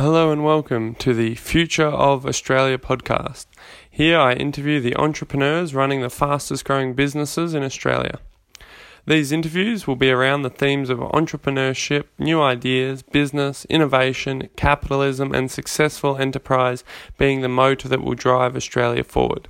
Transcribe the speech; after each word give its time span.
Hello 0.00 0.30
and 0.30 0.44
welcome 0.44 0.94
to 0.94 1.12
the 1.12 1.34
Future 1.34 1.88
of 1.88 2.24
Australia 2.24 2.78
podcast. 2.78 3.46
Here 3.90 4.16
I 4.16 4.34
interview 4.34 4.78
the 4.78 4.94
entrepreneurs 4.94 5.74
running 5.74 6.02
the 6.02 6.08
fastest 6.08 6.64
growing 6.64 6.94
businesses 6.94 7.52
in 7.52 7.64
Australia. 7.64 8.20
These 9.08 9.32
interviews 9.32 9.88
will 9.88 9.96
be 9.96 10.12
around 10.12 10.42
the 10.42 10.50
themes 10.50 10.88
of 10.88 11.00
entrepreneurship, 11.00 12.04
new 12.16 12.40
ideas, 12.40 13.02
business, 13.02 13.64
innovation, 13.64 14.50
capitalism, 14.54 15.34
and 15.34 15.50
successful 15.50 16.16
enterprise 16.16 16.84
being 17.18 17.40
the 17.40 17.48
motor 17.48 17.88
that 17.88 18.00
will 18.00 18.14
drive 18.14 18.54
Australia 18.54 19.02
forward. 19.02 19.48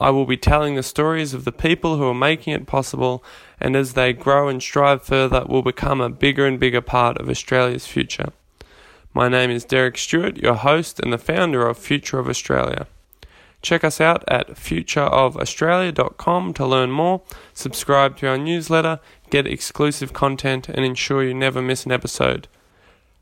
I 0.00 0.08
will 0.08 0.24
be 0.24 0.38
telling 0.38 0.74
the 0.74 0.82
stories 0.82 1.34
of 1.34 1.44
the 1.44 1.52
people 1.52 1.98
who 1.98 2.08
are 2.08 2.14
making 2.14 2.54
it 2.54 2.66
possible, 2.66 3.22
and 3.60 3.76
as 3.76 3.92
they 3.92 4.14
grow 4.14 4.48
and 4.48 4.62
strive 4.62 5.02
further, 5.02 5.44
will 5.46 5.60
become 5.60 6.00
a 6.00 6.08
bigger 6.08 6.46
and 6.46 6.58
bigger 6.58 6.80
part 6.80 7.18
of 7.18 7.28
Australia's 7.28 7.86
future. 7.86 8.32
My 9.12 9.28
name 9.28 9.50
is 9.50 9.64
Derek 9.64 9.98
Stewart, 9.98 10.36
your 10.36 10.54
host 10.54 11.00
and 11.00 11.12
the 11.12 11.18
founder 11.18 11.66
of 11.66 11.78
Future 11.78 12.20
of 12.20 12.28
Australia. 12.28 12.86
Check 13.60 13.82
us 13.82 14.00
out 14.00 14.22
at 14.28 14.50
futureofaustralia.com 14.50 16.54
to 16.54 16.66
learn 16.66 16.92
more, 16.92 17.22
subscribe 17.52 18.16
to 18.18 18.28
our 18.28 18.38
newsletter, 18.38 19.00
get 19.28 19.48
exclusive 19.48 20.12
content, 20.12 20.68
and 20.68 20.84
ensure 20.84 21.24
you 21.24 21.34
never 21.34 21.60
miss 21.60 21.84
an 21.84 21.90
episode. 21.92 22.46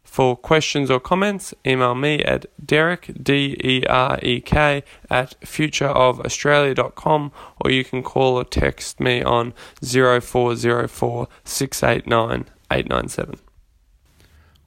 For 0.05 0.37
questions 0.37 0.91
or 0.91 1.01
comments, 1.01 1.55
email 1.67 1.95
me 1.95 2.23
at 2.23 2.45
Derek, 2.65 3.11
D 3.23 3.57
E 3.65 3.83
R 3.89 4.19
E 4.23 4.41
K, 4.41 4.83
at 5.09 5.41
futureofaustralia.com 5.41 7.33
or 7.65 7.71
you 7.71 7.85
can 7.85 8.03
call 8.03 8.37
or 8.37 8.45
text 8.45 9.01
me 9.01 9.23
on 9.23 9.55
0404 9.83 11.29
689 11.45 12.45
897. 12.71 13.48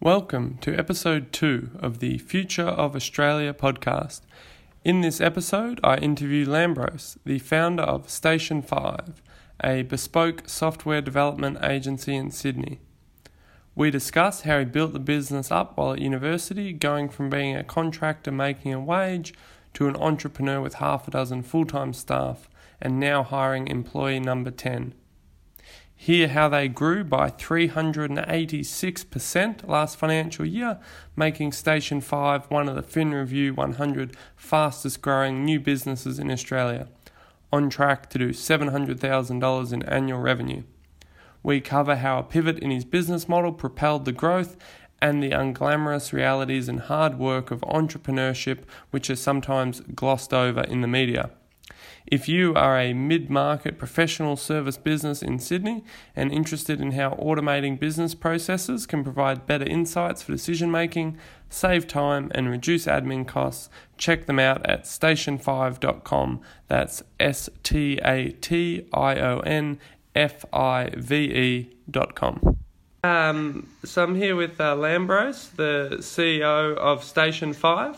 Welcome 0.04 0.58
to 0.62 0.76
episode 0.76 1.32
2 1.32 1.78
of 1.80 2.00
the 2.00 2.18
Future 2.18 2.66
of 2.66 2.96
Australia 2.96 3.54
podcast. 3.54 4.22
In 4.84 5.02
this 5.02 5.22
episode, 5.22 5.80
I 5.84 5.98
interview 5.98 6.44
Lambros, 6.44 7.18
the 7.24 7.38
founder 7.38 7.84
of 7.84 8.10
Station 8.10 8.64
5, 8.64 9.22
a 9.64 9.84
bespoke 9.84 10.50
software 10.50 11.02
development 11.02 11.60
agency 11.62 12.16
in 12.16 12.32
Sydney. 12.32 12.80
We 13.76 13.92
discuss 13.92 14.42
how 14.42 14.58
he 14.58 14.66
built 14.66 14.94
the 14.94 15.00
business 15.00 15.52
up 15.52 15.78
while 15.78 15.94
at 15.94 16.00
university, 16.00 16.74
going 16.74 17.08
from 17.08 17.30
being 17.30 17.56
a 17.56 17.64
contractor 17.64 18.32
making 18.32 18.74
a 18.74 18.80
wage 18.80 19.36
to 19.76 19.88
an 19.88 19.96
entrepreneur 19.98 20.60
with 20.62 20.74
half 20.86 21.08
a 21.08 21.12
dozen 21.12 21.44
full 21.44 21.66
time 21.66 21.94
staff 21.94 22.50
and 22.82 23.00
now 23.00 23.22
hiring 23.22 23.68
employee 23.68 24.20
number 24.20 24.50
10. 24.50 24.96
Hear 26.04 26.30
how 26.30 26.50
they 26.50 26.68
grew 26.68 27.04
by 27.04 27.30
386% 27.30 29.68
last 29.68 29.98
financial 29.98 30.48
year, 30.48 30.80
making 31.16 31.52
Station 31.52 32.02
5 32.02 32.50
one 32.50 32.68
of 32.68 32.76
the 32.76 32.82
FinReview 32.82 33.56
100 33.56 34.18
fastest 34.36 35.04
growing 35.04 35.46
new 35.46 35.60
businesses 35.60 36.18
in 36.18 36.32
Australia, 36.32 36.88
on 37.54 37.70
track 37.70 38.10
to 38.10 38.18
do 38.18 38.30
$700,000 38.30 39.74
in 39.74 39.84
annual 39.84 40.20
revenue. 40.20 40.64
We 41.44 41.62
cover 41.62 41.98
how 41.98 42.18
a 42.18 42.24
pivot 42.24 42.58
in 42.58 42.72
his 42.72 42.84
business 42.84 43.30
model 43.30 43.54
propelled 43.54 44.06
the 44.06 44.12
growth 44.12 44.58
and 45.04 45.22
the 45.22 45.30
unglamorous 45.30 46.12
realities 46.12 46.68
and 46.68 46.80
hard 46.80 47.20
work 47.20 47.52
of 47.52 47.62
entrepreneurship, 47.62 48.64
which 48.90 49.12
are 49.12 49.16
sometimes 49.16 49.82
glossed 49.94 50.34
over 50.34 50.62
in 50.62 50.82
the 50.82 50.88
media. 50.88 51.30
If 52.08 52.28
you 52.28 52.54
are 52.56 52.80
a 52.80 52.94
mid 52.94 53.30
market 53.30 53.78
professional 53.78 54.36
service 54.36 54.78
business 54.78 55.22
in 55.22 55.40
Sydney 55.40 55.84
and 56.16 56.32
interested 56.32 56.82
in 56.82 56.92
how 56.92 57.12
automating 57.12 57.80
business 57.80 58.16
processes 58.16 58.86
can 58.86 59.04
provide 59.04 59.46
better 59.46 59.66
insights 59.66 60.22
for 60.22 60.32
decision 60.32 60.72
making, 60.72 61.18
save 61.50 61.88
time, 61.88 62.32
and 62.34 62.50
reduce 62.50 62.86
admin 62.86 63.28
costs, 63.28 63.70
check 63.98 64.26
them 64.26 64.40
out 64.40 64.66
at 64.66 64.84
station5.com. 64.84 66.42
That's 66.68 67.04
S 67.20 67.50
T 67.64 68.00
A 68.04 68.30
T 68.32 68.88
I 68.94 69.16
O 69.20 69.40
N 69.40 69.80
F-I-V-E 70.16 71.70
dot 71.90 72.16
com. 72.16 72.58
Um, 73.04 73.68
so 73.84 74.04
I'm 74.04 74.16
here 74.16 74.36
with 74.36 74.60
uh, 74.62 74.76
Lambros, 74.76 75.56
the 75.56 75.98
CEO 76.00 76.76
of 76.76 77.04
Station 77.04 77.54
5. 77.54 77.98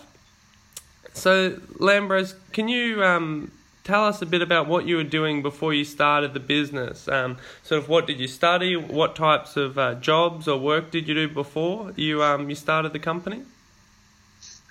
So, 1.13 1.51
Lambros, 1.79 2.35
can 2.53 2.67
you 2.67 3.03
um, 3.03 3.51
tell 3.83 4.05
us 4.05 4.21
a 4.21 4.25
bit 4.25 4.41
about 4.41 4.67
what 4.67 4.85
you 4.85 4.95
were 4.95 5.03
doing 5.03 5.41
before 5.41 5.73
you 5.73 5.83
started 5.83 6.33
the 6.33 6.39
business? 6.39 7.07
Um, 7.07 7.38
sort 7.63 7.81
of 7.81 7.89
what 7.89 8.07
did 8.07 8.19
you 8.19 8.27
study? 8.27 8.75
What 8.75 9.16
types 9.16 9.57
of 9.57 9.77
uh, 9.77 9.95
jobs 9.95 10.47
or 10.47 10.57
work 10.57 10.91
did 10.91 11.07
you 11.07 11.13
do 11.13 11.27
before 11.27 11.91
you, 11.95 12.23
um, 12.23 12.49
you 12.49 12.55
started 12.55 12.94
the 12.94 12.99
company? 12.99 13.44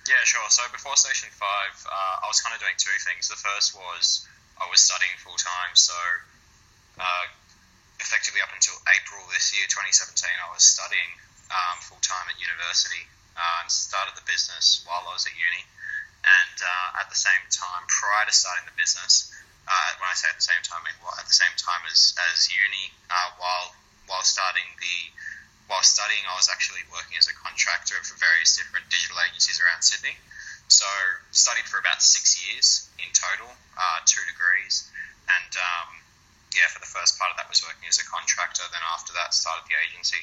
Yeah, 0.08 0.22
sure. 0.24 0.42
So 0.48 0.62
before 0.72 0.96
Station 0.96 1.28
5, 1.30 1.46
uh, 1.46 2.24
I 2.24 2.26
was 2.26 2.40
kind 2.40 2.54
of 2.54 2.60
doing 2.60 2.74
two 2.76 2.96
things. 3.06 3.28
The 3.28 3.36
first 3.36 3.76
was 3.76 4.26
I 4.60 4.68
was 4.70 4.80
studying 4.80 5.14
full 5.18 5.36
time, 5.36 5.74
so 5.74 5.94
uh, 6.98 7.24
effectively 8.00 8.40
up 8.42 8.50
until 8.54 8.74
April 8.90 9.22
this 9.32 9.54
year, 9.54 9.64
2017, 9.70 10.26
I 10.26 10.50
was 10.52 10.64
studying 10.64 11.10
um, 11.50 11.76
full 11.80 12.00
time 12.02 12.26
at 12.28 12.36
university 12.40 13.04
uh, 13.36 13.62
and 13.62 13.70
started 13.70 14.16
the 14.16 14.26
business 14.26 14.82
while 14.88 15.04
I 15.06 15.14
was 15.14 15.24
at 15.26 15.36
uni. 15.36 15.62
And 16.22 16.56
uh, 16.62 17.02
at 17.02 17.10
the 17.10 17.18
same 17.18 17.42
time, 17.50 17.82
prior 17.90 18.26
to 18.26 18.34
starting 18.34 18.62
the 18.66 18.76
business, 18.78 19.34
uh, 19.66 19.90
when 19.98 20.06
I 20.06 20.14
say 20.14 20.30
at 20.30 20.38
the 20.38 20.46
same 20.46 20.62
time, 20.62 20.82
I 20.86 20.94
mean 20.94 20.98
at 21.18 21.26
the 21.26 21.34
same 21.34 21.54
time 21.58 21.82
as, 21.90 22.14
as 22.30 22.46
uni, 22.50 22.94
uh, 23.10 23.30
while 23.38 23.74
while 24.06 24.22
starting 24.26 24.66
the 24.78 24.98
while 25.70 25.82
studying, 25.82 26.22
I 26.26 26.34
was 26.34 26.50
actually 26.50 26.82
working 26.90 27.18
as 27.18 27.30
a 27.30 27.34
contractor 27.38 27.98
for 28.02 28.18
various 28.18 28.58
different 28.58 28.86
digital 28.90 29.18
agencies 29.22 29.62
around 29.62 29.82
Sydney. 29.82 30.14
So 30.66 30.86
studied 31.30 31.66
for 31.66 31.78
about 31.78 32.02
six 32.02 32.38
years 32.38 32.90
in 32.98 33.08
total, 33.14 33.50
uh, 33.78 33.98
two 34.06 34.22
degrees, 34.30 34.90
and 35.26 35.52
um, 35.58 35.88
yeah, 36.54 36.68
for 36.70 36.80
the 36.80 36.90
first 36.90 37.18
part 37.18 37.30
of 37.30 37.36
that 37.38 37.48
was 37.48 37.62
working 37.62 37.88
as 37.88 37.98
a 37.98 38.06
contractor. 38.06 38.62
Then 38.70 38.82
after 38.94 39.12
that, 39.14 39.34
started 39.34 39.64
the 39.66 39.76
agency. 39.78 40.22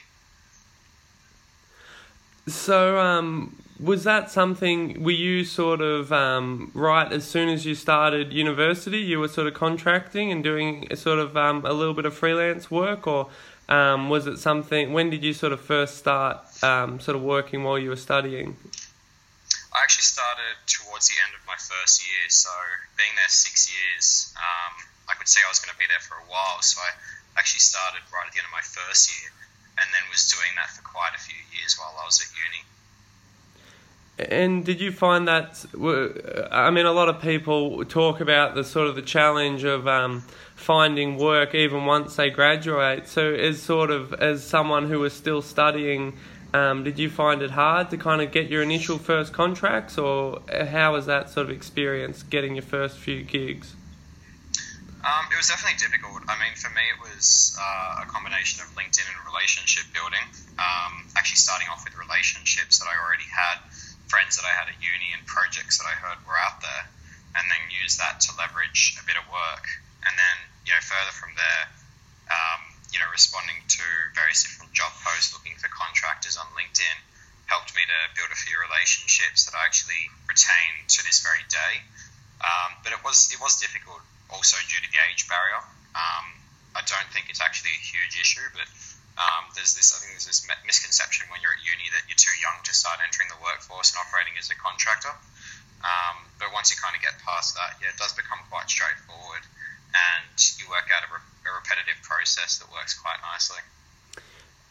So, 2.48 2.98
um, 2.98 3.56
was 3.80 4.04
that 4.04 4.30
something? 4.30 5.04
Were 5.04 5.12
you 5.12 5.46
sort 5.46 5.82
of 5.82 6.12
um, 6.12 6.72
right 6.74 7.12
as 7.12 7.24
soon 7.24 7.48
as 7.50 7.66
you 7.66 7.76
started 7.76 8.34
university? 8.34 9.00
You 9.00 9.20
were 9.20 9.30
sort 9.30 9.48
of 9.48 9.54
contracting 9.54 10.32
and 10.32 10.44
doing 10.44 10.94
sort 10.96 11.20
of 11.20 11.38
um, 11.38 11.66
a 11.66 11.72
little 11.72 11.94
bit 11.94 12.06
of 12.06 12.14
freelance 12.14 12.70
work, 12.70 13.08
or 13.08 13.30
um, 13.70 14.10
was 14.10 14.28
it 14.28 14.38
something? 14.38 14.92
When 14.92 15.10
did 15.10 15.24
you 15.24 15.34
sort 15.34 15.54
of 15.54 15.62
first 15.62 15.98
start 15.98 16.44
um, 16.62 17.00
sort 17.00 17.16
of 17.16 17.24
working 17.24 17.64
while 17.64 17.80
you 17.80 17.90
were 17.90 17.96
studying? 17.96 18.58
I 19.72 19.82
actually 19.84 20.10
started 20.12 20.60
towards 20.68 21.08
the 21.08 21.16
end 21.24 21.32
of 21.40 21.46
my 21.48 21.56
first 21.56 22.04
year, 22.04 22.28
so 22.28 22.50
being 22.98 23.16
there 23.16 23.30
six 23.30 23.72
years, 23.72 24.34
um, 24.36 24.74
I 25.08 25.14
could 25.14 25.30
see 25.30 25.40
I 25.46 25.48
was 25.48 25.60
going 25.60 25.72
to 25.72 25.80
be 25.80 25.88
there 25.88 26.04
for 26.04 26.20
a 26.20 26.28
while. 26.28 26.60
So 26.62 26.82
I 26.82 26.92
actually 27.40 27.64
started 27.64 28.02
right 28.12 28.28
at 28.28 28.34
the 28.34 28.44
end 28.44 28.50
of 28.50 28.52
my 28.52 28.66
first 28.66 29.08
year 29.08 29.32
and 29.80 29.88
then 29.96 30.04
was 30.12 30.28
doing 30.28 30.52
that 30.60 30.68
for 30.76 30.84
quite 30.84 31.16
a 31.16 31.22
few 31.22 31.40
years 31.56 31.80
while 31.80 31.96
I 31.96 32.04
was 32.04 32.20
at 32.20 32.28
uni. 32.36 32.68
And 34.20 34.66
did 34.66 34.82
you 34.82 34.92
find 34.92 35.28
that? 35.30 35.66
I 36.52 36.70
mean, 36.72 36.86
a 36.86 36.92
lot 36.92 37.08
of 37.08 37.22
people 37.22 37.86
talk 37.86 38.20
about 38.20 38.54
the 38.54 38.66
sort 38.66 38.88
of 38.88 38.96
the 38.96 39.02
challenge 39.02 39.64
of 39.64 39.88
um, 39.88 40.24
finding 40.56 41.18
work 41.18 41.56
even 41.56 41.86
once 41.86 42.18
they 42.18 42.30
graduate. 42.30 43.08
So, 43.08 43.34
as 43.34 43.62
sort 43.62 43.92
of 43.92 44.14
as 44.14 44.44
someone 44.44 44.90
who 44.90 45.00
was 45.00 45.14
still 45.14 45.42
studying, 45.42 46.18
um, 46.54 46.84
did 46.84 47.00
you 47.00 47.10
find 47.10 47.42
it 47.42 47.52
hard 47.52 47.92
to 47.92 47.98
kind 47.98 48.22
of 48.22 48.32
get 48.32 48.50
your 48.50 48.62
initial 48.62 48.98
first 48.98 49.32
contracts, 49.32 49.98
or 49.98 50.42
how 50.50 50.94
was 50.94 51.06
that 51.06 51.30
sort 51.30 51.46
of 51.48 51.52
experience 51.56 52.22
getting 52.24 52.56
your 52.56 52.64
first 52.64 52.98
few 52.98 53.24
gigs? 53.24 53.76
Um, 55.00 55.32
it 55.32 55.38
was 55.38 55.48
definitely 55.48 55.80
difficult. 55.80 56.28
I 56.28 56.36
mean, 56.44 56.52
for 56.60 56.70
me, 56.76 56.84
it 56.92 57.00
was 57.00 57.56
uh, 57.56 58.04
a 58.04 58.06
combination 58.06 58.60
of 58.60 58.68
LinkedIn 58.76 59.08
and 59.08 59.20
relationship 59.32 59.88
building. 59.94 60.28
Um, 60.60 61.08
actually, 61.16 61.40
starting 61.40 61.68
off 61.72 61.86
with 61.86 61.96
relationships 61.96 62.80
that 62.80 62.88
I 62.92 63.00
already 63.00 63.30
had, 63.32 63.64
friends 64.10 64.36
that 64.36 64.46
I 64.46 64.54
had 64.54 64.68
at 64.68 64.78
uni, 64.82 65.14
and 65.14 65.22
projects 65.30 65.78
that 65.78 65.88
I 65.88 65.96
heard 65.96 66.20
were 66.26 66.38
out 66.38 66.60
there, 66.60 66.84
and 67.38 67.46
then 67.48 67.62
use 67.70 68.02
that 68.02 68.20
to 68.28 68.36
leverage 68.36 68.98
a 68.98 69.06
bit 69.06 69.16
of 69.16 69.26
work. 69.30 69.66
And 70.04 70.18
then, 70.18 70.38
you 70.66 70.74
know, 70.74 70.82
further 70.82 71.14
from 71.14 71.38
there, 71.38 71.64
um, 72.34 72.62
you 72.90 72.98
know, 72.98 73.10
responding 73.14 73.58
to 73.58 73.86
various 74.18 74.42
different 74.42 74.74
job 74.74 74.92
posts, 75.06 75.32
looking 75.34 75.54
for 75.62 75.70
contractors 75.70 76.38
on 76.38 76.50
LinkedIn, 76.58 76.98
helped 77.46 77.74
me 77.78 77.86
to 77.86 77.98
build 78.18 78.30
a 78.34 78.38
few 78.38 78.58
relationships 78.58 79.46
that 79.46 79.54
I 79.54 79.66
actually 79.66 80.10
retain 80.26 80.86
to 80.86 81.00
this 81.06 81.22
very 81.22 81.46
day. 81.50 81.86
Um, 82.42 82.78
but 82.82 82.94
it 82.94 83.02
was 83.04 83.30
it 83.34 83.40
was 83.42 83.60
difficult 83.60 84.00
also 84.30 84.56
due 84.70 84.80
to 84.80 84.90
the 84.90 85.02
age 85.12 85.28
barrier. 85.28 85.60
Um, 85.94 86.26
I 86.78 86.82
don't 86.86 87.10
think 87.12 87.28
it's 87.30 87.42
actually 87.42 87.76
a 87.76 87.82
huge 87.82 88.16
issue, 88.16 88.46
but 88.54 88.70
um, 89.20 89.52
there's 89.52 89.76
this 89.76 89.92
I 89.92 90.00
think 90.00 90.16
there's 90.16 90.32
this 90.32 90.48
misconception 90.64 91.28
when 91.28 91.44
you're 91.44 91.52
at 91.52 91.60
uni 91.60 91.92
that 91.92 92.08
you're 92.08 92.20
too 92.20 92.32
young 92.40 92.56
to 92.64 92.72
start 92.72 93.04
entering 93.04 93.28
the 93.28 93.40
workforce 93.44 93.92
and 93.92 94.00
operating 94.00 94.40
as 94.40 94.48
a 94.48 94.56
contractor. 94.56 95.12
Um, 95.84 96.24
but 96.40 96.56
once 96.56 96.72
you 96.72 96.80
kind 96.80 96.96
of 96.96 97.04
get 97.04 97.20
past 97.24 97.56
that, 97.56 97.80
yeah, 97.84 97.92
it 97.92 98.00
does 98.00 98.16
become 98.16 98.40
quite 98.48 98.72
straightforward, 98.72 99.44
and 99.92 100.36
you 100.60 100.68
work 100.72 100.88
out 100.92 101.04
a, 101.04 101.10
re- 101.12 101.32
a 101.48 101.52
repetitive 101.52 102.00
process 102.04 102.60
that 102.60 102.72
works 102.72 102.96
quite 102.96 103.20
nicely. 103.20 103.60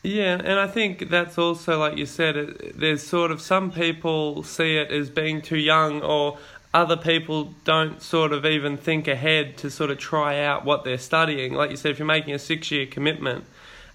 Yeah, 0.03 0.41
and 0.41 0.59
I 0.61 0.67
think 0.67 1.09
that's 1.13 1.37
also 1.37 1.79
like 1.79 1.97
you 1.97 2.07
said. 2.07 2.37
It, 2.37 2.81
there's 2.81 3.05
sort 3.05 3.31
of 3.31 3.41
some 3.41 3.71
people 3.71 4.43
see 4.45 4.77
it 4.77 4.91
as 4.91 5.11
being 5.13 5.43
too 5.43 5.61
young, 5.61 6.01
or 6.01 6.39
other 6.73 6.97
people 6.97 7.53
don't 7.65 8.01
sort 8.01 8.33
of 8.33 8.47
even 8.47 8.77
think 8.77 9.09
ahead 9.09 9.59
to 9.59 9.71
sort 9.71 9.91
of 9.91 9.99
try 9.99 10.41
out 10.41 10.65
what 10.65 10.85
they're 10.85 10.97
studying. 10.97 11.53
Like 11.53 11.71
you 11.71 11.77
said, 11.77 11.91
if 11.93 11.99
you're 11.99 12.07
making 12.07 12.35
a 12.35 12.39
six 12.39 12.71
year 12.71 12.87
commitment 12.87 13.45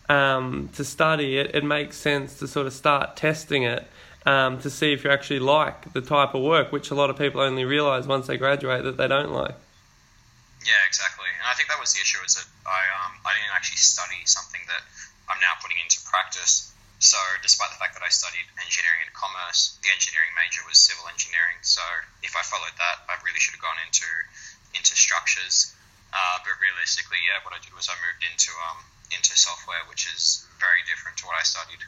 um, 0.10 0.70
to 0.74 0.84
study 0.84 1.38
it, 1.38 1.56
it 1.56 1.64
makes 1.64 1.98
sense 1.98 2.40
to 2.40 2.48
sort 2.48 2.68
of 2.68 2.74
start 2.74 3.16
testing 3.16 3.64
it 3.64 3.88
um, 4.26 4.60
to 4.60 4.70
see 4.70 4.94
if 4.94 5.04
you 5.04 5.12
actually 5.12 5.40
like 5.40 5.92
the 5.94 6.02
type 6.02 6.34
of 6.34 6.42
work, 6.42 6.72
which 6.72 6.92
a 6.92 6.96
lot 6.96 7.10
of 7.10 7.18
people 7.18 7.42
only 7.42 7.66
realise 7.66 8.06
once 8.06 8.28
they 8.28 8.38
graduate 8.38 8.84
that 8.84 8.98
they 8.98 9.08
don't 9.08 9.32
like. 9.32 9.56
Yeah, 10.64 10.80
exactly. 10.88 11.28
And 11.28 11.48
I 11.48 11.54
think 11.60 11.68
that 11.68 11.80
was 11.80 11.92
the 11.92 12.00
issue 12.00 12.24
is 12.24 12.40
that 12.40 12.48
I 12.64 12.82
um, 13.04 13.20
I 13.28 13.36
didn't 13.36 13.52
actually 13.52 13.84
study 13.84 14.24
something 14.24 14.64
that 14.72 14.84
I'm 15.28 15.40
now 15.44 15.60
putting 15.60 15.76
into 15.84 16.00
practice. 16.08 16.72
So, 17.04 17.20
despite 17.44 17.68
the 17.76 17.80
fact 17.84 18.00
that 18.00 18.06
I 18.06 18.08
studied 18.08 18.48
engineering 18.64 19.04
and 19.04 19.12
commerce, 19.12 19.76
the 19.84 19.92
engineering 19.92 20.32
major 20.40 20.64
was 20.64 20.80
civil 20.80 21.04
engineering. 21.12 21.60
So, 21.60 21.84
if 22.24 22.32
I 22.32 22.44
followed 22.48 22.72
that, 22.80 23.04
I 23.12 23.20
really 23.28 23.44
should 23.44 23.60
have 23.60 23.66
gone 23.66 23.76
into 23.84 24.08
into 24.72 24.96
structures. 24.96 25.76
Uh, 26.16 26.40
but 26.48 26.56
realistically, 26.64 27.20
yeah, 27.28 27.44
what 27.44 27.52
I 27.52 27.60
did 27.60 27.76
was 27.76 27.92
I 27.92 27.98
moved 28.00 28.24
into 28.24 28.56
um, 28.72 28.80
into 29.15 29.38
software, 29.38 29.80
which 29.89 30.07
is 30.13 30.45
very 30.60 30.80
different 30.89 31.18
to 31.18 31.25
what 31.25 31.36
I 31.39 31.44
studied. 31.44 31.80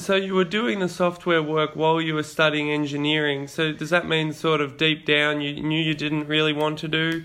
So 0.00 0.14
you 0.14 0.34
were 0.34 0.44
doing 0.44 0.78
the 0.78 0.88
software 0.88 1.42
work 1.42 1.74
while 1.74 2.00
you 2.00 2.14
were 2.14 2.22
studying 2.22 2.70
engineering. 2.70 3.48
So 3.48 3.72
does 3.72 3.90
that 3.90 4.06
mean 4.06 4.32
sort 4.32 4.60
of 4.60 4.76
deep 4.76 5.04
down 5.04 5.40
you 5.40 5.60
knew 5.60 5.82
you 5.82 5.94
didn't 5.94 6.28
really 6.28 6.52
want 6.52 6.78
to 6.80 6.88
do 6.88 7.24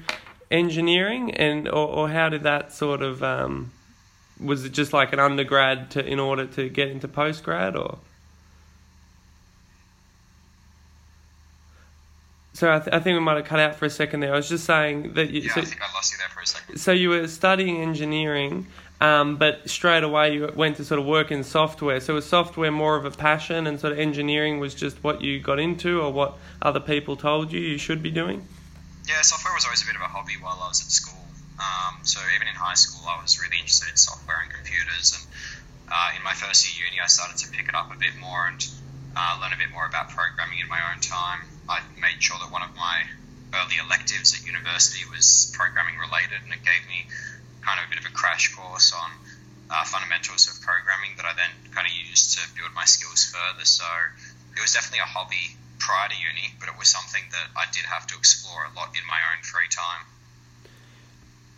engineering, 0.50 1.32
and 1.36 1.68
or, 1.68 1.88
or 1.88 2.10
how 2.10 2.30
did 2.30 2.42
that 2.44 2.74
sort 2.74 3.04
of 3.04 3.22
um, 3.22 3.72
was 4.40 4.66
it 4.66 4.72
just 4.72 4.94
like 4.94 5.14
an 5.14 5.20
undergrad 5.20 5.92
to 5.92 6.04
in 6.04 6.20
order 6.20 6.46
to 6.48 6.70
get 6.70 6.90
into 6.90 7.08
postgrad 7.08 7.76
or? 7.76 8.00
So 12.60 12.70
I, 12.70 12.80
th- 12.80 12.94
I 12.94 13.00
think 13.00 13.16
we 13.16 13.22
might 13.22 13.38
have 13.38 13.46
cut 13.46 13.62
out 13.62 13.76
for 13.76 13.86
a 13.86 13.90
second 13.90 14.20
there. 14.20 14.34
I 14.34 14.36
was 14.36 14.50
just 14.50 14.66
saying 14.66 15.14
that 15.14 15.30
you. 15.30 15.44
Yeah, 15.44 15.54
so, 15.54 15.62
I 15.62 15.64
think 15.64 15.82
I 15.82 15.94
lost 15.94 16.12
you 16.12 16.18
there 16.18 16.28
for 16.28 16.42
a 16.42 16.46
second. 16.46 16.78
So 16.78 16.92
you 16.92 17.08
were 17.08 17.26
studying 17.30 17.82
engineering, 17.82 18.68
um, 19.00 19.38
but 19.38 19.70
straight 19.70 20.04
away 20.04 20.34
you 20.34 20.52
went 20.54 20.76
to 20.76 20.84
sort 20.84 21.00
of 21.00 21.06
work 21.06 21.32
in 21.32 21.46
software. 21.46 22.02
So 22.02 22.16
was 22.16 22.26
software 22.26 22.70
more 22.70 22.98
of 22.98 23.06
a 23.06 23.12
passion, 23.12 23.66
and 23.66 23.80
sort 23.80 23.94
of 23.94 24.00
engineering 24.00 24.60
was 24.60 24.76
just 24.76 25.02
what 25.06 25.22
you 25.22 25.40
got 25.40 25.58
into, 25.58 26.02
or 26.02 26.12
what 26.12 26.38
other 26.62 26.82
people 26.82 27.16
told 27.16 27.54
you 27.54 27.62
you 27.62 27.78
should 27.78 28.04
be 28.04 28.12
doing? 28.12 28.46
Yeah, 29.08 29.22
software 29.22 29.54
was 29.54 29.64
always 29.64 29.82
a 29.82 29.86
bit 29.86 29.96
of 29.96 30.02
a 30.02 30.12
hobby 30.12 30.34
while 30.42 30.60
I 30.62 30.68
was 30.68 30.82
at 30.82 30.92
school. 30.92 31.24
Um, 31.60 32.04
so 32.04 32.20
even 32.36 32.46
in 32.46 32.56
high 32.56 32.74
school, 32.74 33.08
I 33.08 33.22
was 33.22 33.40
really 33.40 33.56
interested 33.56 33.90
in 33.90 33.96
software 33.96 34.42
and 34.44 34.52
computers, 34.52 35.16
and 35.16 35.24
uh, 35.90 36.12
in 36.18 36.24
my 36.26 36.34
first 36.34 36.78
year 36.78 36.88
uni, 36.88 37.00
I 37.00 37.08
started 37.08 37.38
to 37.38 37.52
pick 37.52 37.70
it 37.70 37.74
up 37.74 37.96
a 37.96 37.98
bit 37.98 38.18
more 38.20 38.48
and 38.48 38.60
uh, 39.16 39.40
learn 39.40 39.54
a 39.54 39.58
bit 39.58 39.72
more 39.72 39.86
about 39.86 40.10
programming 40.10 40.60
in 40.60 40.68
my 40.68 40.82
own 40.92 41.00
time. 41.00 41.40
I 41.70 41.82
made 42.02 42.18
sure 42.18 42.38
that 42.42 42.52
one 42.52 42.64
of 42.64 42.76
my 42.76 43.06
early 43.54 43.78
electives 43.78 44.34
at 44.34 44.46
university 44.46 45.06
was 45.10 45.54
programming 45.56 45.98
related, 45.98 46.42
and 46.44 46.52
it 46.54 46.64
gave 46.66 46.82
me 46.90 47.06
kind 47.62 47.80
of 47.80 47.86
a 47.86 47.90
bit 47.90 48.00
of 48.00 48.06
a 48.06 48.14
crash 48.14 48.54
course 48.56 48.92
on 48.92 49.12
uh, 49.70 49.84
fundamentals 49.86 50.50
of 50.50 50.62
programming 50.66 51.16
that 51.18 51.26
I 51.26 51.34
then 51.34 51.54
kind 51.72 51.86
of 51.86 51.94
used 51.94 52.38
to 52.38 52.42
build 52.58 52.74
my 52.74 52.86
skills 52.86 53.30
further. 53.30 53.66
So 53.66 53.86
it 54.58 54.62
was 54.62 54.74
definitely 54.74 55.00
a 55.00 55.10
hobby 55.10 55.56
prior 55.78 56.10
to 56.10 56.16
uni, 56.16 56.54
but 56.60 56.70
it 56.70 56.78
was 56.78 56.88
something 56.90 57.24
that 57.32 57.48
I 57.56 57.66
did 57.72 57.86
have 57.86 58.08
to 58.08 58.18
explore 58.18 58.66
a 58.66 58.76
lot 58.76 58.90
in 58.98 59.06
my 59.08 59.22
own 59.32 59.44
free 59.44 59.70
time. 59.70 60.06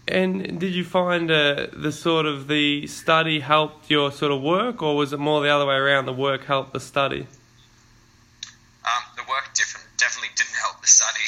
And 0.08 0.60
did 0.60 0.74
you 0.74 0.84
find 0.84 1.32
uh, 1.32 1.68
the 1.72 1.92
sort 1.92 2.26
of 2.26 2.48
the 2.48 2.88
study 2.88 3.40
helped 3.40 3.90
your 3.90 4.12
sort 4.12 4.32
of 4.32 4.42
work, 4.42 4.82
or 4.82 4.98
was 4.98 5.14
it 5.14 5.20
more 5.20 5.42
the 5.42 5.50
other 5.50 5.66
way 5.66 5.76
around? 5.76 6.06
The 6.06 6.14
work 6.14 6.46
helped 6.46 6.74
the 6.74 6.80
study. 6.80 7.28
Um, 8.84 9.04
the 9.16 9.24
work 9.30 9.54
different, 9.54 9.86
definitely 9.98 10.34
didn't 10.36 10.58
help 10.58 10.82
the 10.82 10.88
study. 10.88 11.22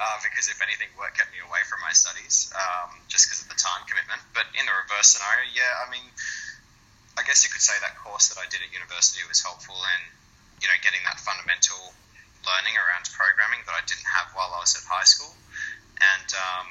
uh, 0.00 0.16
because 0.24 0.48
if 0.48 0.60
anything, 0.62 0.88
work 0.98 1.16
kept 1.16 1.30
me 1.32 1.38
away 1.46 1.60
from 1.68 1.80
my 1.80 1.92
studies, 1.92 2.52
um, 2.56 2.90
just 3.14 3.30
because 3.30 3.46
of 3.46 3.48
the 3.48 3.54
time 3.54 3.86
commitment. 3.86 4.18
But 4.34 4.50
in 4.58 4.66
the 4.66 4.74
reverse 4.74 5.14
scenario, 5.14 5.46
yeah, 5.54 5.70
I 5.78 5.86
mean, 5.86 6.02
I 7.14 7.22
guess 7.22 7.46
you 7.46 7.50
could 7.54 7.62
say 7.62 7.78
that 7.78 7.94
course 8.02 8.34
that 8.34 8.42
I 8.42 8.50
did 8.50 8.58
at 8.58 8.74
university 8.74 9.22
was 9.30 9.38
helpful 9.38 9.78
in, 9.78 10.00
you 10.58 10.66
know, 10.66 10.74
getting 10.82 11.06
that 11.06 11.22
fundamental 11.22 11.94
learning 12.42 12.74
around 12.74 13.06
programming 13.14 13.62
that 13.70 13.78
I 13.78 13.86
didn't 13.86 14.10
have 14.10 14.34
while 14.34 14.50
I 14.50 14.66
was 14.66 14.74
at 14.74 14.82
high 14.82 15.06
school. 15.06 15.30
And 16.02 16.28
um, 16.34 16.68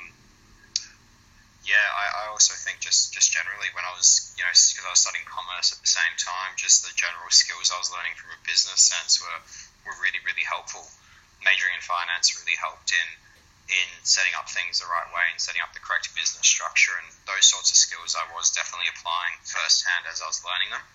yeah, 1.63 1.87
I, 1.95 2.27
I 2.27 2.35
also 2.35 2.51
think 2.59 2.83
just 2.83 3.15
just 3.15 3.31
generally 3.31 3.71
when 3.71 3.87
I 3.87 3.95
was, 3.95 4.35
you 4.35 4.43
know, 4.43 4.51
because 4.51 4.83
I 4.83 4.91
was 4.91 4.99
studying 4.99 5.23
commerce 5.23 5.71
at 5.71 5.79
the 5.79 5.87
same 5.87 6.13
time, 6.19 6.59
just 6.59 6.83
the 6.83 6.91
general 6.91 7.31
skills 7.31 7.71
I 7.71 7.79
was 7.79 7.87
learning 7.87 8.19
from 8.19 8.35
a 8.35 8.39
business 8.43 8.83
sense 8.83 9.23
were 9.23 9.39
were 9.87 9.95
really 10.03 10.19
really 10.27 10.43
helpful 10.43 10.83
majoring 11.39 11.79
in 11.79 11.83
finance 11.83 12.35
really 12.35 12.55
helped 12.59 12.91
in 12.91 13.07
in 13.73 13.89
setting 14.05 14.33
up 14.37 14.45
things 14.49 14.79
the 14.79 14.87
right 14.87 15.09
way 15.09 15.25
and 15.33 15.41
setting 15.41 15.61
up 15.65 15.73
the 15.73 15.81
correct 15.81 16.13
business 16.13 16.45
structure 16.45 16.93
and 17.01 17.09
those 17.25 17.49
sorts 17.49 17.73
of 17.73 17.77
skills 17.77 18.13
I 18.13 18.25
was 18.37 18.53
definitely 18.53 18.89
applying 18.93 19.33
firsthand 19.41 20.05
as 20.05 20.21
I 20.21 20.29
was 20.29 20.41
learning 20.45 20.69
them. 20.69 20.85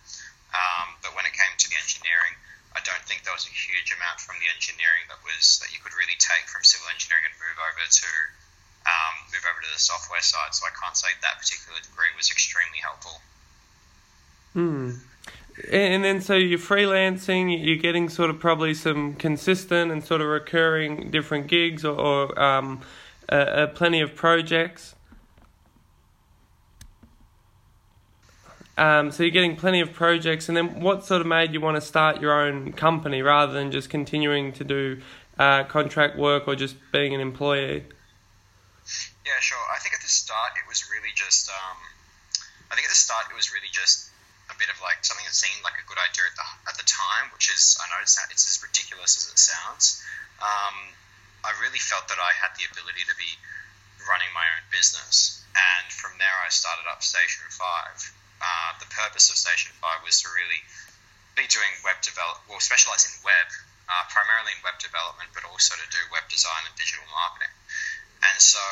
Um, 0.55 0.97
but 1.03 1.13
when 1.19 1.27
it 1.27 1.35
came 1.35 1.51
to 1.51 1.69
the 1.69 1.77
engineering, 1.77 2.35
I 2.73 2.81
don't 2.87 3.03
think 3.05 3.27
there 3.27 3.35
was 3.35 3.49
a 3.49 3.53
huge 3.53 3.91
amount 3.91 4.23
from 4.23 4.39
the 4.39 4.49
engineering 4.49 5.11
that 5.11 5.21
was 5.27 5.59
that 5.61 5.75
you 5.75 5.83
could 5.83 5.97
really 5.99 6.17
take 6.17 6.47
from 6.47 6.63
civil 6.63 6.87
engineering 6.89 7.27
and 7.27 7.35
move 7.37 7.59
over 7.59 7.83
to 7.83 8.11
um, 8.87 9.15
move 9.35 9.45
over 9.45 9.61
to 9.61 9.71
the 9.73 9.81
software 9.81 10.23
side. 10.23 10.55
So 10.55 10.65
I 10.65 10.73
can't 10.73 10.97
say 10.97 11.11
that 11.21 11.43
particular 11.43 11.77
degree 11.83 12.13
was 12.17 12.31
extremely 12.31 12.81
helpful. 12.81 13.21
Hmm. 14.57 15.03
And 15.73 16.05
then 16.05 16.21
so 16.21 16.35
you're 16.35 16.59
freelancing, 16.59 17.65
you're 17.65 17.77
getting 17.77 18.09
sort 18.09 18.31
of 18.31 18.39
probably 18.39 18.75
some 18.75 19.15
consistent 19.15 19.91
and 19.91 20.05
sort 20.05 20.21
of 20.21 20.29
recurring 20.29 21.11
different 21.11 21.49
gigs 21.49 21.85
or, 21.85 21.99
or 21.99 22.41
um, 22.41 22.81
uh, 23.31 23.35
uh, 23.35 23.67
plenty 23.69 24.01
of 24.01 24.15
projects. 24.15 24.95
Um, 28.77 29.11
so 29.11 29.25
you're 29.25 29.33
getting 29.33 29.57
plenty 29.57 29.81
of 29.81 29.93
projects, 29.93 30.49
and 30.49 30.57
then 30.57 30.81
what 30.81 31.05
sort 31.05 31.21
of 31.21 31.27
made 31.27 31.53
you 31.53 31.61
want 31.61 31.75
to 31.75 31.81
start 31.81 32.21
your 32.21 32.33
own 32.33 32.73
company 32.73 33.23
rather 33.23 33.53
than 33.53 33.73
just 33.73 33.91
continuing 33.91 34.53
to 34.53 34.63
do 34.63 35.01
uh, 35.37 35.65
contract 35.65 36.17
work 36.17 36.47
or 36.47 36.55
just 36.55 36.77
being 36.93 37.13
an 37.13 37.21
employee? 37.21 37.85
Yeah, 39.27 39.33
sure. 39.41 39.59
I 39.75 39.81
think 39.81 39.97
at 39.97 40.01
the 40.01 40.09
start 40.09 40.53
it 40.57 40.69
was 40.69 40.89
really 40.93 41.13
just. 41.17 41.51
Um, 41.51 41.77
I 42.71 42.77
think 42.77 42.87
at 42.87 42.91
the 42.91 42.95
start 42.95 43.27
it 43.29 43.35
was 43.35 43.53
really 43.53 43.69
just 43.73 44.11
bit 44.59 44.69
of 44.69 44.79
like 44.83 45.01
something 45.07 45.25
that 45.25 45.35
seemed 45.35 45.63
like 45.63 45.79
a 45.79 45.87
good 45.87 45.99
idea 45.99 46.27
at 46.27 46.37
the 46.37 46.49
at 46.69 46.77
the 46.77 46.87
time, 46.87 47.31
which 47.33 47.49
is 47.49 47.79
I 47.79 47.87
know 47.89 48.03
it's, 48.03 48.19
it's 48.31 48.45
as 48.45 48.59
ridiculous 48.61 49.17
as 49.17 49.31
it 49.31 49.39
sounds. 49.39 50.03
Um, 50.43 50.77
I 51.47 51.55
really 51.63 51.79
felt 51.79 52.11
that 52.11 52.19
I 52.19 52.35
had 52.35 52.53
the 52.59 52.67
ability 52.67 53.07
to 53.07 53.15
be 53.15 53.31
running 54.07 54.31
my 54.35 54.47
own 54.59 54.65
business, 54.75 55.43
and 55.55 55.87
from 55.95 56.19
there 56.19 56.39
I 56.43 56.51
started 56.51 56.91
up 56.91 57.03
Station 57.03 57.47
Five. 57.55 57.99
Uh, 58.39 58.71
the 58.79 58.91
purpose 58.91 59.31
of 59.31 59.39
Station 59.39 59.75
Five 59.83 60.03
was 60.03 60.23
to 60.23 60.29
really 60.31 60.63
be 61.39 61.47
doing 61.47 61.71
web 61.87 62.03
develop, 62.03 62.43
well, 62.51 62.59
specialize 62.59 63.07
in 63.07 63.15
web, 63.23 63.47
uh, 63.87 64.05
primarily 64.11 64.51
in 64.59 64.61
web 64.67 64.75
development, 64.83 65.31
but 65.31 65.47
also 65.47 65.79
to 65.79 65.87
do 65.95 66.03
web 66.11 66.27
design 66.27 66.67
and 66.67 66.75
digital 66.75 67.07
marketing. 67.15 67.55
And 68.27 68.39
so 68.43 68.63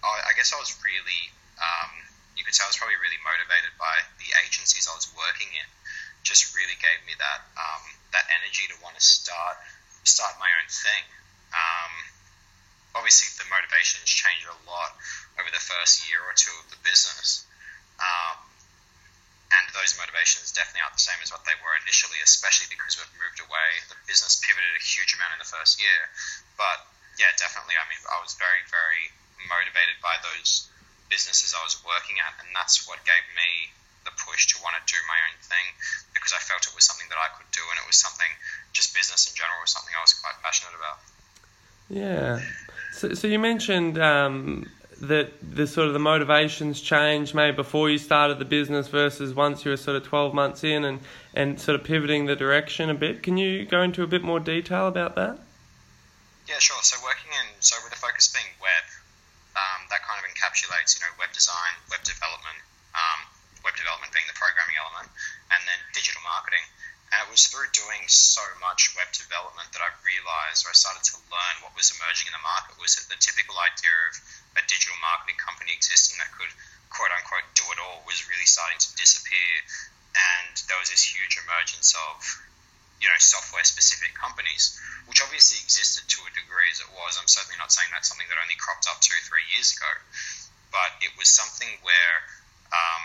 I, 0.00 0.28
I 0.28 0.32
guess 0.32 0.56
I 0.56 0.58
was 0.60 0.72
really 0.80 1.28
um, 1.60 2.07
say 2.54 2.64
I 2.64 2.70
was 2.70 2.78
probably 2.78 2.98
really 3.00 3.20
motivated 3.24 3.72
by 3.76 4.04
the 4.20 4.30
agencies 4.44 4.88
I 4.88 4.94
was 4.94 5.08
working 5.14 5.48
in. 5.52 5.68
Just 6.22 6.52
really 6.56 6.76
gave 6.80 7.00
me 7.06 7.14
that 7.18 7.40
um, 7.56 7.84
that 8.12 8.26
energy 8.32 8.68
to 8.68 8.76
want 8.82 8.96
to 8.98 9.04
start 9.04 9.56
start 10.04 10.36
my 10.40 10.48
own 10.48 10.68
thing. 10.68 11.04
Um, 11.54 11.92
obviously, 12.96 13.30
the 13.38 13.48
motivations 13.48 14.08
changed 14.08 14.48
a 14.48 14.58
lot 14.68 14.96
over 15.40 15.48
the 15.48 15.62
first 15.62 16.04
year 16.08 16.20
or 16.24 16.34
two 16.34 16.52
of 16.64 16.68
the 16.72 16.80
business. 16.84 17.46
Um, 17.98 18.38
and 19.48 19.64
those 19.72 19.96
motivations 19.96 20.52
definitely 20.52 20.84
aren't 20.84 21.00
the 21.00 21.06
same 21.08 21.16
as 21.24 21.32
what 21.32 21.40
they 21.48 21.56
were 21.64 21.72
initially, 21.80 22.20
especially 22.20 22.68
because 22.68 23.00
we've 23.00 23.16
moved 23.16 23.40
away. 23.40 23.68
The 23.88 23.96
business 24.04 24.36
pivoted 24.44 24.76
a 24.76 24.82
huge 24.84 25.16
amount 25.16 25.32
in 25.32 25.40
the 25.40 25.48
first 25.48 25.80
year. 25.80 26.00
But 26.60 26.84
yeah, 27.16 27.32
definitely. 27.40 27.80
I 27.80 27.84
mean, 27.88 28.00
I 28.12 28.20
was 28.20 28.36
very, 28.36 28.60
very 28.68 29.08
motivated 29.48 29.96
by 30.04 30.20
those 30.20 30.68
businesses 31.08 31.56
I 31.56 31.62
was 31.64 31.80
working 31.84 32.20
at, 32.20 32.36
and 32.44 32.48
that's 32.54 32.86
what 32.88 33.00
gave 33.04 33.24
me 33.34 33.72
the 34.04 34.12
push 34.24 34.48
to 34.54 34.56
want 34.62 34.76
to 34.78 34.84
do 34.86 34.96
my 35.08 35.18
own 35.28 35.36
thing 35.42 35.66
because 36.14 36.32
I 36.32 36.40
felt 36.40 36.64
it 36.64 36.74
was 36.74 36.84
something 36.84 37.08
that 37.08 37.20
I 37.20 37.28
could 37.36 37.50
do, 37.52 37.64
and 37.68 37.76
it 37.80 37.86
was 37.86 37.96
something 37.96 38.28
just 38.72 38.94
business 38.94 39.28
in 39.28 39.34
general 39.36 39.58
was 39.60 39.72
something 39.72 39.92
I 39.96 40.02
was 40.02 40.14
quite 40.14 40.36
passionate 40.42 40.76
about. 40.76 40.98
Yeah. 41.88 42.40
So, 42.92 43.14
so 43.14 43.26
you 43.28 43.38
mentioned 43.38 43.98
um, 43.98 44.68
that 45.00 45.32
the 45.40 45.66
sort 45.66 45.86
of 45.86 45.92
the 45.92 46.02
motivations 46.02 46.80
changed 46.80 47.34
maybe 47.34 47.54
before 47.54 47.88
you 47.88 47.98
started 47.98 48.38
the 48.38 48.44
business 48.44 48.88
versus 48.88 49.34
once 49.34 49.64
you 49.64 49.70
were 49.70 49.76
sort 49.76 49.96
of 49.96 50.04
12 50.04 50.34
months 50.34 50.64
in 50.64 50.84
and, 50.84 51.00
and 51.34 51.60
sort 51.60 51.78
of 51.78 51.84
pivoting 51.84 52.26
the 52.26 52.36
direction 52.36 52.90
a 52.90 52.94
bit. 52.94 53.22
Can 53.22 53.36
you 53.36 53.64
go 53.64 53.82
into 53.82 54.02
a 54.02 54.06
bit 54.06 54.22
more 54.22 54.40
detail 54.40 54.88
about 54.88 55.14
that? 55.14 55.38
Yeah, 56.48 56.58
sure. 56.58 56.80
So 56.82 56.96
working 57.04 57.30
in, 57.30 57.46
so 57.60 57.76
with 57.84 57.92
the 57.92 57.98
focus 57.98 58.28
being 58.32 58.48
web, 58.60 58.84
um, 59.54 59.86
that 59.90 60.02
kind 60.02 60.18
of 60.18 60.26
encapsulates, 60.48 60.96
you 60.96 61.04
know, 61.04 61.12
web 61.20 61.28
design, 61.36 61.76
web 61.92 62.00
development, 62.08 62.56
um, 62.96 63.20
web 63.60 63.76
development 63.76 64.08
being 64.16 64.24
the 64.24 64.38
programming 64.40 64.80
element, 64.80 65.12
and 65.52 65.60
then 65.68 65.76
digital 65.92 66.24
marketing. 66.24 66.64
And 67.12 67.24
it 67.24 67.28
was 67.28 67.44
through 67.48 67.68
doing 67.72 68.04
so 68.08 68.40
much 68.60 68.96
web 68.96 69.12
development 69.12 69.68
that 69.76 69.84
I 69.84 69.92
realized, 70.04 70.64
or 70.64 70.72
I 70.72 70.76
started 70.76 71.04
to 71.12 71.20
learn 71.28 71.54
what 71.64 71.76
was 71.76 71.92
emerging 71.92 72.32
in 72.32 72.36
the 72.36 72.44
market, 72.44 72.80
was 72.80 72.96
that 72.96 73.12
the 73.12 73.20
typical 73.20 73.56
idea 73.60 73.92
of 74.08 74.16
a 74.60 74.62
digital 74.64 74.96
marketing 75.04 75.36
company 75.40 75.72
existing 75.72 76.20
that 76.20 76.32
could 76.32 76.52
quote 76.88 77.12
unquote 77.12 77.44
do 77.52 77.64
it 77.68 77.80
all 77.80 78.04
was 78.08 78.28
really 78.28 78.48
starting 78.48 78.80
to 78.80 78.88
disappear. 78.96 79.52
And 80.16 80.56
there 80.68 80.80
was 80.80 80.88
this 80.88 81.04
huge 81.04 81.36
emergence 81.40 81.92
of, 81.96 82.16
you 83.00 83.08
know, 83.08 83.20
software 83.20 83.64
specific 83.64 84.12
companies, 84.12 84.76
which 85.08 85.24
obviously 85.24 85.60
existed 85.64 86.04
to 86.08 86.20
a 86.28 86.30
degree 86.36 86.68
as 86.68 86.84
it 86.84 86.92
was. 86.92 87.16
I'm 87.16 87.28
certainly 87.28 87.56
not 87.56 87.72
saying 87.72 87.88
that's 87.88 88.08
something 88.08 88.28
that 88.28 88.36
only 88.36 88.58
cropped 88.60 88.84
up 88.84 89.00
two, 89.00 89.16
three 89.24 89.44
years 89.56 89.72
ago, 89.72 89.88
but 90.70 90.90
it 91.00 91.12
was 91.16 91.28
something 91.28 91.68
where 91.82 92.16
um, 92.72 93.04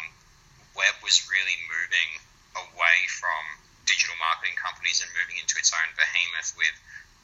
web 0.76 0.96
was 1.02 1.28
really 1.30 1.58
moving 1.70 2.10
away 2.56 2.98
from 3.10 3.42
digital 3.86 4.16
marketing 4.20 4.56
companies 4.56 5.04
and 5.04 5.10
moving 5.18 5.38
into 5.40 5.60
its 5.60 5.72
own 5.74 5.90
behemoth 5.96 6.54
with 6.56 6.76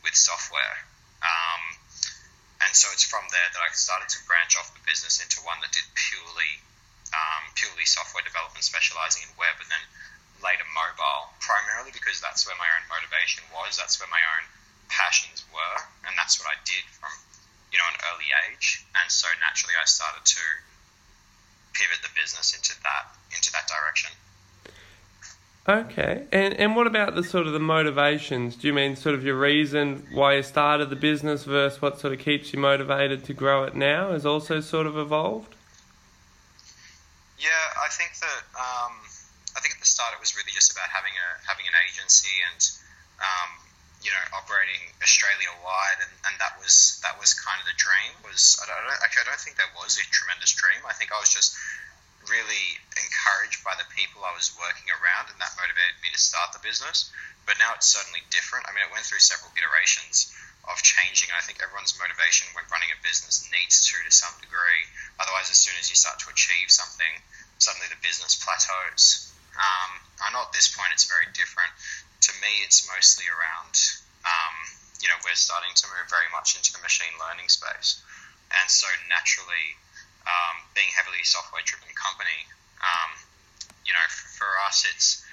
with 0.03 0.15
software. 0.15 0.75
Um, 1.19 1.63
and 2.63 2.72
so 2.75 2.88
it's 2.91 3.03
from 3.03 3.24
there 3.31 3.50
that 3.55 3.62
I 3.63 3.72
started 3.75 4.08
to 4.12 4.19
branch 4.27 4.55
off 4.55 4.72
the 4.75 4.84
business 4.84 5.19
into 5.19 5.43
one 5.43 5.60
that 5.63 5.72
did 5.72 5.88
purely 5.96 6.60
um, 7.10 7.43
purely 7.58 7.86
software 7.89 8.22
development, 8.22 8.62
specializing 8.62 9.25
in 9.25 9.31
web, 9.39 9.58
and 9.58 9.69
then 9.72 9.84
later 10.46 10.67
mobile, 10.72 11.34
primarily 11.41 11.89
because 11.89 12.22
that's 12.22 12.46
where 12.46 12.55
my 12.62 12.69
own 12.77 12.86
motivation 12.88 13.41
was. 13.50 13.75
That's 13.75 13.98
where 13.98 14.12
my 14.12 14.22
own 14.22 14.43
passions 14.88 15.43
were, 15.50 15.77
and 16.05 16.13
that's 16.15 16.38
what 16.38 16.48
I 16.51 16.58
did 16.63 16.86
from 17.00 17.12
you 17.72 17.77
know 17.77 17.88
an 17.89 17.98
early 18.13 18.29
age. 18.50 18.86
And 19.09 19.13
so 19.15 19.27
naturally, 19.41 19.73
I 19.73 19.85
started 19.85 20.23
to 20.23 20.41
pivot 21.73 21.97
the 22.03 22.13
business 22.13 22.53
into 22.53 22.79
that 22.83 23.09
into 23.35 23.51
that 23.53 23.65
direction. 23.65 24.11
Okay, 25.67 26.27
and 26.31 26.53
and 26.53 26.75
what 26.75 26.85
about 26.85 27.15
the 27.15 27.23
sort 27.23 27.47
of 27.47 27.53
the 27.53 27.59
motivations? 27.59 28.55
Do 28.55 28.67
you 28.67 28.73
mean 28.73 28.95
sort 28.95 29.15
of 29.15 29.23
your 29.23 29.33
reason 29.33 30.05
why 30.13 30.35
you 30.35 30.43
started 30.43 30.91
the 30.91 30.95
business 30.95 31.43
versus 31.43 31.81
what 31.81 31.99
sort 31.99 32.13
of 32.13 32.19
keeps 32.19 32.53
you 32.53 32.59
motivated 32.59 33.25
to 33.25 33.33
grow 33.33 33.63
it 33.63 33.73
now 33.73 34.11
has 34.11 34.27
also 34.27 34.61
sort 34.61 34.85
of 34.85 34.95
evolved? 34.95 35.55
Yeah, 37.39 37.49
I 37.83 37.89
think 37.89 38.13
that 38.21 38.43
um, 38.53 38.93
I 39.57 39.59
think 39.59 39.73
at 39.73 39.79
the 39.81 39.87
start 39.87 40.13
it 40.13 40.19
was 40.19 40.37
really 40.37 40.53
just 40.53 40.71
about 40.71 40.89
having 40.93 41.13
a 41.17 41.49
having 41.49 41.65
an 41.65 41.73
agency 41.89 42.29
and 42.53 42.61
um, 43.25 43.49
you 44.00 44.12
know 44.12 44.25
operating 44.32 44.79
Australia 45.03 45.51
wide, 45.60 46.00
and, 46.00 46.13
and 46.32 46.36
that 46.39 46.56
was 46.60 47.00
that 47.03 47.20
was 47.20 47.36
kind 47.36 47.60
of 47.60 47.68
the 47.68 47.75
dream. 47.75 48.15
Was 48.24 48.60
I 48.63 48.68
don't, 48.68 48.88
actually 49.03 49.27
I 49.27 49.36
don't 49.36 49.44
think 49.44 49.60
there 49.60 49.74
was 49.75 50.00
a 50.00 50.06
tremendous 50.10 50.56
dream. 50.56 50.79
I 50.88 50.96
think 50.96 51.12
I 51.12 51.20
was 51.20 51.32
just 51.32 51.56
really 52.27 52.77
encouraged 53.00 53.63
by 53.63 53.74
the 53.79 53.88
people 53.96 54.24
I 54.24 54.36
was 54.36 54.51
working 54.60 54.91
around, 54.91 55.32
and 55.32 55.39
that 55.39 55.56
motivated 55.56 56.00
me 56.03 56.12
to 56.12 56.20
start 56.20 56.51
the 56.56 56.63
business. 56.63 57.12
But 57.48 57.58
now 57.58 57.74
it's 57.74 57.89
certainly 57.89 58.22
different. 58.29 58.70
I 58.70 58.75
mean, 58.75 58.86
it 58.86 58.91
went 58.94 59.08
through 59.08 59.24
several 59.24 59.50
iterations 59.58 60.29
of 60.70 60.77
changing. 60.86 61.34
And 61.34 61.38
I 61.39 61.44
think 61.44 61.63
everyone's 61.63 61.98
motivation 61.98 62.51
when 62.53 62.68
running 62.70 62.94
a 62.94 63.00
business 63.01 63.48
needs 63.50 63.89
to 63.89 63.98
to 64.06 64.12
some 64.13 64.36
degree. 64.38 64.84
Otherwise, 65.18 65.50
as 65.50 65.58
soon 65.58 65.74
as 65.82 65.89
you 65.89 65.98
start 65.98 66.22
to 66.22 66.29
achieve 66.29 66.70
something, 66.70 67.10
suddenly 67.58 67.89
the 67.89 68.00
business 68.06 68.38
plateaus. 68.38 69.34
Um, 69.58 69.91
I 70.22 70.32
know 70.32 70.46
at 70.46 70.53
this 70.53 70.70
point 70.72 70.94
it's 70.94 71.10
very 71.10 71.27
different. 71.34 71.74
To 72.27 72.31
me, 72.43 72.51
it's 72.67 72.83
mostly 72.88 73.25
around, 73.31 73.73
um, 74.27 74.55
you 74.99 75.07
know, 75.07 75.15
we're 75.23 75.39
starting 75.39 75.71
to 75.71 75.85
move 75.88 76.11
very 76.11 76.27
much 76.35 76.59
into 76.59 76.75
the 76.75 76.83
machine 76.83 77.15
learning 77.15 77.47
space. 77.47 78.03
And 78.51 78.67
so 78.67 78.88
naturally, 79.07 79.77
um, 80.27 80.59
being 80.75 80.91
heavily 80.91 81.23
software 81.23 81.63
driven 81.63 81.89
company, 81.95 82.43
um, 82.83 83.11
you 83.85 83.93
know, 83.93 84.05
for, 84.09 84.49
us, 84.67 84.85
it's 84.85 85.23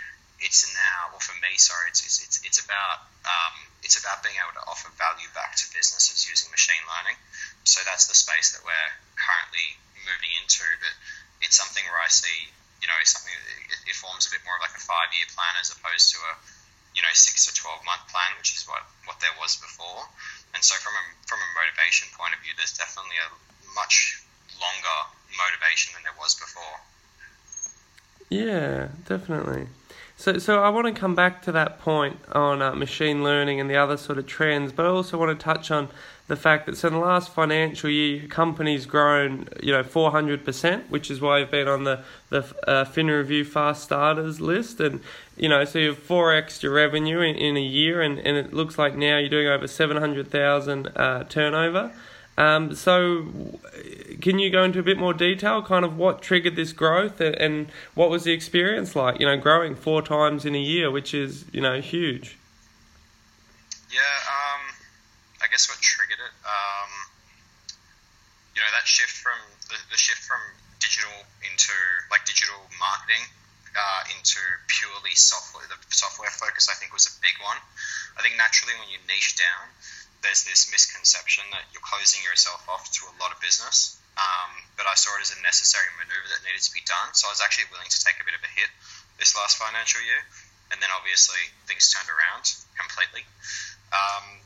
it's 0.41 0.69
now, 0.77 1.13
well, 1.13 1.23
for 1.23 1.33
me, 1.41 1.57
sorry, 1.57 1.89
it's 1.89 2.05
it's 2.05 2.41
it's 2.45 2.61
about 2.61 3.09
um, 3.25 3.57
it's 3.81 3.97
about 3.97 4.21
being 4.21 4.37
able 4.37 4.53
to 4.53 4.65
offer 4.69 4.93
value 5.01 5.29
back 5.33 5.57
to 5.57 5.65
businesses 5.73 6.29
using 6.29 6.53
machine 6.53 6.81
learning. 6.85 7.17
So 7.65 7.81
that's 7.89 8.07
the 8.07 8.17
space 8.17 8.53
that 8.53 8.61
we're 8.61 8.91
currently 9.17 9.77
moving 10.05 10.33
into. 10.41 10.65
But 10.81 10.93
it's 11.41 11.57
something 11.57 11.85
where 11.89 12.01
I 12.01 12.13
see, 12.13 12.53
you 12.85 12.89
know, 12.89 12.97
something 13.05 13.33
it, 13.73 13.93
it 13.93 13.97
forms 13.97 14.29
a 14.29 14.31
bit 14.33 14.45
more 14.45 14.57
of 14.61 14.63
like 14.65 14.77
a 14.77 14.85
five 14.85 15.09
year 15.17 15.25
plan 15.33 15.57
as 15.57 15.73
opposed 15.73 16.13
to 16.13 16.19
a 16.21 16.33
you 16.97 17.03
know 17.05 17.13
six 17.13 17.45
to 17.47 17.53
twelve 17.53 17.85
month 17.85 18.09
plan, 18.09 18.33
which 18.41 18.57
is 18.57 18.65
what 18.65 18.83
what 19.05 19.21
there 19.21 19.37
was 19.39 19.61
before. 19.61 20.09
And 20.57 20.65
so 20.65 20.75
from 20.81 20.97
a 20.97 21.05
from 21.29 21.39
a 21.39 21.49
motivation 21.53 22.09
point 22.17 22.33
of 22.33 22.41
view, 22.41 22.57
there's 22.57 22.73
definitely 22.73 23.21
a 23.21 23.29
much 23.77 24.25
longer 24.57 24.99
motivation 25.37 25.93
than 25.93 26.03
there 26.09 26.17
was 26.17 26.33
before. 26.35 26.81
Yeah, 28.33 28.89
definitely. 29.05 29.69
So, 30.19 30.39
so 30.39 30.63
I 30.63 30.71
want 30.71 30.87
to 30.87 30.99
come 30.99 31.15
back 31.15 31.43
to 31.43 31.53
that 31.53 31.79
point 31.79 32.19
on 32.33 32.63
uh, 32.63 32.75
machine 32.75 33.23
learning 33.23 33.61
and 33.61 33.69
the 33.69 33.77
other 33.77 33.99
sort 33.99 34.19
of 34.19 34.27
trends, 34.27 34.73
but 34.73 34.87
I 34.87 34.89
also 34.89 35.19
want 35.19 35.39
to 35.39 35.45
touch 35.45 35.71
on 35.71 35.89
the 36.27 36.37
fact 36.37 36.67
that 36.67 36.77
so 36.77 36.89
in 36.89 36.95
the 36.95 37.01
last 37.01 37.33
financial 37.33 37.91
year, 37.91 38.21
your 38.21 38.29
company's 38.29 38.87
grown, 38.87 39.47
you 39.63 39.73
know, 39.73 39.83
400%, 39.83 40.89
which 40.89 41.11
is 41.11 41.21
why 41.21 41.41
you've 41.41 41.51
been 41.51 41.69
on 41.69 41.85
the, 41.85 42.03
the 42.31 42.39
uh, 42.67 42.85
FinReview 42.85 43.47
Fast 43.47 43.85
Starters 43.85 44.41
list. 44.41 44.81
And, 44.81 45.03
you 45.37 45.51
know, 45.51 45.65
so 45.65 45.79
you 45.79 45.89
have 45.89 46.09
4x 46.09 46.63
your 46.63 46.73
revenue 46.73 47.21
in, 47.21 47.37
in 47.37 47.57
a 47.57 47.63
year, 47.63 48.01
and, 48.01 48.19
and 48.19 48.39
it 48.39 48.55
looks 48.55 48.79
like 48.79 48.97
now 48.97 49.19
you're 49.19 49.29
doing 49.29 49.47
over 49.47 49.69
700,000 49.69 50.89
uh, 50.97 51.25
turnover. 51.25 51.93
Um, 52.39 52.75
so, 52.75 53.33
can 54.21 54.39
you 54.39 54.51
go 54.51 54.63
into 54.63 54.79
a 54.79 54.83
bit 54.83 54.99
more 54.99 55.15
detail, 55.15 55.63
kind 55.63 55.85
of 55.87 55.97
what 55.97 56.21
triggered 56.21 56.55
this 56.55 56.73
growth 56.73 57.21
and, 57.21 57.35
and, 57.37 57.67
what 57.95 58.11
was 58.11 58.25
the 58.25 58.33
experience 58.33 58.95
like? 58.95 59.21
You 59.21 59.27
know, 59.27 59.39
growing 59.39 59.75
four 59.75 60.03
times 60.03 60.45
in 60.45 60.55
a 60.55 60.61
year, 60.61 60.91
which 60.91 61.15
is 61.15 61.47
you 61.53 61.63
know 61.63 61.81
huge. 61.81 62.37
Yeah, 63.89 64.17
um, 64.29 64.63
I 65.41 65.49
guess 65.49 65.65
what 65.73 65.81
triggered 65.81 66.21
it, 66.21 66.35
um, 66.45 66.91
you 68.53 68.61
know, 68.61 68.69
that 68.77 68.85
shift 68.85 69.17
from 69.17 69.39
the, 69.73 69.81
the, 69.89 69.97
shift 69.97 70.21
from 70.21 70.41
digital 70.81 71.17
into 71.41 71.73
like 72.11 72.29
digital 72.29 72.61
marketing 72.77 73.25
uh, 73.73 74.13
into 74.13 74.41
purely 74.69 75.17
software. 75.17 75.65
The 75.73 75.81
software 75.89 76.29
focus, 76.29 76.69
I 76.69 76.77
think, 76.77 76.93
was 76.93 77.09
a 77.09 77.15
big 77.25 77.41
one. 77.41 77.57
I 78.19 78.21
think 78.21 78.37
naturally 78.37 78.77
when 78.77 78.93
you 78.93 79.01
niche 79.09 79.41
down 79.41 79.73
there's 80.27 80.43
this 80.43 80.67
misconception 80.75 81.47
that 81.55 81.63
you're 81.71 81.87
closing 81.87 82.19
yourself 82.27 82.67
off 82.67 82.91
to 82.99 83.07
a 83.07 83.15
lot 83.23 83.31
of 83.31 83.39
business. 83.39 83.95
Um, 84.19 84.51
but 84.75 84.91
I 84.91 84.99
saw 84.99 85.15
it 85.15 85.23
as 85.23 85.31
a 85.31 85.39
necessary 85.45 85.87
maneuver 86.01 86.27
that 86.35 86.43
needed 86.43 86.65
to 86.67 86.75
be 86.75 86.83
done. 86.83 87.15
So 87.15 87.31
I 87.31 87.37
was 87.37 87.39
actually 87.39 87.71
willing 87.71 87.87
to 87.87 88.01
take 88.03 88.19
a 88.19 88.27
bit 88.27 88.35
of 88.35 88.43
a 88.43 88.51
hit 88.51 88.67
this 89.23 89.39
last 89.39 89.61
financial 89.61 90.03
year. 90.03 90.19
And 90.75 90.83
then 90.83 90.91
obviously 90.91 91.39
things 91.71 91.95
turned 91.95 92.11
around 92.11 92.51
completely. 92.75 93.23
Um, 93.95 94.43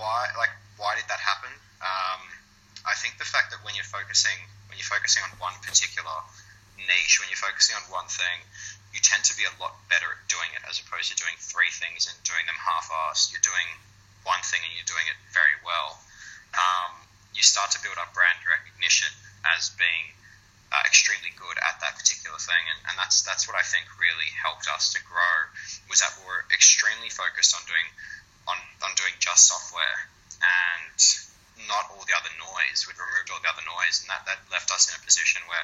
why, 0.00 0.32
like, 0.40 0.54
why 0.80 0.96
did 0.96 1.04
that 1.12 1.20
happen? 1.20 1.52
Um, 1.84 2.22
I 2.88 2.96
think 2.96 3.20
the 3.20 3.28
fact 3.28 3.52
that 3.52 3.60
when 3.66 3.76
you're 3.76 3.86
focusing, 3.90 4.38
when 4.72 4.80
you're 4.80 4.88
focusing 4.88 5.20
on 5.28 5.36
one 5.36 5.54
particular 5.60 6.24
niche, 6.80 7.20
when 7.20 7.28
you're 7.28 7.42
focusing 7.42 7.76
on 7.76 7.84
one 7.92 8.08
thing, 8.08 8.38
you 8.96 9.02
tend 9.02 9.26
to 9.28 9.34
be 9.36 9.44
a 9.44 9.54
lot 9.58 9.76
better 9.90 10.08
at 10.08 10.20
doing 10.30 10.48
it 10.56 10.62
as 10.64 10.78
opposed 10.78 11.10
to 11.10 11.18
doing 11.18 11.34
three 11.42 11.70
things 11.74 12.06
and 12.06 12.16
doing 12.22 12.46
them 12.46 12.56
half-assed. 12.56 13.34
You're 13.34 13.44
doing 13.44 13.68
one 14.24 14.40
thing 14.44 14.60
and 14.64 14.72
you're 14.76 14.88
doing 14.88 15.06
it 15.08 15.18
very 15.32 15.56
well, 15.64 16.00
um, 16.56 16.92
you 17.32 17.44
start 17.44 17.70
to 17.76 17.80
build 17.80 17.96
up 18.00 18.12
brand 18.12 18.40
recognition 18.44 19.10
as 19.44 19.72
being 19.76 20.12
uh, 20.72 20.82
extremely 20.88 21.30
good 21.38 21.54
at 21.60 21.78
that 21.84 21.94
particular 21.94 22.40
thing, 22.40 22.64
and, 22.74 22.80
and 22.90 22.94
that's 22.98 23.22
that's 23.22 23.46
what 23.46 23.54
I 23.54 23.62
think 23.62 23.86
really 24.00 24.26
helped 24.34 24.66
us 24.66 24.90
to 24.96 25.00
grow. 25.06 25.36
Was 25.86 26.02
that 26.02 26.10
we 26.18 26.26
are 26.26 26.42
extremely 26.50 27.12
focused 27.12 27.54
on 27.54 27.62
doing 27.68 27.88
on, 28.50 28.58
on 28.82 28.92
doing 28.98 29.14
just 29.20 29.48
software 29.48 30.10
and 30.42 30.98
not 31.70 31.86
all 31.94 32.02
the 32.04 32.16
other 32.16 32.32
noise. 32.36 32.84
We'd 32.84 32.98
removed 32.98 33.30
all 33.30 33.40
the 33.40 33.48
other 33.48 33.62
noise, 33.62 34.02
and 34.02 34.10
that, 34.10 34.26
that 34.26 34.42
left 34.50 34.74
us 34.74 34.90
in 34.90 34.98
a 34.98 35.02
position 35.06 35.40
where 35.46 35.62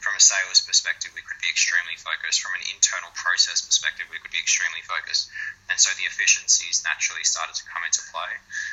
from 0.00 0.16
a 0.16 0.22
sales 0.22 0.60
perspective, 0.64 1.12
we 1.16 1.24
could 1.24 1.40
be 1.40 1.48
extremely 1.48 1.96
focused. 1.96 2.40
From 2.40 2.56
an 2.56 2.64
internal 2.72 3.12
process 3.16 3.64
perspective, 3.64 4.08
we 4.08 4.20
could 4.20 4.32
be 4.32 4.40
extremely 4.40 4.84
focused. 4.84 5.28
And 5.70 5.78
so 5.78 5.94
the 5.94 6.04
efficiencies 6.04 6.82
naturally 6.82 7.22
started 7.22 7.54
to 7.54 7.64
come 7.70 7.86
into 7.86 8.02
play. 8.10 8.32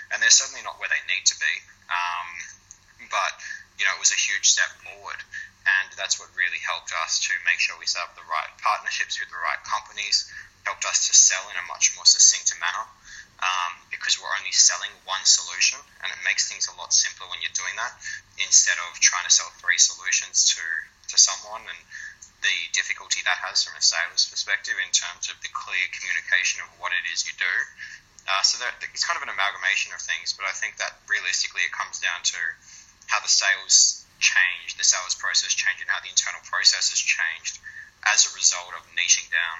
And 0.10 0.18
they're 0.18 0.34
certainly 0.34 0.66
not 0.66 0.82
where 0.82 0.89
they 0.89 1.01
need 1.06 1.30
to 1.30 1.38
be. 1.38 1.54
Um, 1.88 2.27
but, 3.13 3.38
you 3.77 3.86
know, 3.86 3.94
it 3.94 4.01
was 4.01 4.12
a 4.12 4.18
huge 4.18 4.50
step 4.50 4.74
forward. 4.82 5.22
And 5.63 5.94
that's 5.94 6.18
what 6.18 6.34
really 6.34 6.58
helped 6.66 6.89
us 7.06 7.22
to 7.30 7.34
make 7.46 7.62
sure 7.62 7.77
we 7.77 7.86
set 7.86 8.01
up 8.01 8.18
the 8.18 8.25
right 8.25 8.50
partnerships 8.60 9.22
with 9.22 9.30
the 9.30 9.38
right 9.38 9.62
companies, 9.62 10.25
helped 10.66 10.89
us 10.89 11.06
to 11.08 11.13
sell 11.13 11.46
in 11.54 11.56
a 11.60 11.66
much 11.70 11.94
more 11.94 12.08
succinct 12.08 12.50
manner. 12.58 12.88
Um, 13.38 13.77
because 13.94 14.18
we're 14.18 14.34
only 14.34 14.50
selling 14.50 14.89
one 15.06 15.22
solution, 15.22 15.77
and 16.01 16.10
it 16.10 16.18
makes 16.25 16.50
things 16.50 16.66
a 16.66 16.74
lot 16.74 16.89
simpler 16.89 17.30
when 17.30 17.38
you're 17.38 17.54
doing 17.54 17.77
that 17.77 17.94
instead 18.42 18.74
of 18.89 18.98
trying 18.98 19.30
to 19.30 19.30
sell 19.30 19.46
three 19.62 19.77
solutions 19.77 20.58
to 20.58 20.66
to 21.08 21.18
someone 21.22 21.62
and 21.62 21.80
difficulty 22.77 23.25
that 23.25 23.41
has 23.41 23.65
from 23.65 23.74
a 23.74 23.81
sales 23.81 24.29
perspective 24.29 24.77
in 24.77 24.93
terms 24.93 25.34
of 25.34 25.41
the 25.41 25.50
clear 25.50 25.81
communication 25.89 26.62
of 26.62 26.69
what 26.77 26.93
it 26.93 27.10
is 27.10 27.25
you 27.25 27.34
do. 27.41 27.55
Uh, 28.29 28.43
so 28.46 28.62
that, 28.62 28.77
it's 28.93 29.01
kind 29.01 29.17
of 29.17 29.25
an 29.25 29.34
amalgamation 29.34 29.89
of 29.98 30.01
things, 30.03 30.38
but 30.38 30.46
I 30.46 30.53
think 30.53 30.77
that 30.77 31.01
realistically 31.10 31.65
it 31.65 31.74
comes 31.74 31.98
down 31.98 32.22
to 32.22 32.39
how 33.10 33.17
the 33.24 33.31
sales 33.31 34.05
change, 34.22 34.77
the 34.77 34.84
sales 34.86 35.15
process 35.17 35.57
change, 35.57 35.81
and 35.81 35.89
how 35.89 36.03
the 36.05 36.12
internal 36.13 36.43
process 36.46 36.93
has 36.93 37.00
changed 37.01 37.57
as 38.05 38.29
a 38.29 38.31
result 38.38 38.77
of 38.77 38.86
niching 38.93 39.25
down. 39.34 39.57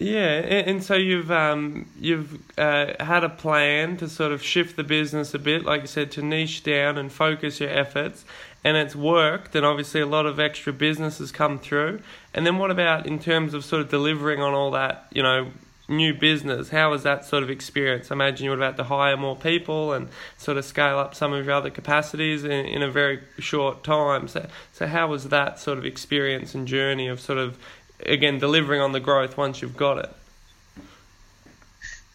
Yeah, 0.00 0.40
and, 0.40 0.70
and 0.70 0.84
so 0.84 0.94
you've 0.94 1.30
um, 1.30 1.86
you've 2.00 2.40
uh, 2.58 2.94
had 3.04 3.22
a 3.22 3.28
plan 3.28 3.98
to 3.98 4.08
sort 4.08 4.32
of 4.32 4.42
shift 4.42 4.76
the 4.76 4.82
business 4.82 5.34
a 5.34 5.38
bit, 5.38 5.64
like 5.64 5.82
you 5.82 5.86
said, 5.86 6.10
to 6.12 6.22
niche 6.22 6.62
down 6.62 6.96
and 6.96 7.12
focus 7.12 7.60
your 7.60 7.68
efforts, 7.68 8.24
and 8.62 8.76
it's 8.76 8.94
worked. 8.94 9.54
And 9.54 9.64
obviously, 9.64 10.00
a 10.00 10.06
lot 10.06 10.26
of 10.26 10.38
extra 10.38 10.72
business 10.72 11.18
has 11.18 11.32
come 11.32 11.58
through. 11.58 12.00
And 12.34 12.46
then, 12.46 12.58
what 12.58 12.70
about 12.70 13.06
in 13.06 13.18
terms 13.18 13.54
of 13.54 13.64
sort 13.64 13.82
of 13.82 13.88
delivering 13.88 14.40
on 14.40 14.54
all 14.54 14.70
that? 14.72 15.06
You 15.12 15.22
know, 15.22 15.50
new 15.90 16.14
business. 16.14 16.70
How 16.70 16.90
was 16.90 17.02
that 17.02 17.24
sort 17.24 17.42
of 17.42 17.50
experience? 17.50 18.10
I 18.10 18.14
imagine 18.14 18.44
you 18.44 18.50
would 18.50 18.60
have 18.60 18.76
had 18.76 18.76
to 18.78 18.84
hire 18.84 19.16
more 19.16 19.36
people 19.36 19.92
and 19.92 20.08
sort 20.38 20.56
of 20.56 20.64
scale 20.64 20.98
up 20.98 21.14
some 21.14 21.32
of 21.32 21.44
your 21.44 21.54
other 21.54 21.70
capacities 21.70 22.44
in, 22.44 22.52
in 22.52 22.82
a 22.82 22.90
very 22.90 23.20
short 23.38 23.82
time. 23.82 24.28
So, 24.28 24.48
so 24.72 24.86
how 24.86 25.08
was 25.08 25.28
that 25.28 25.58
sort 25.58 25.78
of 25.78 25.84
experience 25.84 26.54
and 26.54 26.66
journey 26.66 27.08
of 27.08 27.20
sort 27.20 27.38
of 27.38 27.58
again 28.06 28.38
delivering 28.38 28.80
on 28.80 28.92
the 28.92 29.00
growth 29.00 29.36
once 29.36 29.60
you've 29.60 29.76
got 29.76 29.98
it? 29.98 30.10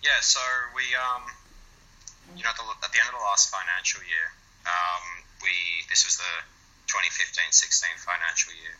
Yeah, 0.01 0.21
so 0.21 0.39
we, 0.75 0.83
um, 0.95 1.23
you 2.37 2.43
know, 2.43 2.49
at 2.49 2.55
the, 2.55 2.63
at 2.85 2.91
the, 2.91 2.99
end 2.99 3.09
of 3.09 3.17
the 3.17 3.25
last 3.25 3.49
financial 3.49 4.01
year, 4.01 4.29
um, 4.65 5.24
we 5.45 5.85
this 5.87 6.03
was 6.03 6.17
the 6.17 6.33
2015-16 6.89 8.01
financial 8.01 8.53
year. 8.57 8.75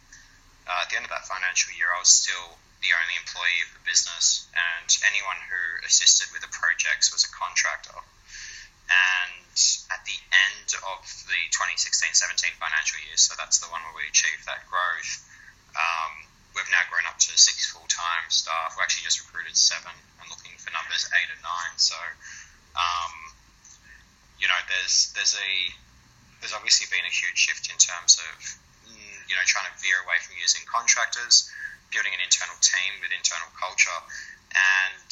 Uh, 0.65 0.81
at 0.81 0.89
the 0.89 0.97
end 0.97 1.05
of 1.05 1.13
that 1.13 1.29
financial 1.29 1.69
year, 1.77 1.93
I 1.93 2.01
was 2.01 2.09
still 2.09 2.57
the 2.81 2.89
only 2.97 3.15
employee 3.21 3.61
of 3.65 3.69
the 3.77 3.83
business, 3.85 4.49
and 4.53 4.89
anyone 5.05 5.37
who 5.45 5.61
assisted 5.85 6.29
with 6.33 6.41
the 6.41 6.49
projects 6.49 7.13
was 7.13 7.25
a 7.25 7.31
contractor. 7.33 8.01
And 8.85 9.57
at 9.89 10.01
the 10.05 10.17
end 10.49 10.69
of 10.85 11.01
the 11.25 11.41
2016-17 11.53 12.57
financial 12.61 13.01
year, 13.05 13.17
so 13.17 13.33
that's 13.37 13.57
the 13.57 13.69
one 13.73 13.81
where 13.85 13.97
we 13.97 14.05
achieved 14.09 14.45
that 14.45 14.65
growth, 14.69 15.25
um, 15.73 16.13
we've 16.53 16.69
now 16.69 16.85
grown 16.89 17.05
up 17.09 17.17
to 17.17 17.33
six 17.33 17.65
full-time 17.69 18.29
staff. 18.29 18.77
We 18.77 18.85
actually 18.85 19.09
just 19.09 19.25
recruited 19.25 19.57
seven. 19.57 19.93
I'm 20.21 20.29
looking 20.29 20.53
for 20.61 20.69
numbers 20.69 21.09
eight 21.17 21.29
and 21.33 21.41
nine. 21.41 21.75
So, 21.77 21.97
um, 22.77 23.13
you 24.37 24.47
know, 24.47 24.59
there's 24.69 25.11
there's 25.17 25.35
a 25.35 25.51
there's 26.45 26.53
obviously 26.53 26.85
been 26.93 27.01
a 27.01 27.09
huge 27.09 27.41
shift 27.41 27.73
in 27.73 27.77
terms 27.81 28.21
of 28.21 28.33
mm, 28.85 29.17
you 29.25 29.33
know 29.33 29.41
trying 29.49 29.65
to 29.65 29.73
veer 29.81 29.97
away 30.05 30.21
from 30.21 30.37
using 30.37 30.61
contractors, 30.69 31.49
building 31.89 32.13
an 32.13 32.21
internal 32.21 32.53
team 32.61 33.01
with 33.01 33.09
internal 33.09 33.49
culture, 33.57 33.97
and 34.53 35.09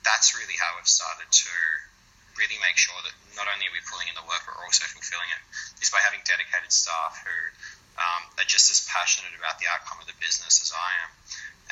that's 0.00 0.32
really 0.40 0.56
how 0.56 0.72
we've 0.80 0.88
started 0.88 1.28
to 1.28 1.52
really 2.40 2.56
make 2.64 2.80
sure 2.80 2.96
that 3.04 3.12
not 3.36 3.44
only 3.44 3.68
are 3.68 3.76
we 3.76 3.84
pulling 3.92 4.08
in 4.08 4.16
the 4.16 4.24
work, 4.24 4.40
but 4.48 4.56
we're 4.56 4.64
also 4.64 4.88
fulfilling 4.88 5.28
it, 5.36 5.42
is 5.84 5.92
by 5.92 6.00
having 6.00 6.24
dedicated 6.24 6.72
staff 6.72 7.20
who 7.20 7.36
um, 8.00 8.24
are 8.40 8.48
just 8.48 8.72
as 8.72 8.88
passionate 8.88 9.36
about 9.36 9.60
the 9.60 9.68
outcome 9.68 10.00
of 10.00 10.08
the 10.08 10.16
business 10.16 10.64
as 10.64 10.72
I 10.72 10.90
am. 11.04 11.10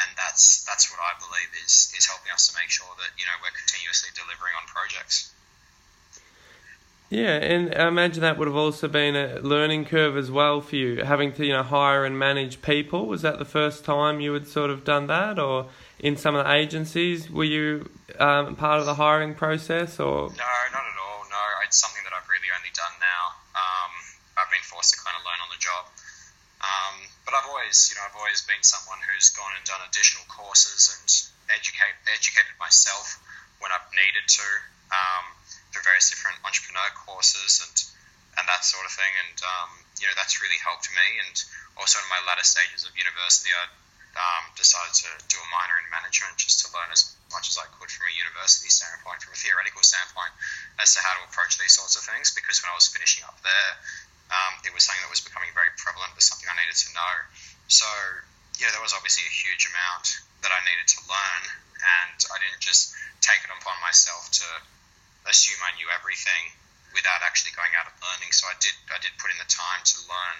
And 0.04 0.08
that's 0.20 0.68
that's 0.68 0.92
what 0.92 1.00
I 1.00 1.16
believe 1.16 1.48
is 1.64 1.96
is 1.96 2.04
helping 2.04 2.28
us 2.28 2.52
to 2.52 2.60
make 2.60 2.68
sure 2.68 2.92
that 3.00 3.16
you 3.16 3.24
know 3.24 3.40
we're 3.40 3.56
continuously 3.56 4.12
delivering 4.12 4.52
on 4.52 4.68
projects. 4.68 5.32
Yeah, 7.08 7.38
and 7.38 7.72
I 7.72 7.86
imagine 7.86 8.22
that 8.22 8.36
would 8.36 8.48
have 8.48 8.56
also 8.56 8.88
been 8.88 9.14
a 9.14 9.38
learning 9.38 9.84
curve 9.84 10.16
as 10.16 10.28
well 10.30 10.60
for 10.60 10.74
you, 10.74 11.04
having 11.04 11.32
to 11.34 11.46
you 11.46 11.52
know 11.52 11.62
hire 11.62 12.04
and 12.04 12.18
manage 12.18 12.62
people. 12.62 13.06
Was 13.06 13.22
that 13.22 13.38
the 13.38 13.44
first 13.44 13.84
time 13.84 14.18
you 14.18 14.32
had 14.32 14.48
sort 14.48 14.70
of 14.70 14.82
done 14.82 15.06
that, 15.06 15.38
or 15.38 15.70
in 16.00 16.16
some 16.16 16.34
of 16.34 16.44
the 16.44 16.52
agencies, 16.52 17.30
were 17.30 17.46
you 17.46 17.88
um, 18.18 18.56
part 18.56 18.80
of 18.80 18.86
the 18.86 18.94
hiring 18.94 19.34
process, 19.34 20.00
or? 20.00 20.34
No, 20.34 20.50
not 20.74 20.82
at 20.82 20.98
all. 20.98 21.22
No, 21.30 21.42
it's 21.62 21.78
something 21.78 22.02
that 22.02 22.12
I've 22.12 22.26
really 22.26 22.50
only 22.50 22.74
done 22.74 22.94
now. 22.98 23.38
Um, 23.54 23.92
I've 24.42 24.50
been 24.50 24.66
forced 24.66 24.94
to 24.94 24.98
kind 24.98 25.14
of 25.14 25.22
learn 25.22 25.38
on 25.46 25.50
the 25.54 25.62
job. 25.62 25.86
Um, 26.58 27.06
but 27.22 27.38
I've 27.38 27.46
always, 27.46 27.86
you 27.86 27.94
know, 27.94 28.02
I've 28.08 28.18
always 28.18 28.42
been 28.42 28.64
someone 28.66 28.98
who's 29.06 29.30
gone 29.30 29.54
and 29.54 29.62
done 29.62 29.78
additional 29.86 30.26
courses 30.26 30.90
and 30.90 31.06
educate 31.54 31.94
educated 32.10 32.58
myself 32.58 33.22
when 33.62 33.70
I've 33.70 33.86
needed 33.94 34.26
to 34.26 34.46
um, 34.90 35.35
various 35.82 36.08
different 36.08 36.38
entrepreneur 36.44 36.88
courses 36.94 37.64
and 37.64 37.76
and 38.36 38.44
that 38.48 38.62
sort 38.64 38.84
of 38.84 38.92
thing. 38.92 39.12
And 39.26 39.38
um, 39.40 39.70
you 39.96 40.06
know, 40.06 40.14
that's 40.16 40.44
really 40.44 40.60
helped 40.60 40.92
me. 40.92 41.06
And 41.24 41.36
also 41.80 41.98
in 42.00 42.08
my 42.12 42.20
latter 42.28 42.44
stages 42.44 42.84
of 42.84 42.92
university, 42.96 43.52
I 43.52 43.64
um, 44.16 44.44
decided 44.56 44.92
to 45.04 45.10
do 45.28 45.36
a 45.40 45.48
minor 45.52 45.76
in 45.80 45.88
management 45.92 46.36
just 46.40 46.64
to 46.64 46.72
learn 46.72 46.88
as 46.92 47.16
much 47.32 47.52
as 47.52 47.60
I 47.60 47.68
could 47.76 47.88
from 47.92 48.08
a 48.08 48.14
university 48.16 48.72
standpoint, 48.72 49.20
from 49.20 49.36
a 49.36 49.38
theoretical 49.40 49.84
standpoint, 49.84 50.32
as 50.80 50.96
to 50.96 51.04
how 51.04 51.16
to 51.20 51.22
approach 51.28 51.60
these 51.60 51.76
sorts 51.76 51.96
of 51.96 52.04
things. 52.04 52.32
Because 52.32 52.60
when 52.64 52.72
I 52.72 52.76
was 52.76 52.88
finishing 52.88 53.24
up 53.28 53.36
there, 53.44 53.72
um, 54.32 54.58
it 54.64 54.72
was 54.72 54.88
something 54.88 55.04
that 55.04 55.12
was 55.12 55.22
becoming 55.24 55.52
very 55.52 55.70
prevalent. 55.76 56.16
It 56.16 56.18
was 56.20 56.28
something 56.28 56.48
I 56.48 56.56
needed 56.56 56.76
to 56.76 56.88
know. 56.96 57.14
So, 57.68 57.88
yeah, 58.56 58.72
there 58.72 58.84
was 58.84 58.96
obviously 58.96 59.28
a 59.28 59.32
huge 59.32 59.68
amount 59.68 60.16
that 60.42 60.52
I 60.52 60.60
needed 60.64 60.88
to 60.96 61.00
learn, 61.06 61.42
and 61.76 62.18
I 62.32 62.36
didn't 62.40 62.64
just 62.64 62.96
take 63.20 63.44
it 63.44 63.52
upon 63.52 63.76
myself 63.84 64.32
to 64.42 64.48
assume 65.28 65.60
I 65.62 65.74
knew 65.76 65.88
everything 65.92 66.54
without 66.94 67.20
actually 67.20 67.52
going 67.52 67.74
out 67.76 67.86
and 67.86 67.96
learning. 68.00 68.32
So 68.32 68.48
I 68.48 68.56
did 68.58 68.74
I 68.88 68.98
did 68.98 69.12
put 69.20 69.30
in 69.30 69.38
the 69.38 69.50
time 69.50 69.82
to 69.84 69.96
learn 70.08 70.36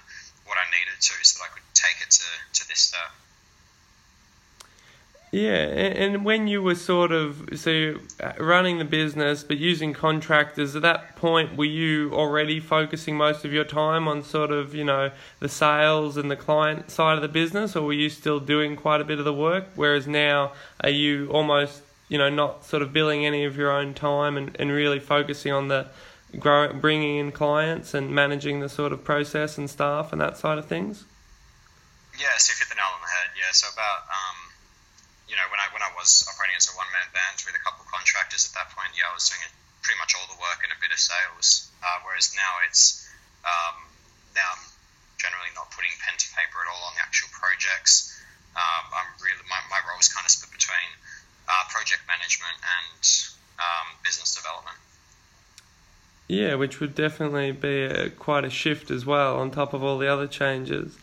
what 0.46 0.56
I 0.56 0.66
needed 0.72 0.96
to 0.96 1.14
so 1.22 1.42
that 1.42 1.50
I 1.50 1.50
could 1.52 1.68
take 1.74 1.98
it 2.00 2.10
to, 2.22 2.28
to 2.62 2.68
this 2.68 2.80
step. 2.90 3.10
Yeah, 5.32 5.66
and 5.66 6.24
when 6.24 6.46
you 6.46 6.62
were 6.62 6.76
sort 6.76 7.10
of 7.10 7.50
so 7.56 7.96
uh, 8.22 8.32
running 8.38 8.78
the 8.78 8.84
business 8.84 9.42
but 9.42 9.58
using 9.58 9.92
contractors 9.92 10.76
at 10.76 10.82
that 10.82 11.16
point, 11.16 11.56
were 11.56 11.64
you 11.64 12.12
already 12.14 12.60
focusing 12.60 13.16
most 13.16 13.44
of 13.44 13.52
your 13.52 13.64
time 13.64 14.06
on 14.06 14.22
sort 14.22 14.50
of 14.52 14.74
you 14.74 14.84
know 14.84 15.10
the 15.40 15.48
sales 15.48 16.16
and 16.16 16.30
the 16.30 16.36
client 16.36 16.90
side 16.90 17.16
of 17.16 17.22
the 17.22 17.28
business, 17.28 17.74
or 17.74 17.82
were 17.82 17.92
you 17.92 18.08
still 18.08 18.38
doing 18.40 18.76
quite 18.76 19.00
a 19.00 19.04
bit 19.04 19.18
of 19.18 19.24
the 19.24 19.34
work? 19.34 19.66
Whereas 19.74 20.06
now, 20.06 20.52
are 20.80 20.90
you 20.90 21.28
almost 21.30 21.82
you 22.08 22.18
know 22.18 22.28
not 22.28 22.64
sort 22.64 22.82
of 22.82 22.92
billing 22.92 23.26
any 23.26 23.44
of 23.44 23.56
your 23.56 23.70
own 23.70 23.94
time 23.94 24.36
and, 24.36 24.56
and 24.58 24.70
really 24.70 25.00
focusing 25.00 25.52
on 25.52 25.68
the 25.68 25.86
growing, 26.38 26.80
bringing 26.80 27.18
in 27.18 27.32
clients 27.32 27.94
and 27.94 28.10
managing 28.10 28.60
the 28.60 28.68
sort 28.68 28.92
of 28.92 29.04
process 29.04 29.58
and 29.58 29.68
staff 29.70 30.12
and 30.12 30.20
that 30.20 30.36
side 30.36 30.58
of 30.58 30.66
things? 30.66 31.04
Yes, 32.18 32.48
you 32.48 32.54
hit 32.58 32.68
the 32.68 32.74
nail 32.74 32.90
on 32.94 33.00
the 33.02 33.08
head. 33.08 33.30
Yeah, 33.36 33.52
so 33.52 33.68
about. 33.72 34.08
Um 34.08 34.46
you 35.26 35.34
know, 35.34 35.46
when 35.50 35.58
I 35.58 35.66
when 35.74 35.82
I 35.82 35.90
was 35.98 36.22
operating 36.30 36.54
as 36.54 36.70
a 36.70 36.74
one 36.78 36.86
man 36.94 37.06
band 37.10 37.42
with 37.42 37.58
a 37.58 37.62
couple 37.66 37.82
of 37.82 37.90
contractors 37.90 38.46
at 38.46 38.54
that 38.54 38.70
point, 38.72 38.94
yeah, 38.94 39.10
I 39.10 39.14
was 39.14 39.26
doing 39.26 39.42
pretty 39.82 39.98
much 39.98 40.14
all 40.14 40.26
the 40.30 40.38
work 40.38 40.62
and 40.62 40.70
a 40.70 40.78
bit 40.78 40.94
of 40.94 40.98
sales. 40.98 41.70
Uh, 41.82 41.98
whereas 42.06 42.30
now 42.34 42.62
it's 42.66 43.06
um, 43.42 43.76
now 44.38 44.46
I'm 44.54 44.62
generally 45.18 45.50
not 45.58 45.74
putting 45.74 45.90
pen 45.98 46.14
to 46.14 46.26
paper 46.34 46.62
at 46.62 46.70
all 46.70 46.82
on 46.86 46.94
the 46.94 47.02
actual 47.02 47.30
projects. 47.34 48.14
Um, 48.54 48.84
I'm 48.94 49.10
really 49.18 49.42
my, 49.50 49.58
my 49.66 49.82
role 49.90 49.98
is 49.98 50.08
kind 50.08 50.22
of 50.22 50.30
split 50.30 50.54
between 50.54 50.90
uh, 51.48 51.64
project 51.68 52.02
management 52.06 52.56
and 52.60 53.02
um, 53.58 53.96
business 54.04 54.34
development. 54.34 54.76
Yeah, 56.28 56.54
which 56.56 56.80
would 56.80 56.94
definitely 56.94 57.52
be 57.52 57.82
a, 57.84 58.10
quite 58.10 58.44
a 58.44 58.50
shift 58.50 58.90
as 58.90 59.06
well, 59.06 59.38
on 59.38 59.50
top 59.50 59.72
of 59.74 59.82
all 59.82 59.98
the 59.98 60.12
other 60.12 60.26
changes. 60.26 60.96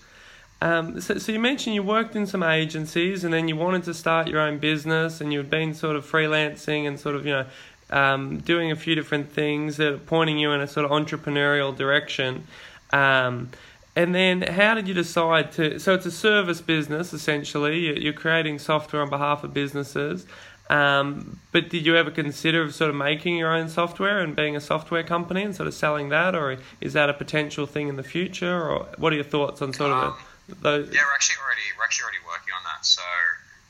Um, 0.62 1.01
so, 1.01 1.17
so 1.17 1.32
you 1.32 1.39
mentioned 1.39 1.75
you 1.75 1.84
worked 1.84 2.15
in 2.15 2.25
some 2.25 2.43
agencies 2.43 3.23
and 3.23 3.34
then 3.34 3.49
you 3.49 3.56
wanted 3.56 3.84
to 3.84 3.93
start 3.93 4.27
your 4.29 4.39
own 4.39 4.60
business 4.60 5.19
and 5.19 5.34
you'd 5.34 5.49
been 5.49 5.73
sort 5.73 5.97
of 5.97 6.10
freelancing 6.10 6.88
and 6.88 6.99
sort 6.99 7.15
of, 7.15 7.25
you 7.25 7.34
know, 7.34 7.45
um, 7.89 8.39
doing 8.39 8.71
a 8.71 8.75
few 8.75 8.95
different 8.95 9.32
things 9.32 9.77
that 9.77 9.93
are 9.93 9.97
pointing 9.97 10.39
you 10.39 10.51
in 10.51 10.62
a 10.62 10.67
sort 10.67 10.86
of 10.86 10.91
entrepreneurial 10.91 11.75
direction. 11.75 12.47
Um, 12.91 13.49
and 13.95 14.13
then 14.15 14.41
how 14.41 14.73
did 14.73 14.88
you 14.88 14.93
decide 14.93 15.51
to? 15.53 15.79
So 15.79 15.93
it's 15.93 16.06
a 16.06 16.12
service 16.12 16.62
business 16.62 17.13
essentially. 17.13 18.01
You're 18.01 18.13
creating 18.13 18.60
software 18.60 19.01
on 19.01 19.10
behalf 19.10 19.43
of 19.43 19.53
businesses. 19.53 20.25
Um, 20.69 21.39
but 21.51 21.69
did 21.69 21.86
you 21.86 21.97
ever 21.97 22.10
consider 22.10 22.71
sort 22.71 22.89
of 22.89 22.95
making 22.95 23.38
your 23.38 23.53
own 23.53 23.69
software 23.69 24.19
and 24.19 24.36
being 24.36 24.56
a 24.56 24.62
software 24.62 25.03
company 25.03 25.43
and 25.43 25.53
sort 25.53 25.67
of 25.67 25.73
selling 25.73 26.10
that, 26.10 26.34
or 26.36 26.58
is 26.79 26.93
that 26.93 27.10
a 27.10 27.13
potential 27.13 27.67
thing 27.67 27.89
in 27.89 27.95
the 27.95 28.03
future? 28.03 28.63
Or 28.63 28.88
what 28.97 29.13
are 29.13 29.15
your 29.15 29.27
thoughts 29.27 29.62
on 29.62 29.73
sort 29.73 29.91
of? 29.91 30.13
Um, 30.13 30.17
those... 30.62 30.88
Yeah, 30.88 31.03
we're 31.06 31.13
actually 31.13 31.38
already 31.43 31.67
we're 31.77 31.84
actually 31.84 32.06
already 32.10 32.23
working 32.25 32.53
on 32.58 32.63
that. 32.63 32.86
So 32.86 33.03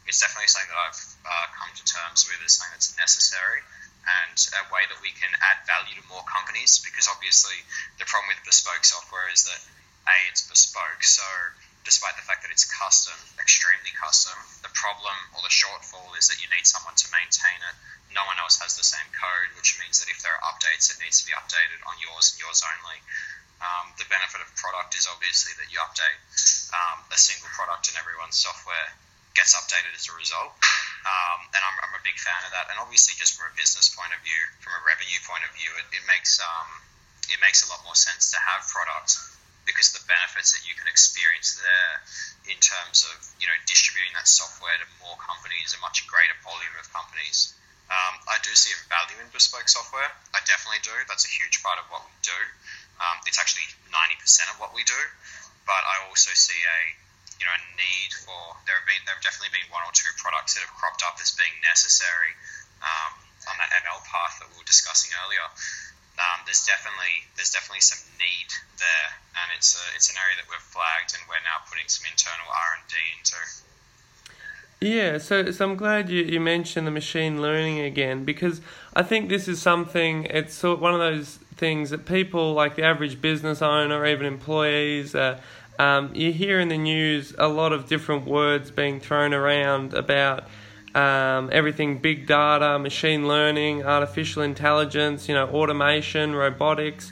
it's 0.08 0.22
definitely 0.22 0.48
something 0.48 0.72
that 0.72 0.82
I've 0.88 1.02
uh, 1.26 1.48
come 1.52 1.70
to 1.76 1.84
terms 1.84 2.24
with 2.30 2.40
as 2.46 2.56
something 2.56 2.74
that's 2.78 2.96
necessary 2.96 3.60
and 4.04 4.36
a 4.36 4.64
way 4.72 4.84
that 4.88 5.00
we 5.00 5.12
can 5.16 5.32
add 5.40 5.64
value 5.68 6.00
to 6.00 6.04
more 6.08 6.24
companies. 6.30 6.80
Because 6.80 7.10
obviously, 7.12 7.58
the 8.00 8.06
problem 8.06 8.32
with 8.32 8.40
bespoke 8.46 8.86
software 8.86 9.28
is 9.34 9.44
that 9.50 9.60
a 10.08 10.16
it's 10.30 10.48
bespoke. 10.48 11.04
So 11.04 11.24
despite 11.84 12.16
the 12.16 12.24
fact 12.24 12.44
that 12.44 12.52
it's 12.52 12.63
custom, 12.63 13.16
extremely 13.39 13.92
custom, 14.00 14.36
the 14.63 14.72
problem 14.72 15.16
or 15.36 15.44
the 15.44 15.52
shortfall 15.52 16.16
is 16.16 16.32
that 16.32 16.39
you 16.39 16.48
need 16.52 16.63
someone 16.63 16.96
to 16.96 17.08
maintain 17.12 17.60
it. 17.60 17.76
No 18.16 18.24
one 18.24 18.39
else 18.39 18.60
has 18.63 18.80
the 18.80 18.86
same 18.88 19.08
code, 19.12 19.52
which 19.60 19.76
means 19.80 20.00
that 20.00 20.08
if 20.08 20.24
there 20.24 20.32
are 20.32 20.44
updates, 20.48 20.92
it 20.92 21.00
needs 21.04 21.20
to 21.24 21.28
be 21.28 21.36
updated 21.36 21.84
on 21.84 21.96
yours 22.00 22.36
and 22.36 22.39
yours 22.39 22.63
only. 22.63 23.00
Um, 23.63 23.96
the 23.96 24.08
benefit 24.12 24.44
of 24.44 24.52
product 24.60 24.96
is 24.96 25.08
obviously 25.08 25.56
that 25.60 25.72
you 25.72 25.80
update 25.80 26.20
um, 26.76 27.00
a 27.12 27.20
single 27.20 27.48
product 27.56 27.88
and 27.88 27.96
everyone's 27.96 28.36
software 28.36 28.92
gets 29.36 29.56
updated 29.56 29.96
as 29.96 30.08
a 30.12 30.16
result. 30.16 30.52
Um, 31.04 31.39
and 31.52 31.60
I'm, 31.60 31.78
I'm, 31.84 31.96
a 32.00 32.04
big 32.08 32.16
fan 32.16 32.48
of 32.48 32.56
that. 32.56 32.72
And 32.72 32.80
obviously, 32.80 33.12
just 33.20 33.36
from 33.36 33.52
a 33.52 33.56
business 33.60 33.92
point 33.92 34.16
of 34.16 34.24
view, 34.24 34.39
from 34.63 34.72
a 34.72 34.82
revenue 34.88 35.20
point 35.28 35.44
of 35.44 35.52
view, 35.52 35.68
it, 35.76 35.84
it 35.92 36.04
makes 36.08 36.39
um, 36.39 36.70
it 37.28 37.44
makes 37.44 37.60
a 37.63 37.68
lot 37.68 37.84
more 37.84 37.96
sense 37.96 38.32
to 38.32 38.39
have 38.39 38.63
product 38.72 39.20
because 39.65 39.95
the 39.95 40.04
benefits 40.08 40.52
that 40.52 40.63
you 40.67 40.76
can 40.76 40.88
experience 40.88 41.56
there 41.60 41.93
in 42.52 42.60
terms 42.60 43.08
of 43.08 43.15
you 43.39 43.47
know 43.47 43.56
distributing 43.63 44.12
that 44.15 44.28
software 44.28 44.76
to 44.80 44.88
more 44.99 45.15
companies 45.19 45.71
a 45.76 45.80
much 45.80 46.04
greater 46.08 46.36
volume 46.43 46.76
of 46.80 46.88
companies. 46.91 47.56
Um, 47.91 48.15
I 48.26 48.39
do 48.41 48.52
see 48.56 48.71
a 48.71 48.80
value 48.88 49.19
in 49.19 49.28
bespoke 49.36 49.67
software. 49.67 50.08
I 50.34 50.39
definitely 50.47 50.82
do. 50.82 50.95
That's 51.06 51.28
a 51.28 51.32
huge 51.32 51.62
part 51.62 51.78
of 51.78 51.86
what 51.91 52.02
we 52.08 52.15
do. 52.23 52.39
Um, 52.97 53.19
it's 53.28 53.38
actually 53.38 53.67
90% 53.91 54.23
of 54.49 54.58
what 54.58 54.71
we 54.71 54.88
do. 54.88 54.97
But 55.67 55.84
I 55.84 56.08
also 56.08 56.32
see 56.36 56.58
a 56.58 56.80
you 57.39 57.45
know 57.47 57.56
a 57.56 57.63
need 57.76 58.12
for 58.23 58.56
there 58.67 58.76
have 58.78 58.88
been 58.88 58.99
there 59.08 59.15
have 59.15 59.23
definitely 59.23 59.52
been 59.56 59.67
one 59.71 59.84
or 59.84 59.91
two 59.95 60.12
products 60.19 60.56
that 60.56 60.63
have 60.63 60.73
cropped 60.76 61.04
up 61.04 61.19
as 61.19 61.36
being 61.36 61.56
necessary 61.63 62.32
um, 62.84 63.12
on 63.47 63.56
that 63.60 63.71
ML 63.84 63.99
path 64.08 64.39
that 64.39 64.47
we 64.52 64.60
were 64.60 64.67
discussing 64.67 65.12
earlier. 65.23 65.43
Um, 66.19 66.45
there's 66.45 66.65
definitely 66.65 67.26
there's 67.36 67.52
definitely 67.52 67.82
some 67.82 67.99
need 68.19 68.49
there, 68.78 69.10
and 69.34 69.47
it's 69.58 69.73
a, 69.76 69.84
it's 69.95 70.10
an 70.10 70.17
area 70.21 70.38
that 70.38 70.45
we've 70.49 70.62
flagged, 70.62 71.13
and 71.13 71.23
we're 71.28 71.41
now 71.41 71.65
putting 71.69 71.88
some 71.88 72.06
internal 72.06 72.45
R 72.49 72.69
and 72.78 72.86
D 72.89 72.95
into. 73.17 73.39
Yeah, 74.84 75.17
so 75.17 75.49
so 75.52 75.69
I'm 75.69 75.76
glad 75.76 76.10
you, 76.10 76.23
you 76.23 76.39
mentioned 76.39 76.86
the 76.86 76.91
machine 76.91 77.41
learning 77.41 77.80
again 77.80 78.26
because 78.26 78.62
I 78.93 79.04
think 79.04 79.30
this 79.30 79.47
is 79.47 79.62
something. 79.62 80.26
It's 80.26 80.54
sort 80.54 80.78
of 80.78 80.82
one 80.82 80.93
of 80.93 80.99
those 80.99 81.39
things 81.56 81.89
that 81.91 82.06
people 82.06 82.54
like 82.54 82.76
the 82.76 82.84
average 82.84 83.21
business 83.21 83.62
owner, 83.62 84.06
even 84.06 84.26
employees, 84.26 85.15
uh, 85.15 85.39
um, 85.80 86.12
you 86.13 86.32
hear 86.32 86.60
in 86.60 86.67
the 86.67 86.78
news 86.78 87.34
a 87.38 87.47
lot 87.47 87.73
of 87.73 87.88
different 87.88 88.26
words 88.26 88.69
being 88.71 88.99
thrown 88.99 89.34
around 89.34 89.93
about 89.93 90.45
um, 90.96 91.50
everything 91.52 91.98
big 91.98 92.28
data, 92.28 92.78
machine 92.80 93.28
learning, 93.28 93.84
artificial 93.84 94.44
intelligence, 94.44 95.28
you 95.28 95.36
know, 95.36 95.48
automation, 95.48 96.36
robotics. 96.36 97.12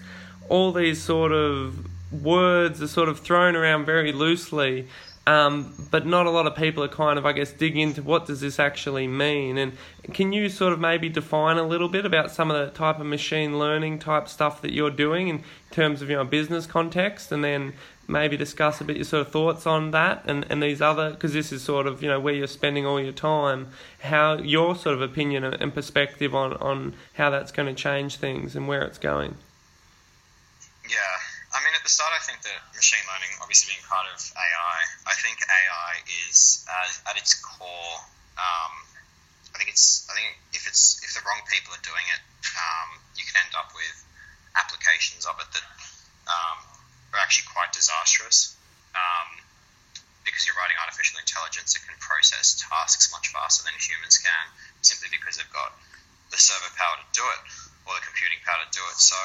All 0.49 0.71
these 0.71 1.01
sort 1.01 1.31
of 1.31 1.87
words 2.11 2.81
are 2.81 2.87
sort 2.87 3.09
of 3.09 3.19
thrown 3.19 3.55
around 3.55 3.85
very 3.85 4.11
loosely 4.11 4.87
um, 5.27 5.87
but 5.91 6.07
not 6.07 6.25
a 6.25 6.31
lot 6.31 6.47
of 6.47 6.55
people 6.55 6.83
are 6.83 6.87
kind 6.87 7.19
of, 7.19 7.25
I 7.25 7.33
guess, 7.33 7.51
digging 7.51 7.81
into 7.81 8.01
what 8.01 8.25
does 8.25 8.41
this 8.41 8.59
actually 8.59 9.07
mean. 9.07 9.57
And 9.57 9.77
can 10.13 10.33
you 10.33 10.49
sort 10.49 10.73
of 10.73 10.79
maybe 10.79 11.09
define 11.09 11.57
a 11.57 11.63
little 11.63 11.89
bit 11.89 12.05
about 12.05 12.31
some 12.31 12.49
of 12.49 12.57
the 12.57 12.75
type 12.75 12.99
of 12.99 13.05
machine 13.05 13.59
learning 13.59 13.99
type 13.99 14.27
stuff 14.27 14.61
that 14.63 14.73
you're 14.73 14.89
doing 14.89 15.27
in 15.27 15.43
terms 15.69 16.01
of 16.01 16.09
your 16.09 16.23
know, 16.23 16.29
business 16.29 16.65
context, 16.65 17.31
and 17.31 17.43
then 17.43 17.73
maybe 18.11 18.37
discuss 18.37 18.81
a 18.81 18.83
bit 18.83 18.97
your 18.97 19.05
sort 19.05 19.25
of 19.25 19.31
thoughts 19.31 19.65
on 19.65 19.91
that 19.91 20.23
and, 20.25 20.45
and 20.49 20.61
these 20.61 20.81
other 20.81 21.11
because 21.11 21.33
this 21.33 21.51
is 21.51 21.63
sort 21.63 21.87
of 21.87 22.03
you 22.03 22.09
know 22.09 22.19
where 22.19 22.33
you're 22.33 22.47
spending 22.47 22.85
all 22.85 22.99
your 22.99 23.13
time 23.13 23.67
how 24.01 24.37
your 24.37 24.75
sort 24.75 24.95
of 24.95 25.01
opinion 25.01 25.43
and 25.43 25.73
perspective 25.73 26.35
on 26.35 26.53
on 26.53 26.93
how 27.13 27.29
that's 27.29 27.51
going 27.51 27.67
to 27.67 27.79
change 27.79 28.17
things 28.17 28.55
and 28.55 28.67
where 28.67 28.83
it's 28.83 28.97
going 28.97 29.35
yeah 30.89 30.97
I 31.51 31.59
mean, 31.59 31.75
at 31.75 31.83
the 31.83 31.91
start, 31.91 32.15
I 32.15 32.23
think 32.23 32.39
that 32.47 32.63
machine 32.71 33.03
learning, 33.11 33.35
obviously 33.43 33.75
being 33.75 33.83
part 33.83 34.07
of 34.07 34.23
AI, 34.23 34.79
I 35.03 35.15
think 35.19 35.43
AI 35.43 35.91
is 36.23 36.63
uh, 36.63 37.11
at 37.11 37.19
its 37.19 37.35
core. 37.35 37.99
Um, 38.39 38.73
I 39.51 39.59
think 39.59 39.67
it's. 39.67 40.07
I 40.07 40.15
think 40.15 40.39
if 40.55 40.63
it's 40.63 41.03
if 41.03 41.11
the 41.11 41.19
wrong 41.27 41.43
people 41.51 41.75
are 41.75 41.83
doing 41.83 42.07
it, 42.07 42.23
um, 42.55 43.03
you 43.19 43.27
can 43.27 43.43
end 43.43 43.51
up 43.59 43.75
with 43.75 43.99
applications 44.55 45.27
of 45.27 45.35
it 45.43 45.51
that 45.51 45.67
um, 46.31 46.70
are 47.13 47.19
actually 47.19 47.47
quite 47.51 47.71
disastrous. 47.71 48.55
Um, 48.95 49.41
because 50.21 50.45
you're 50.45 50.57
writing 50.57 50.77
artificial 50.77 51.17
intelligence 51.17 51.73
that 51.73 51.81
can 51.81 51.97
process 51.97 52.61
tasks 52.61 53.09
much 53.09 53.33
faster 53.33 53.65
than 53.65 53.73
humans 53.81 54.21
can, 54.21 54.45
simply 54.85 55.09
because 55.09 55.37
they've 55.37 55.55
got 55.55 55.73
the 56.29 56.37
server 56.37 56.71
power 56.77 56.95
to 57.01 57.07
do 57.11 57.25
it 57.25 57.41
or 57.89 57.97
the 57.97 58.05
computing 58.05 58.39
power 58.45 58.61
to 58.61 58.69
do 58.69 58.83
it. 58.85 58.97
So 59.01 59.17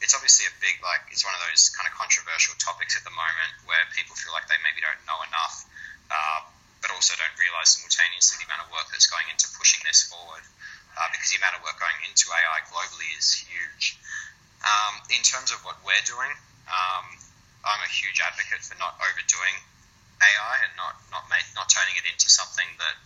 it's 0.00 0.14
obviously 0.14 0.46
a 0.46 0.54
big 0.62 0.78
like 0.80 1.04
it's 1.10 1.26
one 1.26 1.34
of 1.34 1.42
those 1.44 1.74
kind 1.74 1.90
of 1.90 1.92
controversial 1.98 2.54
topics 2.62 2.94
at 2.94 3.02
the 3.02 3.14
moment 3.14 3.52
where 3.66 3.82
people 3.92 4.14
feel 4.14 4.32
like 4.32 4.46
they 4.46 4.58
maybe 4.62 4.80
don't 4.80 5.00
know 5.04 5.18
enough, 5.26 5.66
uh, 6.08 6.40
but 6.80 6.94
also 6.94 7.18
don't 7.18 7.34
realise 7.36 7.74
simultaneously 7.74 8.38
the 8.40 8.46
amount 8.46 8.62
of 8.64 8.70
work 8.70 8.86
that's 8.94 9.10
going 9.10 9.26
into 9.28 9.50
pushing 9.58 9.82
this 9.82 10.06
forward. 10.06 10.44
Uh, 10.94 11.10
because 11.10 11.34
the 11.34 11.38
amount 11.42 11.58
of 11.58 11.62
work 11.66 11.74
going 11.82 11.98
into 12.06 12.30
AI 12.30 12.62
globally 12.70 13.10
is 13.18 13.34
huge. 13.34 13.98
Um, 14.62 15.02
in 15.10 15.26
terms 15.26 15.50
of 15.50 15.58
what 15.66 15.74
we're 15.82 16.06
doing, 16.06 16.30
um, 16.70 17.18
I'm 17.64 17.82
a 17.82 17.90
huge 17.90 18.20
advocate 18.20 18.60
for 18.60 18.76
not 18.76 18.94
overdoing 19.00 19.56
AI 20.20 20.54
and 20.64 20.72
not 20.76 20.94
not 21.10 21.24
make, 21.32 21.44
not 21.56 21.68
turning 21.72 21.96
it 21.96 22.06
into 22.06 22.28
something 22.28 22.68
that 22.78 22.96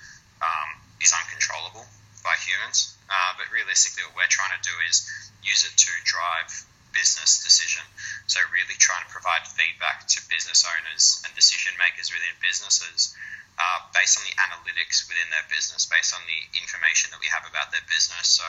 um, 0.42 0.68
is 1.00 1.14
uncontrollable 1.14 1.86
by 2.22 2.34
humans. 2.42 2.94
Uh, 3.08 3.32
but 3.38 3.48
realistically, 3.54 4.04
what 4.10 4.26
we're 4.26 4.30
trying 4.30 4.52
to 4.52 4.62
do 4.62 4.74
is 4.84 5.08
use 5.42 5.64
it 5.64 5.74
to 5.78 5.90
drive 6.04 6.50
business 6.92 7.40
decision. 7.40 7.84
So, 8.26 8.40
really 8.52 8.76
trying 8.76 9.04
to 9.06 9.10
provide 9.10 9.46
feedback 9.48 10.04
to 10.12 10.18
business 10.28 10.66
owners 10.66 11.22
and 11.24 11.32
decision 11.32 11.72
makers 11.78 12.12
within 12.12 12.34
businesses 12.42 13.16
uh, 13.58 13.78
based 13.94 14.20
on 14.20 14.24
the 14.28 14.36
analytics 14.38 15.08
within 15.08 15.26
their 15.32 15.46
business, 15.50 15.88
based 15.88 16.14
on 16.14 16.22
the 16.28 16.40
information 16.58 17.10
that 17.10 17.20
we 17.22 17.30
have 17.32 17.48
about 17.48 17.72
their 17.72 17.84
business. 17.88 18.38
So, 18.38 18.46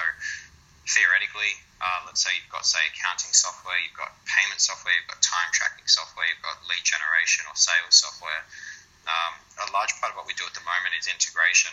theoretically, 0.89 1.53
uh, 1.79 2.09
let's 2.09 2.25
say 2.25 2.33
you've 2.33 2.49
got, 2.49 2.65
say, 2.65 2.81
accounting 2.89 3.31
software, 3.31 3.77
you've 3.77 3.95
got 3.95 4.09
payment 4.25 4.57
software, 4.57 4.91
you've 4.97 5.07
got 5.07 5.21
time 5.21 5.49
tracking 5.53 5.85
software, 5.85 6.25
you've 6.25 6.41
got 6.41 6.57
lead 6.65 6.81
generation 6.81 7.45
or 7.45 7.53
sales 7.53 7.93
software. 7.93 8.41
Um, 9.05 9.33
a 9.63 9.69
large 9.71 9.93
part 10.01 10.11
of 10.11 10.17
what 10.17 10.25
we 10.25 10.33
do 10.33 10.45
at 10.49 10.53
the 10.57 10.65
moment 10.65 10.97
is 10.97 11.05
integration 11.05 11.71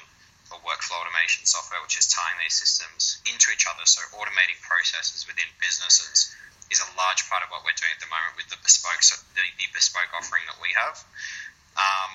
or 0.52 0.62
workflow 0.62 1.02
automation 1.02 1.42
software, 1.48 1.82
which 1.82 1.98
is 1.98 2.06
tying 2.06 2.38
these 2.38 2.54
systems 2.54 3.18
into 3.26 3.50
each 3.50 3.66
other, 3.66 3.82
so 3.88 4.04
automating 4.14 4.60
processes 4.62 5.26
within 5.26 5.48
businesses 5.58 6.30
is 6.70 6.78
a 6.82 6.88
large 6.94 7.26
part 7.26 7.42
of 7.42 7.48
what 7.50 7.62
we're 7.66 7.76
doing 7.78 7.90
at 7.94 8.02
the 8.02 8.10
moment 8.10 8.34
with 8.38 8.46
the 8.50 8.58
bespoke 8.62 8.98
the, 9.34 9.42
the 9.58 9.66
bespoke 9.74 10.10
offering 10.14 10.42
that 10.46 10.58
we 10.62 10.70
have. 10.74 10.98
Um, 11.78 12.10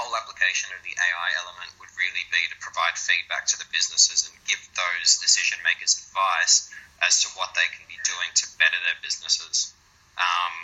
whole 0.00 0.16
application 0.16 0.72
of 0.72 0.80
the 0.80 0.96
AI 0.96 1.30
element 1.44 1.70
would 1.76 1.92
really 2.00 2.24
be 2.32 2.42
to 2.48 2.56
provide 2.64 2.96
feedback 2.96 3.44
to 3.52 3.56
the 3.60 3.68
businesses 3.68 4.24
and 4.24 4.32
give 4.48 4.60
those 4.72 5.20
decision 5.20 5.60
makers 5.60 6.00
advice 6.00 6.72
as 7.04 7.20
to 7.24 7.28
what 7.36 7.52
they 7.52 7.68
can 7.76 7.84
be 7.84 8.00
doing 8.04 8.30
to 8.32 8.44
better 8.56 8.76
their 8.88 8.98
businesses. 9.04 9.76
Um, 10.16 10.54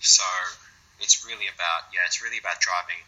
so 0.00 0.24
it's 1.00 1.24
really 1.24 1.48
about 1.52 1.92
yeah, 1.92 2.08
it's 2.08 2.24
really 2.24 2.40
about 2.40 2.60
driving 2.60 3.00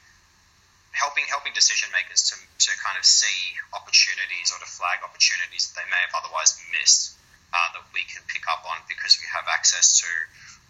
helping 0.93 1.25
helping 1.29 1.57
decision 1.57 1.89
makers 1.97 2.29
to, 2.29 2.37
to 2.37 2.71
kind 2.85 3.01
of 3.01 3.05
see 3.05 3.57
opportunities 3.73 4.53
or 4.53 4.61
to 4.61 4.69
flag 4.69 5.01
opportunities 5.01 5.73
that 5.73 5.81
they 5.81 5.89
may 5.89 6.01
have 6.05 6.13
otherwise 6.13 6.61
missed 6.69 7.17
uh, 7.57 7.69
that 7.73 7.85
we 7.97 8.05
can 8.05 8.21
pick 8.29 8.45
up 8.49 8.65
on 8.69 8.77
because 8.89 9.17
we 9.21 9.29
have 9.29 9.49
access 9.49 10.01
to 10.05 10.09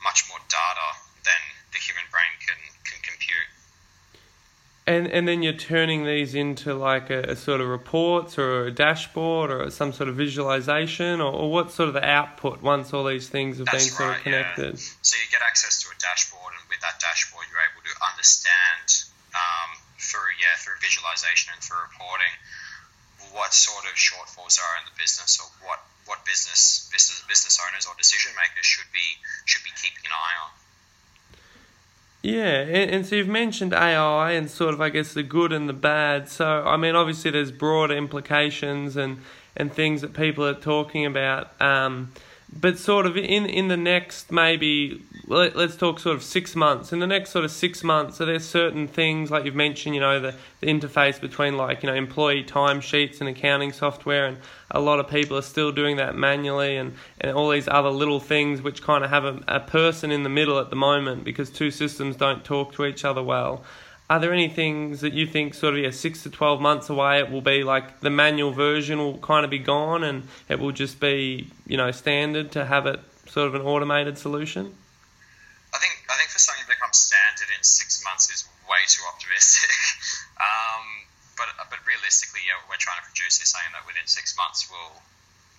much 0.03 0.27
more 0.31 0.39
data 0.47 0.89
than 1.27 1.43
the 1.75 1.79
human 1.79 2.07
brain 2.11 2.31
can, 2.43 2.59
can 2.87 2.99
compute. 3.03 3.51
And 4.85 5.07
and 5.07 5.29
then 5.29 5.45
you're 5.45 5.53
turning 5.53 6.05
these 6.05 6.35
into 6.35 6.75
like 6.75 7.09
a, 7.09 7.23
a, 7.23 7.37
sort 7.37 7.61
of 7.61 7.69
reports 7.69 8.37
or 8.37 8.67
a 8.67 8.73
dashboard 8.75 9.53
or 9.53 9.71
some 9.71 9.93
sort 9.93 10.09
of 10.09 10.17
visualization 10.17 11.21
or, 11.21 11.31
or 11.31 11.53
what 11.53 11.71
sort 11.71 11.87
of 11.87 11.95
the 11.95 12.05
output 12.05 12.63
once 12.63 12.93
all 12.93 13.05
these 13.05 13.29
things 13.29 13.59
have 13.59 13.67
That's 13.67 13.87
been 13.87 13.95
sort 13.95 14.09
right, 14.09 14.19
of 14.19 14.23
connected. 14.25 14.75
Yeah. 14.75 14.99
So 15.03 15.15
you 15.15 15.31
get 15.31 15.43
access 15.47 15.83
to 15.87 15.89
a 15.95 15.99
dashboard, 16.03 16.59
and 16.59 16.67
with 16.69 16.81
that 16.83 16.99
dashboard, 16.99 17.47
you're 17.47 17.63
able 17.63 17.87
to 17.87 17.95
understand 18.11 19.07
um, 19.39 19.71
through 20.03 20.35
yeah 20.43 20.59
through 20.59 20.83
visualization 20.83 21.55
and 21.55 21.63
through 21.63 21.79
reporting 21.87 22.35
what 23.31 23.55
sort 23.55 23.87
of 23.87 23.95
shortfalls 23.95 24.59
are 24.59 24.75
in 24.83 24.85
the 24.91 24.97
business 24.99 25.39
or 25.39 25.47
what 25.63 25.79
what 26.11 26.27
business 26.27 26.91
business 26.91 27.23
business 27.31 27.55
owners 27.63 27.87
or 27.87 27.95
decision 27.95 28.35
makers 28.35 28.67
should 28.67 28.91
be 28.91 29.15
should 29.47 29.63
be 29.63 29.71
keeping 29.79 30.03
an 30.11 30.15
eye 30.15 30.37
on. 30.43 30.51
Yeah, 32.23 32.61
and, 32.61 32.91
and, 32.91 33.07
so 33.07 33.17
you've 33.17 33.27
mentioned 33.27 33.75
AI 33.75 34.33
and 34.33 34.49
sort 34.49 34.75
of, 34.75 34.81
I 34.81 34.91
guess, 34.91 35.13
the 35.13 35.25
good 35.25 35.53
and 35.53 35.69
the 35.69 35.73
bad. 35.73 36.29
So, 36.29 36.63
I 36.65 36.77
mean, 36.77 36.95
obviously, 36.95 37.33
there's 37.33 37.51
broader 37.51 37.97
implications 37.97 38.97
and, 38.97 39.19
and 39.57 39.73
things 39.73 40.03
that 40.03 40.15
people 40.15 40.47
are 40.47 40.55
talking 40.55 41.05
about. 41.05 41.61
Um, 41.61 42.13
but 42.61 42.79
sort 42.79 43.07
of 43.07 43.17
in 43.17 43.47
in 43.47 43.69
the 43.69 43.77
next 43.77 44.31
maybe 44.31 45.03
let, 45.27 45.57
us 45.57 45.77
talk 45.77 45.99
sort 45.99 46.17
of 46.17 46.23
six 46.23 46.55
months. 46.55 46.93
In 46.93 46.99
the 46.99 47.07
next 47.07 47.31
sort 47.31 47.45
of 47.45 47.51
six 47.51 47.83
months 47.83 48.21
are 48.21 48.27
there 48.27 48.39
certain 48.39 48.87
things 48.87 49.31
like 49.31 49.45
you've 49.45 49.55
mentioned 49.55 49.95
you 49.95 50.01
know 50.01 50.21
the, 50.21 50.35
the 50.61 50.67
interface 50.67 51.21
between 51.21 51.57
like 51.57 51.83
you 51.83 51.89
know 51.89 51.95
employee 51.95 52.45
timesheets 52.45 53.21
and 53.21 53.29
accounting 53.29 53.73
software 53.73 54.27
and 54.27 54.39
a 54.71 54.81
lot 54.81 54.99
of 54.99 55.09
people 55.09 55.37
are 55.37 55.43
still 55.43 55.73
doing 55.73 55.97
that 55.97 56.15
manually 56.15 56.77
and, 56.77 56.95
and 57.21 57.37
all 57.37 57.51
these 57.51 57.69
other 57.69 57.91
little 57.91 58.21
things 58.21 58.63
which 58.63 58.83
kind 58.83 59.05
of 59.05 59.11
have 59.11 59.25
a, 59.25 59.43
a 59.49 59.61
person 59.61 60.11
in 60.11 60.23
the 60.23 60.29
middle 60.29 60.59
at 60.59 60.71
the 60.71 60.77
moment 60.77 61.25
because 61.25 61.51
two 61.51 61.71
systems 61.71 62.17
don't 62.17 62.45
talk 62.45 62.73
to 62.73 62.85
each 62.85 63.05
other 63.05 63.23
well 63.23 63.65
are 64.13 64.21
there 64.21 64.35
any 64.35 64.49
things 64.49 65.01
that 65.01 65.15
you 65.15 65.25
think 65.25 65.55
sort 65.55 65.73
of 65.73 65.81
yeah, 65.81 65.89
six 65.89 66.23
to 66.23 66.29
12 66.29 66.61
months 66.61 66.91
away 66.93 67.25
it 67.25 67.33
will 67.33 67.41
be 67.41 67.65
like 67.65 68.01
the 68.01 68.13
manual 68.13 68.53
version 68.53 68.99
will 68.99 69.17
kind 69.17 69.43
of 69.43 69.51
be 69.51 69.59
gone 69.59 70.05
and 70.05 70.29
it 70.53 70.61
will 70.61 70.71
just 70.71 71.01
be 71.01 71.49
you 71.65 71.79
know 71.81 71.91
standard 71.91 72.53
to 72.53 72.61
have 72.67 72.85
it 72.85 73.01
sort 73.33 73.49
of 73.49 73.55
an 73.57 73.63
automated 73.63 74.19
solution? 74.19 74.69
I 75.73 75.81
think 75.81 75.97
i 76.13 76.15
think 76.21 76.29
for 76.29 76.37
something 76.37 76.61
to 76.61 76.69
become 76.69 76.93
standard 76.93 77.49
in 77.57 77.65
six 77.65 78.05
months 78.05 78.29
is 78.29 78.45
way 78.69 78.85
too 78.85 79.01
optimistic. 79.09 79.73
Um, 80.43 81.07
but 81.39 81.47
but 81.71 81.79
realistically 81.87 82.43
yeah 82.43 82.59
we're 82.67 82.83
trying 82.83 82.99
to 82.99 83.07
produce 83.07 83.39
is 83.39 83.55
something 83.55 83.71
that 83.79 83.87
within 83.87 84.05
six 84.11 84.35
months 84.35 84.67
will 84.67 84.99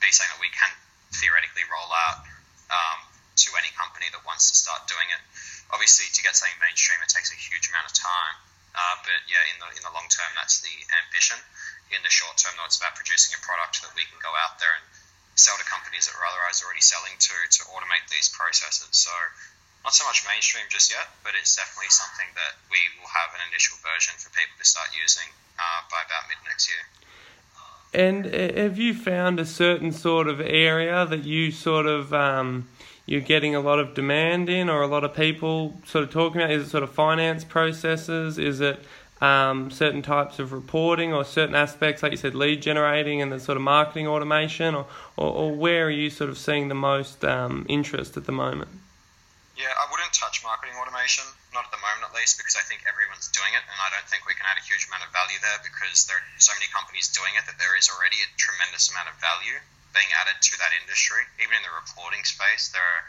be 0.03 0.11
something 0.11 0.35
that 0.35 0.43
we 0.43 0.51
can 0.51 0.67
theoretically 1.15 1.63
roll 1.71 1.87
out 1.87 2.27
um, 2.67 2.99
to 3.39 3.47
any 3.55 3.71
company 3.79 4.11
that 4.11 4.19
wants 4.27 4.51
to 4.51 4.55
start 4.59 4.83
doing 4.91 5.07
it 5.07 5.21
obviously 5.71 6.09
to 6.11 6.19
get 6.25 6.35
something 6.35 6.57
mainstream, 6.59 6.99
it 6.99 7.11
takes 7.11 7.31
a 7.31 7.39
huge 7.39 7.69
amount 7.71 7.87
of 7.87 7.95
time. 7.95 8.35
Uh, 8.73 8.95
but 9.05 9.21
yeah, 9.29 9.43
in 9.53 9.61
the 9.61 9.69
in 9.77 9.83
the 9.85 9.93
long 9.93 10.09
term, 10.09 10.33
that's 10.33 10.59
the 10.65 10.73
ambition. 11.05 11.37
In 11.93 12.01
the 12.01 12.09
short 12.09 12.41
term, 12.41 12.57
though, 12.57 12.65
it's 12.65 12.81
about 12.81 12.97
producing 12.97 13.37
a 13.37 13.41
product 13.45 13.85
that 13.85 13.93
we 13.93 14.01
can 14.09 14.17
go 14.17 14.33
out 14.33 14.57
there 14.57 14.73
and 14.73 14.83
sell 15.37 15.53
to 15.61 15.65
companies 15.69 16.09
that 16.09 16.17
we're 16.17 16.25
otherwise 16.25 16.65
already 16.65 16.81
selling 16.81 17.13
to 17.21 17.35
to 17.37 17.61
automate 17.69 18.09
these 18.09 18.33
processes. 18.33 18.89
So 18.97 19.13
not 19.85 19.93
so 19.93 20.05
much 20.09 20.25
mainstream 20.25 20.65
just 20.73 20.89
yet, 20.89 21.05
but 21.21 21.37
it's 21.37 21.53
definitely 21.53 21.93
something 21.93 22.27
that 22.33 22.57
we 22.71 22.81
will 22.97 23.09
have 23.13 23.35
an 23.37 23.41
initial 23.51 23.77
version 23.85 24.17
for 24.17 24.33
people 24.33 24.57
to 24.57 24.65
start 24.65 24.89
using 24.97 25.29
uh, 25.59 25.85
by 25.91 26.01
about 26.01 26.25
mid 26.31 26.41
next 26.49 26.65
year. 26.65 26.83
And 27.93 28.25
uh, 28.25 28.57
have 28.57 28.79
you 28.79 28.93
found 28.93 29.39
a 29.39 29.45
certain 29.45 29.91
sort 29.91 30.27
of 30.27 30.41
area 30.41 31.05
that 31.05 31.25
you 31.25 31.51
sort 31.51 31.85
of 31.85 32.13
um, 32.13 32.67
you're 33.05 33.21
getting 33.21 33.53
a 33.55 33.59
lot 33.59 33.79
of 33.79 33.93
demand 33.93 34.49
in, 34.49 34.69
or 34.69 34.81
a 34.81 34.87
lot 34.87 35.03
of 35.03 35.13
people 35.13 35.75
sort 35.85 36.03
of 36.03 36.11
talking 36.11 36.41
about? 36.41 36.51
Is 36.51 36.67
it 36.67 36.69
sort 36.69 36.83
of 36.83 36.91
finance 36.91 37.43
processes? 37.43 38.37
Is 38.37 38.61
it 38.61 38.79
um, 39.21 39.71
certain 39.71 40.01
types 40.01 40.39
of 40.39 40.51
reporting, 40.51 41.13
or 41.13 41.23
certain 41.23 41.55
aspects, 41.55 42.03
like 42.03 42.11
you 42.11 42.17
said, 42.17 42.35
lead 42.35 42.61
generating 42.61 43.21
and 43.21 43.31
the 43.31 43.39
sort 43.39 43.55
of 43.55 43.63
marketing 43.63 44.07
automation, 44.07 44.75
or, 44.75 44.85
or, 45.15 45.31
or 45.31 45.51
where 45.51 45.87
are 45.87 45.95
you 45.95 46.09
sort 46.09 46.29
of 46.29 46.37
seeing 46.37 46.67
the 46.67 46.75
most 46.75 47.23
um, 47.23 47.65
interest 47.69 48.17
at 48.17 48.25
the 48.25 48.35
moment? 48.35 48.71
Yeah, 49.55 49.71
I 49.71 49.85
wouldn't 49.91 50.11
touch 50.11 50.43
marketing 50.43 50.75
automation, 50.75 51.23
not 51.53 51.63
at 51.63 51.71
the 51.71 51.79
moment 51.79 52.09
at 52.09 52.11
least, 52.17 52.35
because 52.35 52.57
I 52.59 52.65
think 52.67 52.83
everyone's 52.83 53.31
doing 53.31 53.53
it, 53.53 53.63
and 53.63 53.79
I 53.79 53.93
don't 53.95 54.07
think 54.11 54.27
we 54.27 54.33
can 54.35 54.43
add 54.49 54.59
a 54.59 54.65
huge 54.65 54.87
amount 54.91 55.07
of 55.07 55.11
value 55.15 55.39
there 55.39 55.59
because 55.63 56.03
there 56.09 56.17
are 56.17 56.27
so 56.41 56.51
many 56.59 56.67
companies 56.73 57.07
doing 57.13 57.31
it 57.39 57.47
that 57.47 57.55
there 57.59 57.77
is 57.79 57.87
already 57.87 58.19
a 58.23 58.29
tremendous 58.35 58.91
amount 58.91 59.07
of 59.07 59.15
value 59.23 59.59
being 59.93 60.09
added 60.17 60.37
to 60.41 60.53
that 60.59 60.73
industry. 60.81 61.21
Even 61.39 61.61
in 61.61 61.63
the 61.63 61.73
reporting 61.73 62.25
space, 62.25 62.73
there 62.73 62.81
are 62.81 63.03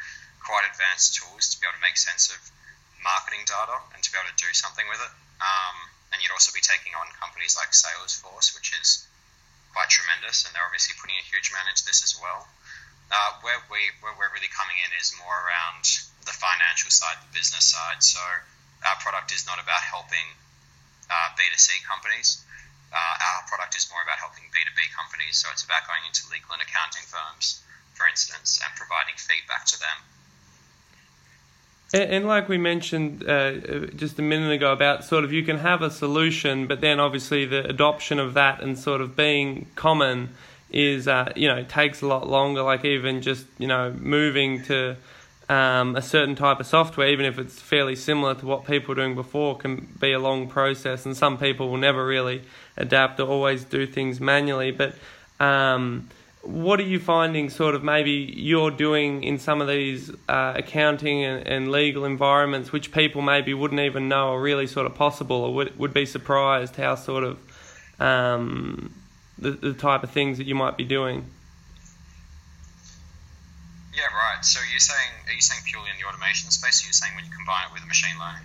quite 0.44 0.68
advanced 0.68 1.16
tools 1.16 1.53
to 1.53 1.61
be 1.61 1.64
able 1.64 1.77
to 1.81 1.85
make 1.85 1.97
sense 1.97 2.29
of 2.29 2.38
marketing 3.01 3.44
data 3.49 3.77
and 3.92 4.01
to 4.05 4.09
be 4.12 4.16
able 4.20 4.29
to 4.29 4.38
do 4.40 4.53
something 4.53 4.85
with 4.88 5.01
it. 5.01 5.12
Um, 5.40 5.77
and 6.12 6.20
you'd 6.23 6.33
also 6.33 6.53
be 6.53 6.62
taking 6.62 6.92
on 6.94 7.09
companies 7.18 7.57
like 7.57 7.73
Salesforce, 7.73 8.55
which 8.55 8.73
is 8.77 9.05
quite 9.75 9.90
tremendous, 9.90 10.47
and 10.47 10.55
they're 10.55 10.64
obviously 10.64 10.94
putting 11.01 11.18
a 11.18 11.27
huge 11.27 11.51
amount 11.51 11.66
into 11.73 11.83
this 11.85 12.07
as 12.07 12.14
well. 12.14 12.47
Uh, 13.12 13.37
where 13.44 13.61
we 13.68 13.81
where 14.01 14.16
we're 14.16 14.33
really 14.33 14.49
coming 14.49 14.79
in 14.81 14.90
is 14.97 15.12
more 15.20 15.37
around 15.44 15.85
the 16.25 16.33
financial 16.33 16.88
side, 16.88 17.20
the 17.20 17.33
business 17.37 17.68
side. 17.68 18.01
So 18.01 18.23
our 18.87 18.97
product 19.05 19.29
is 19.35 19.44
not 19.44 19.61
about 19.61 19.83
helping 19.85 20.25
uh, 21.11 21.29
B2C 21.37 21.85
companies. 21.85 22.40
Uh, 22.94 23.35
our 23.35 23.42
product 23.50 23.74
is 23.74 23.90
more 23.90 23.98
about 24.07 24.22
helping 24.22 24.44
B2B 24.54 24.94
companies. 24.94 25.42
So 25.42 25.48
it's 25.50 25.64
about 25.64 25.83
going 25.90 26.07
into 26.07 26.22
legal 26.30 26.54
and 26.54 26.62
accounting 26.62 27.02
firms, 27.11 27.62
for 27.92 28.07
instance, 28.07 28.61
and 28.62 28.70
providing 28.78 29.18
feedback 29.18 29.66
to 29.66 29.78
them. 29.80 29.98
And, 31.92 32.26
like 32.26 32.48
we 32.48 32.59
mentioned 32.59 33.28
uh, 33.28 33.52
just 33.94 34.18
a 34.18 34.22
minute 34.22 34.50
ago 34.50 34.72
about 34.72 35.04
sort 35.04 35.22
of 35.22 35.33
you 35.33 35.44
can 35.44 35.59
have 35.59 35.80
a 35.80 35.90
solution, 35.90 36.66
but 36.66 36.80
then 36.80 36.98
obviously 36.98 37.44
the 37.44 37.64
adoption 37.68 38.18
of 38.18 38.35
that 38.35 38.61
and 38.62 38.76
sort 38.76 39.00
of 39.00 39.14
being 39.14 39.66
common 39.76 40.30
is 40.70 41.07
uh, 41.07 41.33
you 41.37 41.46
know 41.46 41.62
takes 41.62 42.02
a 42.02 42.07
lot 42.07 42.28
longer. 42.28 42.62
Like 42.62 42.85
even 42.85 43.22
just 43.22 43.46
you 43.59 43.68
know 43.68 43.92
moving 43.92 44.64
to 44.64 44.96
um, 45.48 45.94
a 45.94 46.02
certain 46.02 46.35
type 46.35 46.59
of 46.59 46.66
software, 46.66 47.09
even 47.09 47.26
if 47.26 47.38
it's 47.38 47.61
fairly 47.61 47.94
similar 47.94 48.35
to 48.35 48.46
what 48.46 48.64
people 48.64 48.88
were 48.88 49.00
doing 49.00 49.14
before, 49.14 49.57
can 49.57 49.87
be 50.00 50.12
a 50.12 50.18
long 50.18 50.48
process, 50.48 51.07
and 51.07 51.16
some 51.16 51.38
people 51.38 51.68
will 51.68 51.76
never 51.76 52.04
really 52.04 52.42
adapt 52.77 53.21
or 53.21 53.29
always 53.29 53.65
do 53.65 53.87
things 53.87 54.21
manually. 54.21 54.71
But 54.71 54.95
um, 55.41 56.09
what 56.43 56.79
are 56.79 56.85
you 56.85 56.99
finding, 56.99 57.49
sort 57.49 57.75
of 57.75 57.83
maybe 57.83 58.11
you're 58.11 58.71
doing 58.71 59.25
in 59.25 59.39
some 59.39 59.61
of 59.61 59.69
these 59.69 60.11
uh, 60.29 60.55
accounting 60.57 61.25
and, 61.25 61.47
and, 61.47 61.73
legal 61.73 62.05
environments, 62.05 62.71
which 62.73 62.93
people 62.93 63.23
maybe 63.23 63.55
wouldn't 63.55 63.81
even 63.81 64.09
know 64.09 64.35
are 64.35 64.41
really 64.41 64.67
sort 64.67 64.87
of 64.87 64.95
possible, 64.95 65.37
or 65.37 65.55
would 65.55 65.79
would 65.79 65.95
be 65.95 66.07
surprised 66.07 66.77
how 66.77 66.95
sort 66.95 67.25
of 67.25 67.39
um, 68.01 68.95
the 69.39 69.53
the 69.53 69.73
type 69.73 70.03
of 70.03 70.11
things 70.11 70.39
that 70.39 70.47
you 70.47 70.55
might 70.55 70.77
be 70.77 70.85
doing. 70.85 71.25
Yeah, 73.95 74.07
right. 74.15 74.45
So 74.45 74.61
you're 74.71 74.81
saying, 74.81 75.11
are 75.29 75.33
you 75.33 75.41
saying 75.41 75.63
purely 75.67 75.89
in 75.91 75.97
the 76.01 76.07
automation 76.09 76.51
space, 76.51 76.83
or 76.83 76.87
you're 76.87 76.93
saying 76.93 77.15
when 77.15 77.25
you 77.25 77.31
combine 77.31 77.67
it 77.69 77.73
with 77.73 77.87
machine 77.87 78.19
learning? 78.19 78.43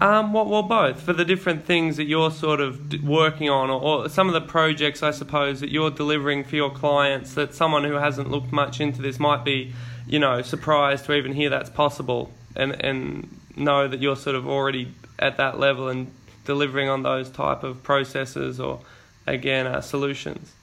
Um, 0.00 0.32
well, 0.32 0.46
well, 0.46 0.62
both 0.62 1.02
for 1.02 1.12
the 1.12 1.26
different 1.26 1.66
things 1.66 1.98
that 1.98 2.04
you're 2.04 2.30
sort 2.30 2.60
of 2.60 3.02
working 3.02 3.50
on, 3.50 3.68
or, 3.68 3.82
or, 3.82 4.08
some 4.08 4.28
of 4.28 4.32
the 4.32 4.40
projects, 4.40 5.02
I 5.02 5.10
suppose, 5.10 5.60
that 5.60 5.70
you're 5.70 5.90
delivering 5.90 6.44
for 6.44 6.56
your 6.56 6.70
clients. 6.70 7.34
That 7.34 7.54
someone 7.54 7.84
who 7.84 7.94
hasn't 7.94 8.30
looked 8.30 8.50
much 8.50 8.80
into 8.80 9.02
this 9.02 9.18
might 9.18 9.44
be, 9.44 9.74
you 10.06 10.18
know, 10.18 10.40
surprised 10.40 11.04
to 11.04 11.12
even 11.12 11.34
hear 11.34 11.50
that's 11.50 11.68
possible, 11.68 12.32
and 12.56 12.82
and 12.82 13.28
know 13.56 13.88
that 13.88 14.00
you're 14.00 14.16
sort 14.16 14.36
of 14.36 14.48
already 14.48 14.88
at 15.18 15.36
that 15.36 15.58
level 15.58 15.88
and 15.88 16.10
delivering 16.46 16.88
on 16.88 17.02
those 17.02 17.28
type 17.28 17.62
of 17.62 17.82
processes 17.82 18.58
or, 18.58 18.80
again, 19.26 19.66
uh, 19.66 19.82
solutions. 19.82 20.54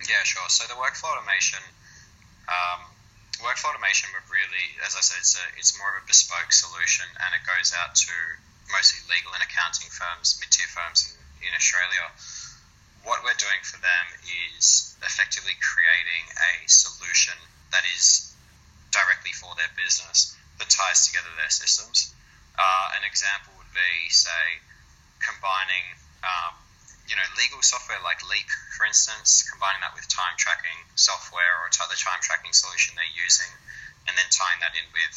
Yeah, 0.00 0.22
sure. 0.24 0.42
So 0.48 0.66
the 0.66 0.74
workflow 0.74 1.16
automation. 1.16 1.60
Um, 2.48 2.83
workflow 3.44 3.76
automation 3.76 4.08
would 4.16 4.24
really, 4.32 4.66
as 4.88 4.96
I 4.96 5.04
said, 5.04 5.20
it's, 5.20 5.36
a, 5.36 5.44
it's 5.60 5.76
more 5.76 5.92
of 5.92 6.00
a 6.00 6.04
bespoke 6.08 6.48
solution 6.48 7.04
and 7.20 7.30
it 7.36 7.44
goes 7.44 7.76
out 7.76 7.92
to 7.92 8.14
mostly 8.72 9.04
legal 9.12 9.36
and 9.36 9.44
accounting 9.44 9.92
firms, 9.92 10.40
mid 10.40 10.48
tier 10.48 10.66
firms 10.72 11.12
in, 11.12 11.20
in 11.44 11.52
Australia. 11.52 12.08
What 13.04 13.20
we're 13.20 13.36
doing 13.36 13.60
for 13.60 13.76
them 13.84 14.04
is 14.56 14.96
effectively 15.04 15.52
creating 15.60 16.24
a 16.32 16.64
solution 16.64 17.36
that 17.68 17.84
is 17.84 18.32
directly 18.88 19.36
for 19.36 19.52
their 19.60 19.68
business 19.76 20.32
that 20.56 20.72
ties 20.72 21.04
together 21.04 21.28
their 21.36 21.52
systems. 21.52 22.16
Uh, 22.56 22.96
an 22.96 23.04
example 23.04 23.52
would 23.60 23.68
be, 23.76 24.08
say, 24.08 24.56
combining 25.20 25.84
um, 26.24 26.56
you 27.08 27.16
know, 27.16 27.26
legal 27.36 27.60
software 27.60 28.00
like 28.00 28.24
Leap, 28.24 28.48
for 28.76 28.88
instance, 28.88 29.44
combining 29.44 29.80
that 29.84 29.92
with 29.92 30.08
time 30.08 30.32
tracking 30.40 30.76
software 30.96 31.60
or 31.60 31.68
other 31.84 31.98
time 32.00 32.20
tracking 32.24 32.56
solution 32.56 32.96
they're 32.96 33.16
using, 33.16 33.50
and 34.08 34.16
then 34.16 34.28
tying 34.32 34.56
that 34.64 34.72
in 34.72 34.88
with 34.96 35.16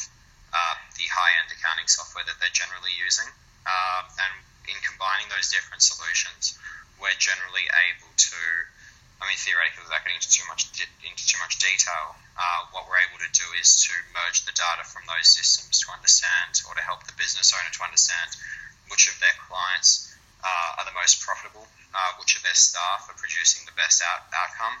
uh, 0.52 0.76
the 1.00 1.08
high 1.08 1.32
end 1.40 1.48
accounting 1.48 1.88
software 1.88 2.24
that 2.28 2.36
they're 2.40 2.52
generally 2.52 2.92
using. 2.92 3.28
Uh, 3.64 4.04
and 4.20 4.32
in 4.68 4.76
combining 4.84 5.28
those 5.32 5.48
different 5.48 5.80
solutions, 5.80 6.56
we're 7.00 7.16
generally 7.16 7.64
able 7.88 8.12
to, 8.16 8.40
I 9.20 9.28
mean, 9.28 9.40
theoretically, 9.40 9.88
without 9.88 10.04
getting 10.04 10.20
into 10.20 10.28
too 10.28 10.44
much 10.44 10.68
into 11.00 11.24
too 11.24 11.40
much 11.40 11.56
detail, 11.56 12.16
uh, 12.36 12.68
what 12.76 12.84
we're 12.84 13.00
able 13.00 13.20
to 13.24 13.32
do 13.32 13.48
is 13.56 13.80
to 13.88 13.92
merge 14.12 14.44
the 14.44 14.52
data 14.52 14.84
from 14.84 15.08
those 15.08 15.28
systems 15.28 15.80
to 15.84 15.92
understand, 15.92 16.60
or 16.68 16.76
to 16.76 16.84
help 16.84 17.08
the 17.08 17.16
business 17.16 17.56
owner 17.56 17.72
to 17.72 17.80
understand 17.80 18.28
which 18.92 19.08
of 19.08 19.16
their 19.20 19.36
clients 19.48 20.07
uh, 20.44 20.78
are 20.78 20.86
the 20.86 20.94
most 20.94 21.20
profitable, 21.22 21.66
uh, 21.94 22.10
which 22.18 22.36
of 22.36 22.42
their 22.42 22.56
staff 22.56 23.06
are 23.10 23.18
producing 23.18 23.66
the 23.66 23.74
best 23.74 24.02
out, 24.02 24.26
outcome, 24.30 24.76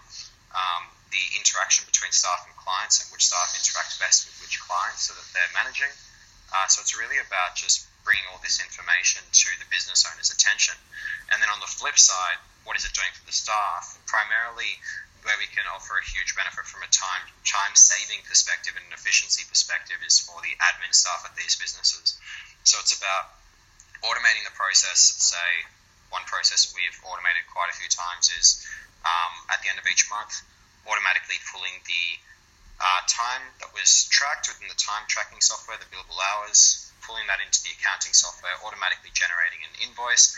um, 0.54 0.82
the 1.10 1.24
interaction 1.36 1.84
between 1.88 2.12
staff 2.12 2.44
and 2.46 2.54
clients, 2.56 3.02
and 3.02 3.08
which 3.10 3.26
staff 3.26 3.52
interact 3.56 3.98
best 3.98 4.28
with 4.28 4.36
which 4.44 4.60
clients 4.60 5.08
so 5.08 5.14
that 5.14 5.26
they're 5.34 5.54
managing. 5.56 5.90
Uh, 6.48 6.66
so 6.68 6.80
it's 6.80 6.96
really 6.96 7.20
about 7.20 7.56
just 7.56 7.84
bringing 8.04 8.24
all 8.32 8.40
this 8.40 8.56
information 8.62 9.20
to 9.32 9.48
the 9.60 9.68
business 9.68 10.08
owner's 10.08 10.32
attention. 10.32 10.72
And 11.28 11.42
then 11.42 11.52
on 11.52 11.60
the 11.60 11.68
flip 11.68 12.00
side, 12.00 12.40
what 12.64 12.76
is 12.76 12.88
it 12.88 12.96
doing 12.96 13.12
for 13.12 13.24
the 13.28 13.36
staff? 13.36 14.00
Primarily, 14.08 14.80
where 15.26 15.36
we 15.36 15.50
can 15.50 15.66
offer 15.68 15.98
a 15.98 16.04
huge 16.04 16.32
benefit 16.38 16.64
from 16.64 16.80
a 16.80 16.90
time 16.94 17.24
time 17.44 17.74
saving 17.74 18.22
perspective 18.24 18.72
and 18.78 18.86
an 18.86 18.94
efficiency 18.94 19.42
perspective 19.44 19.98
is 20.06 20.16
for 20.20 20.38
the 20.40 20.54
admin 20.62 20.94
staff 20.94 21.26
at 21.26 21.34
these 21.34 21.58
businesses. 21.58 22.16
So 22.62 22.78
it's 22.80 22.96
about 22.96 23.37
automating 24.02 24.44
the 24.46 24.54
process, 24.54 25.16
say, 25.18 25.50
one 26.10 26.24
process 26.24 26.72
we've 26.72 26.96
automated 27.04 27.44
quite 27.52 27.68
a 27.68 27.76
few 27.76 27.88
times 27.88 28.32
is 28.32 28.64
um, 29.04 29.32
at 29.52 29.60
the 29.62 29.68
end 29.68 29.78
of 29.78 29.86
each 29.86 30.08
month, 30.08 30.40
automatically 30.88 31.36
pulling 31.52 31.76
the 31.84 32.04
uh, 32.80 33.02
time 33.10 33.42
that 33.60 33.74
was 33.74 34.06
tracked 34.08 34.48
within 34.48 34.70
the 34.70 34.78
time 34.78 35.04
tracking 35.10 35.42
software, 35.42 35.76
the 35.76 35.88
billable 35.90 36.16
hours, 36.32 36.88
pulling 37.02 37.26
that 37.26 37.42
into 37.42 37.60
the 37.66 37.72
accounting 37.76 38.14
software, 38.14 38.54
automatically 38.64 39.10
generating 39.12 39.60
an 39.66 39.74
invoice, 39.82 40.32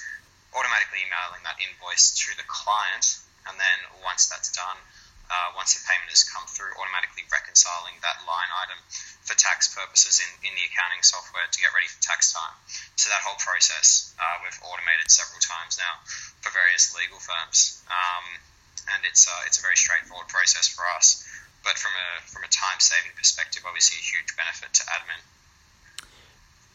automatically 0.56 1.04
emailing 1.04 1.42
that 1.44 1.60
invoice 1.60 2.16
to 2.16 2.34
the 2.40 2.46
client, 2.48 3.20
and 3.46 3.54
then 3.60 3.78
once 4.02 4.26
that's 4.26 4.50
done, 4.50 4.78
uh, 5.30 5.54
once 5.54 5.78
the 5.78 5.82
payment 5.86 6.10
has 6.10 6.26
come 6.26 6.42
through, 6.50 6.74
automatically 6.74 7.22
reconciling 7.30 7.94
that 8.02 8.18
line 8.26 8.50
item 8.66 8.78
for 9.22 9.38
tax 9.38 9.70
purposes 9.70 10.18
in, 10.18 10.30
in 10.42 10.52
the 10.58 10.64
accounting 10.66 11.00
software 11.06 11.46
to 11.46 11.58
get 11.62 11.70
ready 11.70 11.86
for 11.86 12.02
tax 12.02 12.34
time. 12.34 12.56
So 12.98 13.08
that 13.14 13.22
whole 13.22 13.38
process 13.38 14.10
uh, 14.18 14.42
we've 14.42 14.58
automated 14.66 15.06
several 15.06 15.38
times 15.38 15.78
now 15.78 16.02
for 16.42 16.50
various 16.50 16.90
legal 16.92 17.22
firms, 17.22 17.78
um, 17.86 18.26
and 18.96 19.06
it's 19.06 19.30
uh, 19.30 19.46
it's 19.46 19.62
a 19.62 19.64
very 19.64 19.78
straightforward 19.78 20.26
process 20.26 20.66
for 20.66 20.82
us. 20.98 21.22
But 21.62 21.78
from 21.78 21.94
a 21.94 22.08
from 22.26 22.42
a 22.42 22.50
time 22.50 22.82
saving 22.82 23.14
perspective, 23.14 23.62
obviously 23.62 24.02
a 24.02 24.04
huge 24.04 24.34
benefit 24.34 24.74
to 24.80 24.82
admin. 24.90 25.22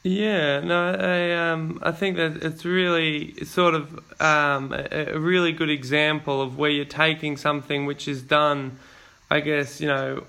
Yeah, 0.06 0.60
no, 0.60 0.92
I 0.94 1.50
um, 1.50 1.80
I 1.82 1.92
think 1.92 2.18
that 2.18 2.44
it's 2.44 2.64
really 2.64 3.44
sort 3.44 3.74
of 3.74 4.22
um, 4.22 4.72
a, 4.72 5.16
a 5.16 5.20
really 5.20 5.52
good 5.52 5.72
example 5.72 6.44
of 6.44 6.60
where 6.60 6.70
you're 6.70 6.86
taking 6.86 7.38
something 7.38 7.88
which 7.88 8.08
is 8.08 8.22
done, 8.22 8.78
I 9.32 9.40
guess 9.40 9.82
you 9.82 9.88
know, 9.88 10.24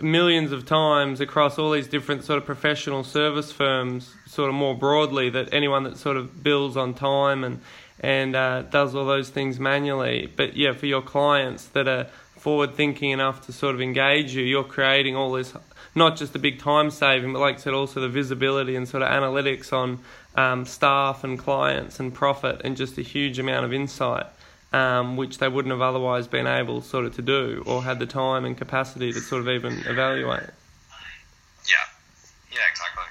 millions 0.00 0.52
of 0.52 0.66
times 0.66 1.20
across 1.20 1.58
all 1.58 1.72
these 1.72 1.88
different 1.88 2.22
sort 2.22 2.38
of 2.38 2.46
professional 2.46 3.02
service 3.02 3.50
firms, 3.50 4.14
sort 4.28 4.50
of 4.50 4.54
more 4.54 4.76
broadly, 4.76 5.30
that 5.30 5.52
anyone 5.52 5.82
that 5.82 5.96
sort 5.96 6.16
of 6.16 6.44
bills 6.44 6.76
on 6.76 6.94
time 6.94 7.42
and 7.42 7.60
and 7.98 8.36
uh, 8.36 8.62
does 8.62 8.94
all 8.94 9.04
those 9.04 9.30
things 9.30 9.58
manually. 9.58 10.32
But 10.36 10.56
yeah, 10.56 10.74
for 10.74 10.86
your 10.86 11.02
clients 11.02 11.64
that 11.70 11.88
are 11.88 12.04
forward 12.36 12.76
thinking 12.76 13.10
enough 13.10 13.44
to 13.46 13.52
sort 13.52 13.74
of 13.74 13.80
engage 13.80 14.36
you, 14.36 14.44
you're 14.44 14.62
creating 14.62 15.16
all 15.16 15.32
this 15.32 15.54
not 15.94 16.16
just 16.16 16.32
the 16.32 16.38
big 16.38 16.58
time 16.60 16.90
saving, 16.90 17.32
but 17.32 17.40
like 17.40 17.56
I 17.56 17.58
said, 17.58 17.74
also 17.74 18.00
the 18.00 18.08
visibility 18.08 18.76
and 18.76 18.88
sort 18.88 19.02
of 19.02 19.08
analytics 19.08 19.72
on 19.72 19.98
um, 20.34 20.64
staff 20.64 21.24
and 21.24 21.38
clients 21.38 22.00
and 22.00 22.12
profit 22.12 22.60
and 22.64 22.76
just 22.76 22.98
a 22.98 23.02
huge 23.02 23.38
amount 23.38 23.64
of 23.64 23.72
insight. 23.72 24.26
Um, 24.70 25.16
which 25.16 25.38
they 25.38 25.48
wouldn't 25.48 25.72
have 25.72 25.80
otherwise 25.80 26.28
been 26.28 26.46
able 26.46 26.82
sort 26.82 27.06
of 27.06 27.14
to 27.14 27.22
do 27.22 27.62
or 27.64 27.82
had 27.82 27.98
the 27.98 28.04
time 28.04 28.44
and 28.44 28.54
capacity 28.54 29.10
to 29.14 29.18
sort 29.18 29.40
of 29.40 29.48
even 29.48 29.72
evaluate. 29.86 30.42
Yeah, 31.64 31.86
yeah, 32.52 32.58
exactly. 32.70 33.04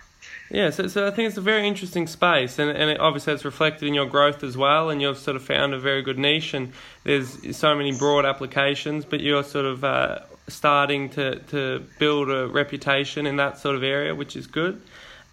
Yeah, 0.51 0.69
so, 0.69 0.87
so 0.87 1.07
I 1.07 1.09
think 1.09 1.29
it's 1.29 1.37
a 1.37 1.41
very 1.41 1.67
interesting 1.67 2.05
space, 2.05 2.59
and, 2.59 2.69
and 2.69 2.91
it 2.91 2.99
obviously 2.99 3.33
it's 3.33 3.43
reflected 3.43 3.87
in 3.87 3.95
your 3.95 4.05
growth 4.05 4.43
as 4.43 4.55
well, 4.55 4.91
and 4.91 5.01
you've 5.01 5.17
sort 5.17 5.35
of 5.35 5.43
found 5.43 5.73
a 5.73 5.79
very 5.79 6.03
good 6.03 6.19
niche, 6.19 6.53
and 6.53 6.71
there's 7.03 7.57
so 7.57 7.73
many 7.73 7.91
broad 7.91 8.23
applications, 8.23 9.03
but 9.03 9.19
you're 9.19 9.43
sort 9.43 9.65
of 9.65 9.83
uh, 9.83 10.19
starting 10.47 11.10
to, 11.10 11.39
to 11.39 11.86
build 11.99 12.29
a 12.29 12.47
reputation 12.47 13.25
in 13.25 13.36
that 13.38 13.57
sort 13.57 13.75
of 13.75 13.83
area, 13.83 14.15
which 14.15 14.36
is 14.36 14.47
good. 14.47 14.81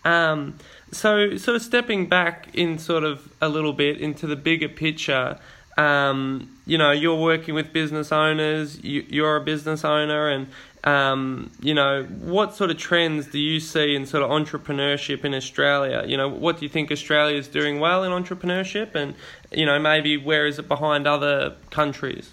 Um, 0.05 0.59
so, 0.93 1.37
sort 1.37 1.57
of 1.57 1.63
stepping 1.63 2.09
back 2.09 2.49
in 2.55 2.79
sort 2.79 3.05
of 3.05 3.33
a 3.41 3.49
little 3.49 3.73
bit 3.73 4.01
into 4.01 4.27
the 4.27 4.37
bigger 4.37 4.69
picture, 4.69 5.39
um, 5.77 6.57
you 6.67 6.79
know, 6.79 6.93
you're 6.93 7.21
working 7.21 7.55
with 7.55 7.73
business 7.73 8.13
owners, 8.13 8.83
you, 8.83 9.05
you're 9.09 9.37
a 9.37 9.41
business 9.41 9.85
owner, 9.85 10.29
and, 10.29 10.47
um, 10.85 11.51
you 11.61 11.75
know, 11.75 12.05
what 12.05 12.55
sort 12.55 12.71
of 12.71 12.77
trends 12.77 13.27
do 13.29 13.39
you 13.39 13.59
see 13.59 13.97
in 13.97 14.07
sort 14.07 14.23
of 14.23 14.31
entrepreneurship 14.31 15.25
in 15.25 15.35
Australia? 15.35 16.05
You 16.07 16.17
know, 16.17 16.29
what 16.29 16.59
do 16.59 16.65
you 16.65 16.69
think 16.69 16.93
Australia 16.93 17.37
is 17.37 17.49
doing 17.49 17.81
well 17.81 18.05
in 18.05 18.13
entrepreneurship, 18.13 18.95
and, 18.95 19.15
you 19.51 19.67
know, 19.67 19.79
maybe 19.79 20.17
where 20.17 20.47
is 20.47 20.59
it 20.59 20.69
behind 20.69 21.07
other 21.07 21.57
countries? 21.71 22.31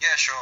Yeah, 0.00 0.14
sure. 0.16 0.36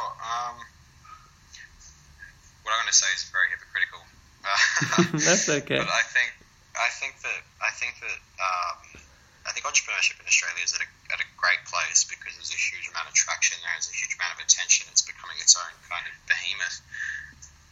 Going 2.87 2.95
to 2.95 3.03
say 3.03 3.11
is 3.19 3.27
very 3.35 3.51
hypocritical. 3.51 3.99
That's 5.27 5.51
okay. 5.59 5.75
But 5.75 5.91
I 5.91 6.07
think 6.07 6.31
I 6.71 6.87
think 6.87 7.19
that 7.19 7.41
I 7.59 7.67
think 7.75 7.99
that 7.99 8.15
um, 8.39 9.03
I 9.43 9.51
think 9.51 9.67
entrepreneurship 9.67 10.23
in 10.23 10.23
Australia 10.23 10.63
is 10.63 10.71
at 10.71 10.79
a, 10.79 10.89
at 11.11 11.19
a 11.19 11.27
great 11.35 11.59
place 11.67 12.07
because 12.07 12.39
there's 12.39 12.55
a 12.55 12.55
huge 12.55 12.87
amount 12.87 13.11
of 13.11 13.15
traction. 13.15 13.59
There's 13.59 13.91
a 13.91 13.97
huge 13.99 14.15
amount 14.15 14.39
of 14.39 14.47
attention. 14.47 14.87
It's 14.87 15.03
becoming 15.03 15.35
its 15.43 15.59
own 15.59 15.67
kind 15.91 16.07
of 16.07 16.15
behemoth. 16.31 16.79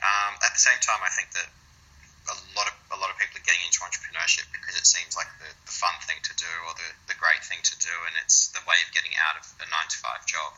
Um, 0.03 0.35
at 0.43 0.51
the 0.51 0.59
same 0.59 0.83
time, 0.83 0.99
I 0.99 1.07
think 1.15 1.31
that 1.31 1.47
a 1.47 2.35
lot 2.59 2.67
of 2.67 2.75
a 2.91 2.99
lot 2.99 3.07
of 3.07 3.15
people 3.15 3.39
are 3.39 3.47
getting 3.47 3.63
into 3.63 3.87
entrepreneurship 3.87 4.51
because 4.51 4.75
it 4.75 4.83
seems 4.83 5.15
like 5.15 5.31
the, 5.39 5.47
the 5.47 5.71
fun 5.71 5.95
thing 6.03 6.19
to 6.27 6.35
do 6.35 6.51
or 6.67 6.75
the, 6.75 7.15
the 7.15 7.15
great 7.15 7.39
thing 7.39 7.63
to 7.63 7.75
do, 7.79 7.95
and 8.03 8.19
it's 8.19 8.51
the 8.51 8.59
way 8.67 8.75
of 8.83 8.91
getting 8.91 9.15
out 9.15 9.39
of 9.39 9.47
a 9.63 9.67
nine 9.71 9.87
to 9.87 9.95
five 9.95 10.27
job, 10.27 10.51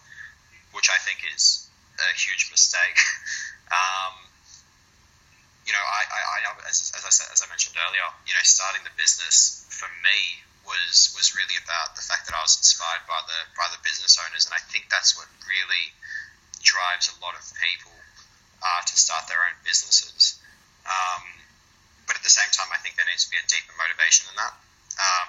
which 0.74 0.90
I 0.90 0.98
think 1.06 1.22
is 1.30 1.70
a 2.02 2.10
huge 2.18 2.50
mistake. 2.50 2.98
um, 3.78 4.27
you 5.68 5.76
know, 5.76 5.84
I, 5.84 6.02
I, 6.08 6.20
I 6.24 6.72
as, 6.72 6.96
as 6.96 7.04
I 7.04 7.12
said, 7.12 7.28
as 7.36 7.44
I 7.44 7.48
mentioned 7.52 7.76
earlier, 7.76 8.08
you 8.24 8.32
know, 8.32 8.44
starting 8.48 8.88
the 8.88 8.96
business 8.96 9.68
for 9.68 9.92
me 10.00 10.48
was 10.64 11.12
was 11.12 11.36
really 11.36 11.60
about 11.60 12.00
the 12.00 12.04
fact 12.04 12.28
that 12.32 12.36
I 12.36 12.40
was 12.40 12.56
inspired 12.56 13.04
by 13.04 13.20
the 13.28 13.40
by 13.60 13.68
the 13.76 13.80
business 13.84 14.16
owners, 14.16 14.48
and 14.48 14.56
I 14.56 14.64
think 14.72 14.88
that's 14.88 15.20
what 15.20 15.28
really 15.44 15.92
drives 16.64 17.12
a 17.12 17.16
lot 17.20 17.36
of 17.36 17.44
people 17.60 17.92
uh, 18.64 18.82
to 18.88 18.96
start 18.96 19.28
their 19.28 19.44
own 19.44 19.56
businesses. 19.68 20.40
Um, 20.88 21.24
but 22.08 22.16
at 22.16 22.24
the 22.24 22.32
same 22.32 22.48
time, 22.56 22.72
I 22.72 22.80
think 22.80 22.96
there 22.96 23.08
needs 23.12 23.28
to 23.28 23.32
be 23.36 23.40
a 23.40 23.48
deeper 23.52 23.76
motivation 23.76 24.32
than 24.32 24.40
that 24.40 24.56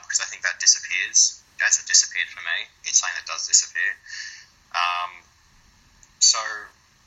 because 0.06 0.22
um, 0.22 0.26
I 0.26 0.30
think 0.30 0.46
that 0.46 0.62
disappears 0.62 1.42
as 1.66 1.82
it 1.82 1.90
disappeared 1.90 2.30
for 2.30 2.38
me. 2.46 2.70
It's 2.86 3.02
something 3.02 3.18
that 3.18 3.26
does 3.26 3.50
disappear. 3.50 3.90
Um, 4.70 5.10
so 6.22 6.38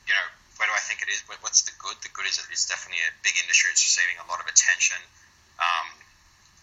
you 0.04 0.12
know, 0.12 0.28
where 0.60 0.68
do 0.68 0.76
I 0.76 0.84
think 0.84 0.91
it 1.02 1.10
is? 1.10 1.20
What's 1.26 1.66
the 1.66 1.74
good? 1.76 1.98
The 2.00 2.12
good 2.14 2.24
is 2.24 2.38
it's 2.38 2.66
definitely 2.70 3.02
a 3.02 3.12
big 3.26 3.34
industry. 3.36 3.74
It's 3.74 3.82
receiving 3.82 4.16
a 4.22 4.26
lot 4.30 4.38
of 4.38 4.46
attention. 4.46 4.98
Um, 5.58 5.86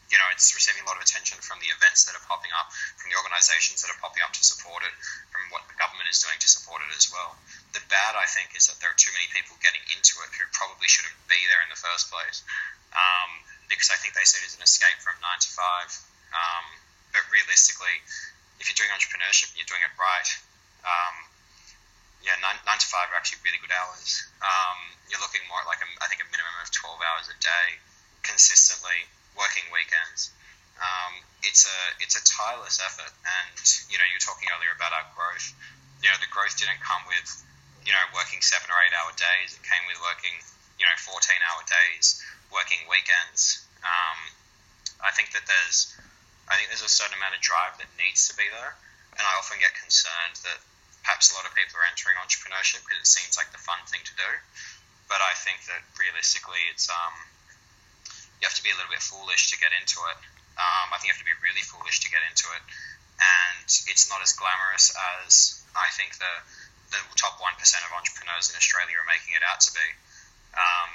you 0.09 0.17
know, 0.17 0.25
it's 0.33 0.49
receiving 0.57 0.81
a 0.81 0.87
lot 0.89 0.97
of 0.97 1.05
attention 1.05 1.37
from 1.37 1.61
the 1.61 1.69
events 1.69 2.09
that 2.09 2.17
are 2.17 2.25
popping 2.25 2.49
up, 2.57 2.73
from 2.97 3.13
the 3.13 3.17
organisations 3.21 3.85
that 3.85 3.93
are 3.93 3.99
popping 4.01 4.25
up 4.25 4.33
to 4.33 4.41
support 4.41 4.81
it, 4.81 4.93
from 5.29 5.45
what 5.53 5.69
the 5.69 5.77
government 5.77 6.09
is 6.09 6.17
doing 6.17 6.33
to 6.41 6.49
support 6.49 6.81
it 6.81 6.89
as 6.97 7.13
well. 7.13 7.37
The 7.77 7.83
bad, 7.93 8.17
I 8.17 8.25
think, 8.25 8.57
is 8.57 8.65
that 8.73 8.81
there 8.81 8.89
are 8.89 8.97
too 8.97 9.13
many 9.13 9.29
people 9.29 9.53
getting 9.61 9.85
into 9.93 10.17
it 10.25 10.33
who 10.33 10.49
probably 10.49 10.89
shouldn't 10.89 11.13
be 11.29 11.37
there 11.53 11.61
in 11.61 11.69
the 11.69 11.77
first 11.77 12.09
place, 12.09 12.41
um, 12.97 13.31
because 13.69 13.93
I 13.93 14.01
think 14.01 14.17
they 14.17 14.25
see 14.25 14.41
it 14.41 14.49
as 14.49 14.57
an 14.57 14.65
escape 14.65 14.97
from 15.05 15.13
nine 15.21 15.37
to 15.37 15.49
five. 15.53 15.93
Um, 16.33 16.65
but 17.13 17.21
realistically, 17.29 17.93
if 18.57 18.65
you're 18.65 18.81
doing 18.81 18.89
entrepreneurship 18.89 19.53
and 19.53 19.61
you're 19.61 19.69
doing 19.69 19.85
it 19.85 19.93
right, 19.97 20.29
nine, 22.79 22.87
to 22.87 22.87
five 22.87 23.11
are 23.11 23.19
actually 23.19 23.43
really 23.43 23.59
good 23.59 23.75
hours. 23.75 24.23
Um, 24.39 24.79
you're 25.11 25.19
looking 25.19 25.43
more 25.51 25.59
at 25.59 25.67
like 25.67 25.83
a, 25.83 25.89
I 25.99 26.07
think 26.07 26.23
a 26.23 26.27
minimum 26.31 26.55
of 26.63 26.71
12 26.71 26.95
hours 26.95 27.27
a 27.27 27.35
day 27.43 27.67
consistently, 28.23 29.03
working 29.35 29.67
weekends. 29.67 30.31
Um, 30.79 31.19
it's 31.43 31.67
a 31.67 31.79
it's 31.99 32.15
a 32.15 32.23
tireless 32.23 32.79
effort, 32.79 33.11
and 33.11 33.59
you 33.91 33.99
know 33.99 34.07
you 34.07 34.15
were 34.15 34.23
talking 34.23 34.47
earlier 34.55 34.71
about 34.71 34.95
our 34.95 35.03
growth. 35.11 35.51
You 35.99 36.07
know 36.07 36.15
the 36.23 36.31
growth 36.31 36.55
didn't 36.55 36.79
come 36.79 37.03
with 37.03 37.27
you 37.83 37.91
know 37.91 38.03
working 38.15 38.39
seven 38.39 38.71
or 38.71 38.79
eight 38.79 38.95
hour 38.95 39.11
days. 39.11 39.59
It 39.59 39.63
came 39.67 39.83
with 39.91 39.99
working 39.99 40.39
you 40.79 40.87
know 40.87 40.95
14 40.95 41.19
hour 41.51 41.67
days, 41.67 42.23
working 42.47 42.87
weekends. 42.87 43.59
Um, 43.83 44.19
I 45.03 45.11
think 45.11 45.35
that 45.35 45.43
there's 45.43 45.91
I 46.47 46.55
think 46.55 46.71
there's 46.71 46.87
a 46.87 46.91
certain 46.91 47.19
amount 47.19 47.35
of 47.35 47.43
drive 47.43 47.75
that 47.83 47.91
needs 47.99 48.31
to 48.31 48.39
be 48.39 48.47
there, 48.47 48.71
and 49.19 49.23
I 49.27 49.35
often 49.35 49.59
get 49.59 49.75
concerned 49.75 50.39
that 50.47 50.63
perhaps 51.09 51.33
a 51.33 51.41
lot 51.41 51.49
of 51.49 51.57
people 51.57 51.73
are 51.81 51.89
entering 51.89 52.13
entrepreneurship 52.21 52.85
because 52.85 53.01
it 53.01 53.09
seems 53.09 53.33
like 53.33 53.49
the 53.49 53.57
fun 53.57 53.81
thing 53.89 54.05
to 54.05 54.13
do. 54.13 54.29
But 55.09 55.25
I 55.25 55.33
think 55.41 55.65
that 55.65 55.81
realistically, 55.97 56.61
it's 56.69 56.85
um, 56.85 57.17
you 58.37 58.45
have 58.45 58.53
to 58.53 58.61
be 58.61 58.69
a 58.69 58.77
little 58.77 58.93
bit 58.93 59.01
foolish 59.01 59.49
to 59.49 59.57
get 59.57 59.73
into 59.73 59.97
it. 60.13 60.19
Um, 60.53 60.93
I 60.93 61.01
think 61.01 61.09
you 61.09 61.17
have 61.17 61.23
to 61.25 61.25
be 61.25 61.33
really 61.41 61.65
foolish 61.65 62.05
to 62.05 62.13
get 62.13 62.21
into 62.29 62.45
it, 62.53 62.61
and 63.17 63.65
it's 63.89 64.05
not 64.05 64.21
as 64.21 64.37
glamorous 64.37 64.93
as 65.17 65.57
I 65.73 65.89
think 65.97 66.13
the 66.21 66.33
the 66.93 67.01
top 67.17 67.41
one 67.41 67.57
percent 67.57 67.81
of 67.89 67.91
entrepreneurs 67.97 68.53
in 68.53 68.55
Australia 68.61 69.01
are 69.01 69.09
making 69.09 69.33
it 69.33 69.41
out 69.41 69.65
to 69.65 69.73
be, 69.73 69.87
um, 70.53 70.91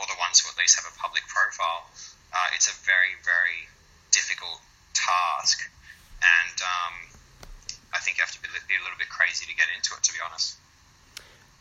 or 0.00 0.08
the 0.08 0.16
ones 0.16 0.40
who 0.40 0.48
at 0.48 0.56
least 0.56 0.80
have 0.80 0.88
a 0.88 0.96
public 0.96 1.28
profile. 1.28 1.92
Uh, 2.32 2.56
it's 2.56 2.72
a 2.72 2.76
very 2.88 3.20
very 3.20 3.68
difficult 4.16 4.64
task, 4.96 5.60
and 6.24 6.56
um, 6.64 6.94
I 7.92 8.00
think 8.00 8.16
you 8.16 8.24
have 8.24 8.32
to 8.32 8.40
be, 8.40 8.48
be 8.48 8.71
little 8.82 8.98
bit 8.98 9.08
crazy 9.08 9.46
to 9.46 9.54
get 9.54 9.66
into 9.76 9.94
it, 9.94 10.02
to 10.02 10.12
be 10.12 10.18
honest. 10.24 10.58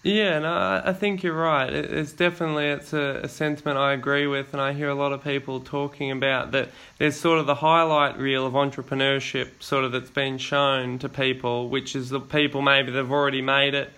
Yeah, 0.04 0.40
no, 0.40 0.82
I 0.84 0.94
think 0.94 1.22
you're 1.22 1.38
right. 1.38 1.72
It's 1.72 2.12
definitely 2.12 2.66
it's 2.66 2.92
a, 2.92 3.22
a, 3.24 3.28
sentiment 3.28 3.78
I 3.78 3.94
agree 3.94 4.26
with, 4.26 4.52
and 4.52 4.60
I 4.60 4.74
hear 4.74 4.90
a 4.90 4.96
lot 4.96 5.14
of 5.14 5.24
people 5.24 5.60
talking 5.60 6.10
about 6.10 6.54
that. 6.54 6.70
There's 6.98 7.20
sort 7.20 7.38
of 7.38 7.46
the 7.46 7.54
highlight 7.54 8.18
reel 8.18 8.48
of 8.48 8.54
entrepreneurship, 8.54 9.62
sort 9.62 9.84
of 9.84 9.92
that's 9.92 10.10
been 10.10 10.40
shown 10.40 10.98
to 11.00 11.10
people, 11.10 11.70
which 11.70 11.96
is 11.96 12.10
the 12.10 12.20
people 12.20 12.64
maybe 12.64 12.92
they've 12.92 13.12
already 13.12 13.44
made 13.44 13.76
it, 13.76 13.94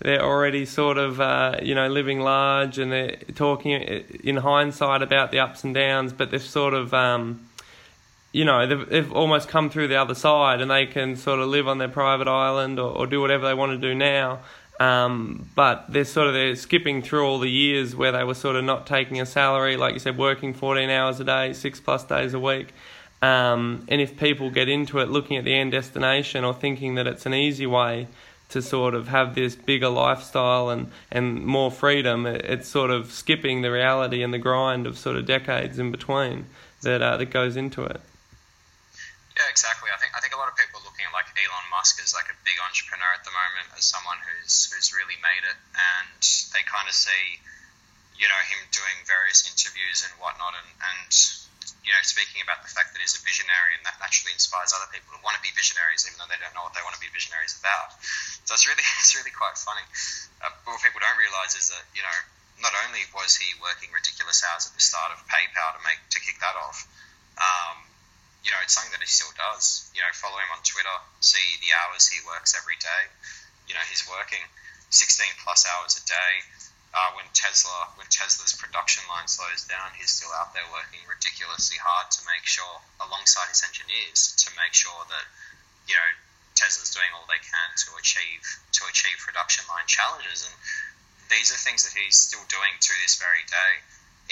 they're 0.00 0.22
already 0.22 0.64
sort 0.64 0.96
of 0.96 1.20
uh, 1.20 1.58
you 1.60 1.74
know 1.74 1.88
living 1.88 2.20
large, 2.20 2.78
and 2.78 2.92
they're 2.92 3.16
talking 3.34 3.72
in 3.72 4.36
hindsight 4.36 5.02
about 5.02 5.32
the 5.32 5.40
ups 5.40 5.64
and 5.64 5.74
downs, 5.74 6.12
but 6.12 6.30
they've 6.30 6.40
sort 6.40 6.74
of 6.74 6.94
um, 6.94 7.47
you 8.38 8.44
know, 8.44 8.68
they've, 8.68 8.88
they've 8.88 9.12
almost 9.12 9.48
come 9.48 9.68
through 9.68 9.88
the 9.88 9.96
other 9.96 10.14
side 10.14 10.60
and 10.60 10.70
they 10.70 10.86
can 10.86 11.16
sort 11.16 11.40
of 11.40 11.48
live 11.48 11.66
on 11.66 11.78
their 11.78 11.88
private 11.88 12.28
island 12.28 12.78
or, 12.78 12.96
or 12.96 13.04
do 13.04 13.20
whatever 13.20 13.44
they 13.48 13.52
want 13.52 13.72
to 13.72 13.78
do 13.78 13.96
now. 13.96 14.38
Um, 14.78 15.50
but 15.56 15.86
they're 15.88 16.04
sort 16.04 16.28
of 16.28 16.34
they're 16.34 16.54
skipping 16.54 17.02
through 17.02 17.26
all 17.26 17.40
the 17.40 17.50
years 17.50 17.96
where 17.96 18.12
they 18.12 18.22
were 18.22 18.34
sort 18.34 18.54
of 18.54 18.62
not 18.62 18.86
taking 18.86 19.20
a 19.20 19.26
salary, 19.26 19.76
like 19.76 19.94
you 19.94 19.98
said, 19.98 20.16
working 20.16 20.54
14 20.54 20.88
hours 20.88 21.18
a 21.18 21.24
day, 21.24 21.52
six 21.52 21.80
plus 21.80 22.04
days 22.04 22.32
a 22.32 22.38
week. 22.38 22.68
Um, 23.20 23.84
and 23.88 24.00
if 24.00 24.16
people 24.16 24.50
get 24.50 24.68
into 24.68 25.00
it 25.00 25.08
looking 25.08 25.36
at 25.36 25.44
the 25.44 25.52
end 25.52 25.72
destination 25.72 26.44
or 26.44 26.54
thinking 26.54 26.94
that 26.94 27.08
it's 27.08 27.26
an 27.26 27.34
easy 27.34 27.66
way 27.66 28.06
to 28.50 28.62
sort 28.62 28.94
of 28.94 29.08
have 29.08 29.34
this 29.34 29.56
bigger 29.56 29.88
lifestyle 29.88 30.70
and, 30.70 30.92
and 31.10 31.44
more 31.44 31.72
freedom, 31.72 32.24
it's 32.24 32.68
sort 32.68 32.92
of 32.92 33.10
skipping 33.10 33.62
the 33.62 33.72
reality 33.72 34.22
and 34.22 34.32
the 34.32 34.38
grind 34.38 34.86
of 34.86 34.96
sort 34.96 35.16
of 35.16 35.26
decades 35.26 35.80
in 35.80 35.90
between 35.90 36.46
that 36.82 37.02
uh, 37.02 37.16
that 37.16 37.30
goes 37.30 37.56
into 37.56 37.82
it. 37.82 38.00
Yeah, 39.38 39.46
exactly. 39.46 39.86
I 39.94 39.98
think 40.02 40.10
I 40.12 40.18
think 40.18 40.34
a 40.34 40.40
lot 40.42 40.50
of 40.50 40.58
people 40.58 40.82
are 40.82 40.86
looking 40.90 41.06
at 41.06 41.14
like 41.14 41.30
Elon 41.38 41.66
Musk 41.70 42.02
as 42.02 42.10
like 42.10 42.26
a 42.26 42.34
big 42.42 42.58
entrepreneur 42.58 43.14
at 43.14 43.22
the 43.22 43.30
moment, 43.30 43.70
as 43.78 43.86
someone 43.86 44.18
who's 44.26 44.66
who's 44.74 44.90
really 44.90 45.14
made 45.22 45.46
it, 45.46 45.54
and 45.78 46.18
they 46.50 46.66
kind 46.66 46.90
of 46.90 46.94
see, 46.98 47.38
you 48.18 48.26
know, 48.26 48.40
him 48.50 48.66
doing 48.74 48.98
various 49.06 49.46
interviews 49.46 50.02
and 50.02 50.10
whatnot, 50.18 50.58
and, 50.58 50.70
and 50.90 51.10
you 51.86 51.94
know, 51.94 52.02
speaking 52.02 52.42
about 52.42 52.66
the 52.66 52.72
fact 52.74 52.90
that 52.92 53.00
he's 53.00 53.14
a 53.14 53.22
visionary 53.22 53.78
and 53.78 53.86
that 53.86 53.94
naturally 54.02 54.34
inspires 54.34 54.74
other 54.74 54.90
people 54.90 55.14
to 55.14 55.22
want 55.22 55.38
to 55.38 55.42
be 55.46 55.54
visionaries, 55.54 56.02
even 56.02 56.18
though 56.18 56.26
they 56.26 56.36
don't 56.42 56.52
know 56.58 56.66
what 56.66 56.74
they 56.74 56.82
want 56.82 56.98
to 56.98 57.02
be 57.02 57.08
visionaries 57.14 57.54
about. 57.62 57.94
So 58.42 58.58
it's 58.58 58.66
really, 58.66 58.82
it's 59.00 59.14
really 59.14 59.30
quite 59.30 59.54
funny. 59.54 59.86
Uh, 60.42 60.50
what 60.66 60.82
people 60.82 60.98
don't 60.98 61.16
realise 61.16 61.54
is 61.54 61.70
that, 61.70 61.86
you 61.94 62.02
know, 62.02 62.18
not 62.58 62.74
only 62.84 63.06
was 63.14 63.38
he 63.38 63.54
working 63.62 63.94
ridiculous 63.94 64.42
hours 64.42 64.66
at 64.66 64.74
the 64.74 64.82
start 64.82 65.14
of 65.14 65.22
PayPal 65.30 65.78
to 65.78 65.80
make 65.86 66.02
to 66.12 66.18
kick 66.18 66.42
that 66.42 66.58
off, 66.58 66.84
um, 67.38 67.87
you 68.44 68.50
know, 68.50 68.60
it's 68.62 68.74
something 68.74 68.92
that 68.94 69.02
he 69.02 69.10
still 69.10 69.32
does. 69.34 69.90
You 69.94 70.00
know, 70.00 70.12
follow 70.14 70.38
him 70.38 70.50
on 70.54 70.62
Twitter, 70.62 70.96
see 71.20 71.44
the 71.60 71.74
hours 71.74 72.06
he 72.06 72.22
works 72.24 72.54
every 72.54 72.78
day. 72.78 73.02
You 73.66 73.74
know, 73.74 73.84
he's 73.90 74.06
working 74.08 74.40
16 74.90 75.44
plus 75.44 75.68
hours 75.68 76.00
a 76.00 76.04
day 76.08 76.34
uh, 76.94 77.12
when 77.16 77.28
Tesla 77.36 77.92
when 78.00 78.08
Tesla's 78.08 78.56
production 78.56 79.04
line 79.12 79.28
slows 79.28 79.64
down, 79.68 79.92
he's 79.96 80.10
still 80.10 80.32
out 80.32 80.54
there 80.56 80.64
working 80.72 81.00
ridiculously 81.04 81.76
hard 81.76 82.10
to 82.10 82.20
make 82.24 82.44
sure, 82.48 82.80
alongside 83.04 83.48
his 83.52 83.60
engineers, 83.60 84.32
to 84.40 84.48
make 84.56 84.72
sure 84.72 85.04
that 85.12 85.26
you 85.86 85.94
know 85.94 86.10
Tesla's 86.56 86.90
doing 86.90 87.08
all 87.12 87.28
they 87.28 87.40
can 87.40 87.68
to 87.86 87.88
achieve 88.00 88.42
to 88.72 88.82
achieve 88.88 89.20
production 89.20 89.64
line 89.68 89.86
challenges, 89.86 90.48
and 90.48 90.54
these 91.28 91.52
are 91.52 91.60
things 91.60 91.84
that 91.84 91.92
he's 91.92 92.16
still 92.16 92.44
doing 92.48 92.72
to 92.80 92.92
this 93.04 93.20
very 93.20 93.44
day. 93.44 93.72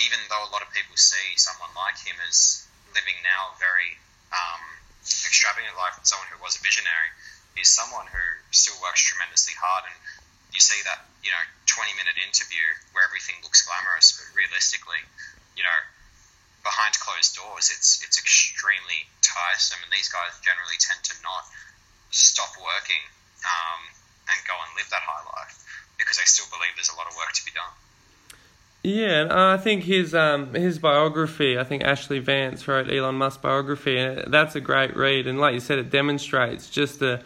Even 0.01 0.21
though 0.29 0.45
a 0.45 0.53
lot 0.53 0.61
of 0.61 0.69
people 0.73 0.97
see 0.97 1.37
someone 1.37 1.73
like 1.73 1.97
him 2.05 2.17
as 2.29 2.66
living 2.97 3.21
now 3.21 3.53
a 3.53 3.57
very 3.61 4.01
um, 4.33 4.63
extravagant 5.05 5.77
life 5.77 5.95
and 6.01 6.09
someone 6.09 6.27
who 6.33 6.41
was 6.41 6.57
a 6.57 6.63
visionary, 6.65 7.13
he's 7.53 7.69
someone 7.69 8.09
who 8.09 8.25
still 8.51 8.77
works 8.81 9.05
tremendously 9.05 9.55
hard 9.61 9.85
and 9.87 9.97
you 10.57 10.61
see 10.65 10.81
that 10.89 11.05
you 11.21 11.29
know 11.29 11.45
20 11.69 11.93
minute 12.01 12.17
interview 12.17 12.65
where 12.97 13.05
everything 13.05 13.37
looks 13.45 13.61
glamorous, 13.69 14.17
but 14.17 14.25
realistically, 14.33 15.05
you 15.53 15.61
know, 15.61 15.79
behind 16.65 16.97
closed 16.97 17.37
doors, 17.37 17.69
it's 17.69 18.01
it's 18.01 18.17
extremely 18.17 19.05
tiresome, 19.21 19.85
and 19.85 19.93
these 19.93 20.09
guys 20.09 20.33
generally 20.41 20.81
tend 20.81 21.05
to 21.13 21.15
not 21.21 21.45
stop 22.09 22.57
working 22.57 23.05
um, 23.45 23.81
and 24.33 24.39
go 24.49 24.57
and 24.65 24.73
live 24.81 24.89
that 24.89 25.05
high 25.05 25.21
life 25.37 25.61
because 26.01 26.17
they 26.17 26.25
still 26.25 26.49
believe 26.49 26.73
there's 26.73 26.93
a 26.93 26.97
lot 26.97 27.05
of 27.05 27.15
work 27.21 27.37
to 27.37 27.45
be 27.45 27.53
done. 27.53 27.75
Yeah, 28.87 29.23
and 29.23 29.33
I 29.33 29.57
think 29.57 29.83
his 29.83 30.15
um, 30.15 30.55
his 30.55 30.79
biography. 30.79 31.59
I 31.59 31.65
think 31.65 31.83
Ashley 31.83 32.21
Vance 32.21 32.69
wrote 32.69 32.89
Elon 32.89 33.17
Musk 33.17 33.43
biography, 33.43 33.99
and 33.99 34.33
that's 34.33 34.55
a 34.55 34.61
great 34.61 34.97
read. 34.97 35.27
And 35.27 35.41
like 35.41 35.55
you 35.55 35.61
said, 35.61 35.81
it 35.81 35.91
demonstrates 35.91 36.71
just 36.71 37.01
the 37.01 37.21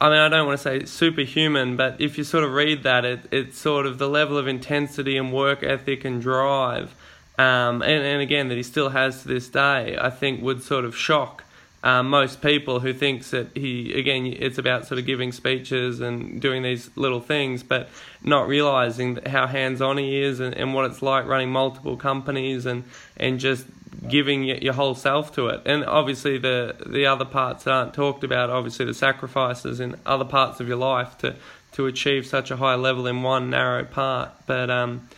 I 0.00 0.08
mean, 0.08 0.18
I 0.18 0.28
don't 0.28 0.48
want 0.48 0.58
to 0.58 0.62
say 0.62 0.84
superhuman, 0.86 1.76
but 1.76 2.00
if 2.00 2.18
you 2.18 2.24
sort 2.24 2.42
of 2.42 2.52
read 2.52 2.82
that, 2.82 3.04
it, 3.04 3.20
it's 3.30 3.58
sort 3.58 3.86
of 3.86 3.98
the 3.98 4.08
level 4.08 4.36
of 4.36 4.48
intensity 4.48 5.16
and 5.16 5.32
work 5.32 5.62
ethic 5.62 6.04
and 6.04 6.20
drive, 6.20 6.96
um, 7.38 7.80
and, 7.82 8.02
and 8.02 8.20
again, 8.20 8.48
that 8.48 8.56
he 8.56 8.64
still 8.64 8.88
has 8.88 9.22
to 9.22 9.28
this 9.28 9.48
day, 9.48 9.96
I 10.00 10.10
think 10.10 10.42
would 10.42 10.64
sort 10.64 10.84
of 10.84 10.96
shock 10.96 11.44
most 11.82 12.42
people 12.42 12.80
who 12.80 12.92
thinks 12.92 13.30
that 13.30 13.56
he, 13.56 13.98
again, 13.98 14.26
it's 14.26 14.58
about 14.58 14.86
sort 14.86 14.98
of 14.98 15.06
giving 15.06 15.32
speeches 15.32 16.00
and 16.00 16.40
doing 16.40 16.62
these 16.62 16.90
little 16.96 17.20
things, 17.20 17.62
but 17.62 17.88
not 18.22 18.48
realizing 18.48 19.18
how 19.26 19.46
hands 19.46 19.80
on 19.80 19.96
he 19.96 20.20
is 20.20 20.40
and, 20.40 20.54
and 20.54 20.74
what 20.74 20.84
it's 20.84 21.00
like 21.00 21.26
running 21.26 21.50
multiple 21.50 21.96
companies 21.96 22.66
and, 22.66 22.84
and 23.16 23.40
just 23.40 23.66
giving 24.08 24.44
your 24.44 24.74
whole 24.74 24.94
self 24.94 25.34
to 25.34 25.48
it. 25.48 25.62
And 25.66 25.84
obviously, 25.84 26.38
the 26.38 26.76
the 26.86 27.06
other 27.06 27.24
parts 27.24 27.64
that 27.64 27.72
aren't 27.72 27.94
talked 27.94 28.24
about, 28.24 28.50
obviously 28.50 28.84
the 28.84 28.94
sacrifices 28.94 29.80
in 29.80 29.96
other 30.06 30.24
parts 30.24 30.60
of 30.60 30.68
your 30.68 30.76
life 30.76 31.18
to 31.18 31.36
to 31.72 31.86
achieve 31.86 32.26
such 32.26 32.50
a 32.50 32.56
high 32.56 32.74
level 32.74 33.06
in 33.06 33.22
one 33.22 33.50
narrow 33.50 33.84
part. 33.84 34.30
But 34.46 34.70
um, 34.70 35.08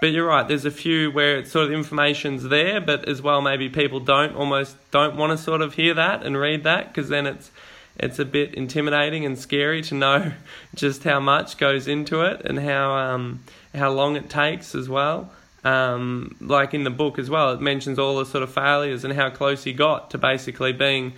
but 0.00 0.08
you're 0.08 0.26
right. 0.26 0.46
There's 0.46 0.64
a 0.64 0.70
few 0.70 1.10
where 1.10 1.38
it's 1.38 1.50
sort 1.50 1.66
of 1.66 1.72
information's 1.72 2.44
there, 2.44 2.80
but 2.80 3.08
as 3.08 3.20
well 3.20 3.40
maybe 3.40 3.68
people 3.68 4.00
don't 4.00 4.34
almost 4.34 4.76
don't 4.90 5.16
want 5.16 5.36
to 5.36 5.38
sort 5.38 5.62
of 5.62 5.74
hear 5.74 5.94
that 5.94 6.24
and 6.24 6.36
read 6.38 6.64
that 6.64 6.88
because 6.88 7.08
then 7.08 7.26
it's 7.26 7.50
it's 7.98 8.18
a 8.18 8.24
bit 8.24 8.54
intimidating 8.54 9.26
and 9.26 9.38
scary 9.38 9.82
to 9.82 9.94
know 9.94 10.32
just 10.74 11.04
how 11.04 11.20
much 11.20 11.58
goes 11.58 11.86
into 11.86 12.22
it 12.22 12.40
and 12.44 12.58
how 12.60 12.94
um, 12.94 13.42
how 13.74 13.90
long 13.90 14.16
it 14.16 14.30
takes 14.30 14.74
as 14.74 14.88
well 14.88 15.30
um, 15.64 16.36
like 16.40 16.74
in 16.74 16.84
the 16.84 16.90
book 16.90 17.18
as 17.18 17.28
well, 17.28 17.52
it 17.52 17.60
mentions 17.60 17.98
all 17.98 18.18
the 18.18 18.26
sort 18.26 18.42
of 18.42 18.52
failures 18.52 19.04
and 19.04 19.12
how 19.12 19.30
close 19.30 19.64
he 19.64 19.72
got 19.72 20.10
to 20.10 20.18
basically 20.18 20.72
being, 20.72 21.14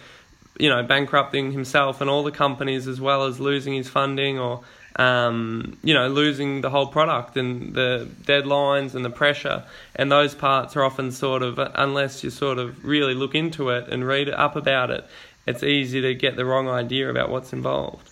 you 0.58 0.68
know, 0.68 0.82
bankrupting 0.82 1.52
himself 1.52 2.00
and 2.00 2.10
all 2.10 2.22
the 2.22 2.32
companies 2.32 2.88
as 2.88 3.00
well 3.00 3.24
as 3.24 3.38
losing 3.38 3.74
his 3.74 3.88
funding 3.88 4.38
or, 4.38 4.62
um, 4.96 5.78
you 5.82 5.94
know, 5.94 6.08
losing 6.08 6.60
the 6.60 6.70
whole 6.70 6.86
product 6.86 7.36
and 7.36 7.74
the 7.74 8.08
deadlines 8.22 8.94
and 8.94 9.04
the 9.04 9.10
pressure. 9.10 9.64
And 9.96 10.10
those 10.10 10.34
parts 10.34 10.76
are 10.76 10.84
often 10.84 11.12
sort 11.12 11.42
of, 11.42 11.58
unless 11.58 12.22
you 12.22 12.30
sort 12.30 12.58
of 12.58 12.84
really 12.84 13.14
look 13.14 13.34
into 13.34 13.70
it 13.70 13.88
and 13.88 14.06
read 14.06 14.28
up 14.28 14.56
about 14.56 14.90
it, 14.90 15.06
it's 15.46 15.62
easy 15.62 16.00
to 16.00 16.14
get 16.14 16.36
the 16.36 16.44
wrong 16.44 16.68
idea 16.68 17.10
about 17.10 17.30
what's 17.30 17.52
involved. 17.52 18.08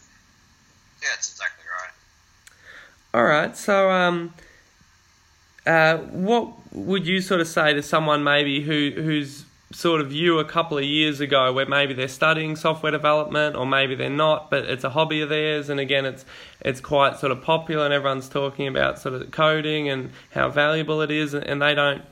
Yeah, 1.02 1.08
that's 1.14 1.30
exactly 1.32 1.64
right. 1.70 3.20
All 3.20 3.24
right, 3.24 3.56
so 3.56 3.90
um, 3.90 4.34
uh, 5.66 5.98
what 5.98 6.52
would 6.72 7.06
you 7.06 7.20
sort 7.20 7.40
of 7.40 7.48
say 7.48 7.72
to 7.74 7.82
someone 7.82 8.24
maybe 8.24 8.62
who 8.62 8.92
who's 8.94 9.44
sort 9.72 10.00
of 10.00 10.12
you 10.12 10.38
a 10.40 10.44
couple 10.44 10.76
of 10.76 10.84
years 10.84 11.20
ago 11.20 11.52
where 11.52 11.66
maybe 11.66 11.94
they're 11.94 12.08
studying 12.08 12.56
software 12.56 12.90
development 12.90 13.54
or 13.54 13.64
maybe 13.64 13.94
they're 13.94 14.10
not 14.10 14.50
but 14.50 14.64
it's 14.64 14.82
a 14.82 14.90
hobby 14.90 15.20
of 15.20 15.28
theirs. 15.28 15.68
And 15.68 15.78
again 15.78 16.04
it's 16.04 16.24
it's 16.60 16.80
quite 16.80 17.18
sort 17.18 17.30
of 17.30 17.42
popular 17.42 17.84
and 17.84 17.94
everyone's 17.94 18.28
talking 18.28 18.66
about 18.66 18.98
sort 18.98 19.14
of 19.14 19.30
coding 19.30 19.88
and 19.88 20.10
how 20.32 20.50
valuable 20.50 21.00
it 21.02 21.10
is. 21.10 21.34
And 21.34 21.62
they 21.62 21.74
don't 21.74 22.02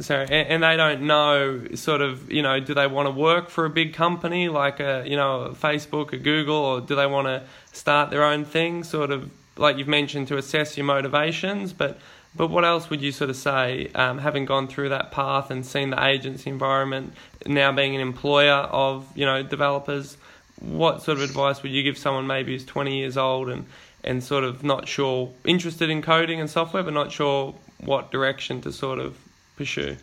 sorry 0.00 0.26
and, 0.30 0.62
they 0.62 0.76
don't 0.78 1.02
know 1.02 1.66
sort 1.74 2.00
of 2.00 2.32
you 2.32 2.42
know 2.42 2.58
do 2.58 2.72
they 2.72 2.86
want 2.86 3.06
to 3.06 3.10
work 3.10 3.50
for 3.50 3.66
a 3.66 3.70
big 3.70 3.92
company 3.92 4.48
like 4.48 4.80
a 4.80 5.04
you 5.06 5.14
know 5.14 5.50
facebook 5.52 6.14
or 6.14 6.16
google 6.16 6.56
or 6.56 6.80
do 6.80 6.94
they 6.96 7.04
want 7.04 7.26
to 7.26 7.42
start 7.72 8.10
their 8.10 8.24
own 8.24 8.44
thing? 8.44 8.82
Sort 8.82 9.12
of 9.12 9.30
like 9.60 9.76
you've 9.76 9.88
mentioned, 9.88 10.28
to 10.28 10.36
assess 10.36 10.76
your 10.76 10.86
motivations, 10.86 11.72
but 11.72 11.98
but 12.34 12.48
what 12.48 12.64
else 12.64 12.88
would 12.90 13.02
you 13.02 13.12
sort 13.12 13.30
of 13.30 13.36
say, 13.36 13.90
um, 13.94 14.18
having 14.18 14.44
gone 14.44 14.68
through 14.68 14.90
that 14.90 15.10
path 15.10 15.50
and 15.50 15.66
seen 15.66 15.90
the 15.90 16.04
agency 16.04 16.48
environment, 16.48 17.12
now 17.44 17.72
being 17.72 17.94
an 17.94 18.00
employer 18.00 18.52
of 18.52 19.06
you 19.16 19.26
know 19.26 19.42
developers? 19.42 20.16
What 20.60 21.02
sort 21.02 21.18
of 21.18 21.24
advice 21.24 21.62
would 21.62 21.72
you 21.72 21.82
give 21.82 21.96
someone 21.96 22.26
maybe 22.26 22.52
who's 22.52 22.66
20 22.66 22.98
years 22.98 23.16
old 23.16 23.48
and 23.48 23.66
and 24.04 24.24
sort 24.24 24.44
of 24.44 24.62
not 24.62 24.88
sure, 24.88 25.30
interested 25.44 25.90
in 25.90 26.00
coding 26.00 26.40
and 26.40 26.48
software, 26.48 26.82
but 26.82 26.94
not 26.94 27.12
sure 27.12 27.54
what 27.84 28.10
direction 28.10 28.60
to 28.62 28.72
sort 28.72 28.98
of 28.98 29.16
pursue? 29.56 29.96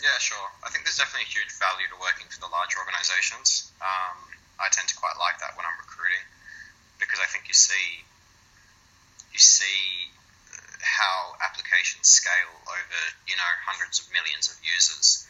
Yeah, 0.00 0.18
sure. 0.18 0.46
I 0.64 0.70
think 0.70 0.84
there's 0.84 0.98
definitely 0.98 1.26
a 1.26 1.32
huge 1.34 1.52
value 1.58 1.86
to 1.90 1.98
working 2.00 2.26
for 2.30 2.40
the 2.40 2.48
large 2.52 2.76
organisations. 2.78 3.72
Um, 3.82 4.16
I 4.60 4.68
tend 4.70 4.88
to 4.88 4.96
quite 4.96 5.16
like 5.18 5.40
that 5.40 5.56
when 5.56 5.66
I'm 5.66 5.76
recruiting 5.80 6.24
because 7.00 7.18
I 7.18 7.26
think 7.26 7.48
you 7.48 7.54
see 7.54 8.04
you 9.32 9.38
see 9.38 10.10
how 11.00 11.32
applications 11.40 12.04
scale 12.04 12.52
over 12.68 13.00
you 13.24 13.36
know 13.40 13.50
hundreds 13.64 14.04
of 14.04 14.12
millions 14.12 14.52
of 14.52 14.60
users, 14.60 15.24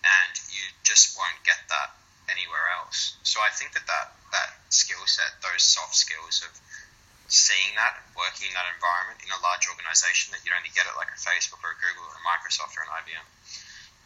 and 0.00 0.32
you 0.48 0.64
just 0.80 1.12
won't 1.20 1.36
get 1.44 1.60
that 1.68 1.92
anywhere 2.32 2.72
else. 2.80 3.18
So 3.26 3.42
I 3.42 3.50
think 3.52 3.74
that 3.74 3.84
that, 3.90 4.14
that 4.32 4.50
skill 4.70 5.02
set, 5.04 5.42
those 5.42 5.60
soft 5.60 5.98
skills 5.98 6.46
of 6.46 6.52
seeing 7.26 7.74
that, 7.76 7.98
working 8.14 8.50
in 8.50 8.54
that 8.54 8.66
environment 8.70 9.22
in 9.22 9.30
a 9.30 9.40
large 9.42 9.66
organization 9.70 10.34
that 10.34 10.42
you 10.46 10.50
only 10.54 10.70
get 10.74 10.86
it 10.86 10.94
like 10.98 11.10
a 11.10 11.20
Facebook 11.20 11.62
or 11.62 11.74
a 11.74 11.78
Google 11.78 12.06
or 12.06 12.16
a 12.16 12.24
Microsoft 12.26 12.74
or 12.78 12.86
an 12.86 12.90
IBM. 13.02 13.26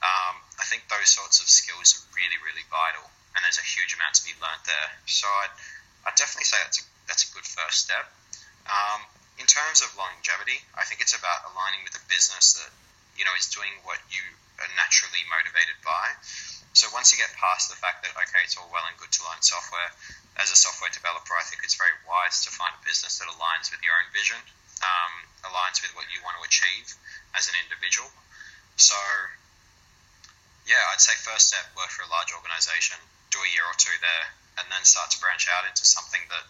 Um, 0.04 0.34
I 0.60 0.64
think 0.68 0.84
those 0.92 1.08
sorts 1.08 1.40
of 1.40 1.48
skills 1.48 1.96
are 1.96 2.04
really, 2.12 2.36
really 2.44 2.64
vital, 2.68 3.04
and 3.32 3.40
there's 3.40 3.60
a 3.60 3.64
huge 3.64 3.96
amount 3.96 4.20
to 4.20 4.24
be 4.24 4.36
learned 4.36 4.64
there. 4.68 4.90
So 5.08 5.24
I'd, 5.24 5.54
I'd 6.04 6.16
definitely 6.16 6.48
say 6.48 6.60
that's 6.60 6.80
a, 6.80 6.84
that's 7.08 7.24
a 7.24 7.30
good 7.32 7.48
first 7.48 7.88
step. 7.88 8.04
Um, 8.68 9.00
in 9.39 9.47
terms 9.47 9.82
of 9.82 9.91
longevity, 9.99 10.62
I 10.78 10.87
think 10.87 11.03
it's 11.03 11.16
about 11.16 11.51
aligning 11.51 11.82
with 11.82 11.99
a 11.99 12.05
business 12.07 12.55
that 12.59 12.70
you 13.18 13.26
know 13.26 13.35
is 13.35 13.51
doing 13.51 13.70
what 13.82 13.99
you 14.11 14.22
are 14.62 14.70
naturally 14.78 15.22
motivated 15.26 15.78
by. 15.82 16.14
So 16.74 16.91
once 16.91 17.14
you 17.14 17.18
get 17.18 17.30
past 17.39 17.70
the 17.70 17.78
fact 17.78 18.03
that 18.03 18.14
okay, 18.14 18.43
it's 18.47 18.59
all 18.59 18.70
well 18.70 18.87
and 18.87 18.95
good 18.99 19.11
to 19.11 19.22
learn 19.26 19.43
software, 19.43 19.91
as 20.39 20.51
a 20.51 20.59
software 20.59 20.91
developer, 20.91 21.35
I 21.35 21.47
think 21.47 21.62
it's 21.62 21.78
very 21.78 21.95
wise 22.07 22.43
to 22.47 22.51
find 22.51 22.74
a 22.74 22.82
business 22.82 23.22
that 23.22 23.30
aligns 23.30 23.70
with 23.70 23.82
your 23.87 23.95
own 23.95 24.11
vision, 24.11 24.39
um, 24.82 25.14
aligns 25.47 25.82
with 25.82 25.95
what 25.95 26.11
you 26.11 26.18
want 26.26 26.39
to 26.39 26.43
achieve 26.47 26.91
as 27.35 27.47
an 27.47 27.55
individual. 27.62 28.11
So 28.74 28.99
yeah, 30.66 30.80
I'd 30.91 31.03
say 31.03 31.14
first 31.20 31.55
step 31.55 31.66
work 31.76 31.91
for 31.91 32.03
a 32.03 32.11
large 32.11 32.35
organization, 32.35 32.99
do 33.30 33.39
a 33.39 33.51
year 33.51 33.66
or 33.66 33.76
two 33.78 33.95
there, 34.01 34.26
and 34.59 34.66
then 34.70 34.82
start 34.82 35.11
to 35.12 35.18
branch 35.20 35.47
out 35.51 35.68
into 35.68 35.85
something 35.85 36.22
that 36.30 36.45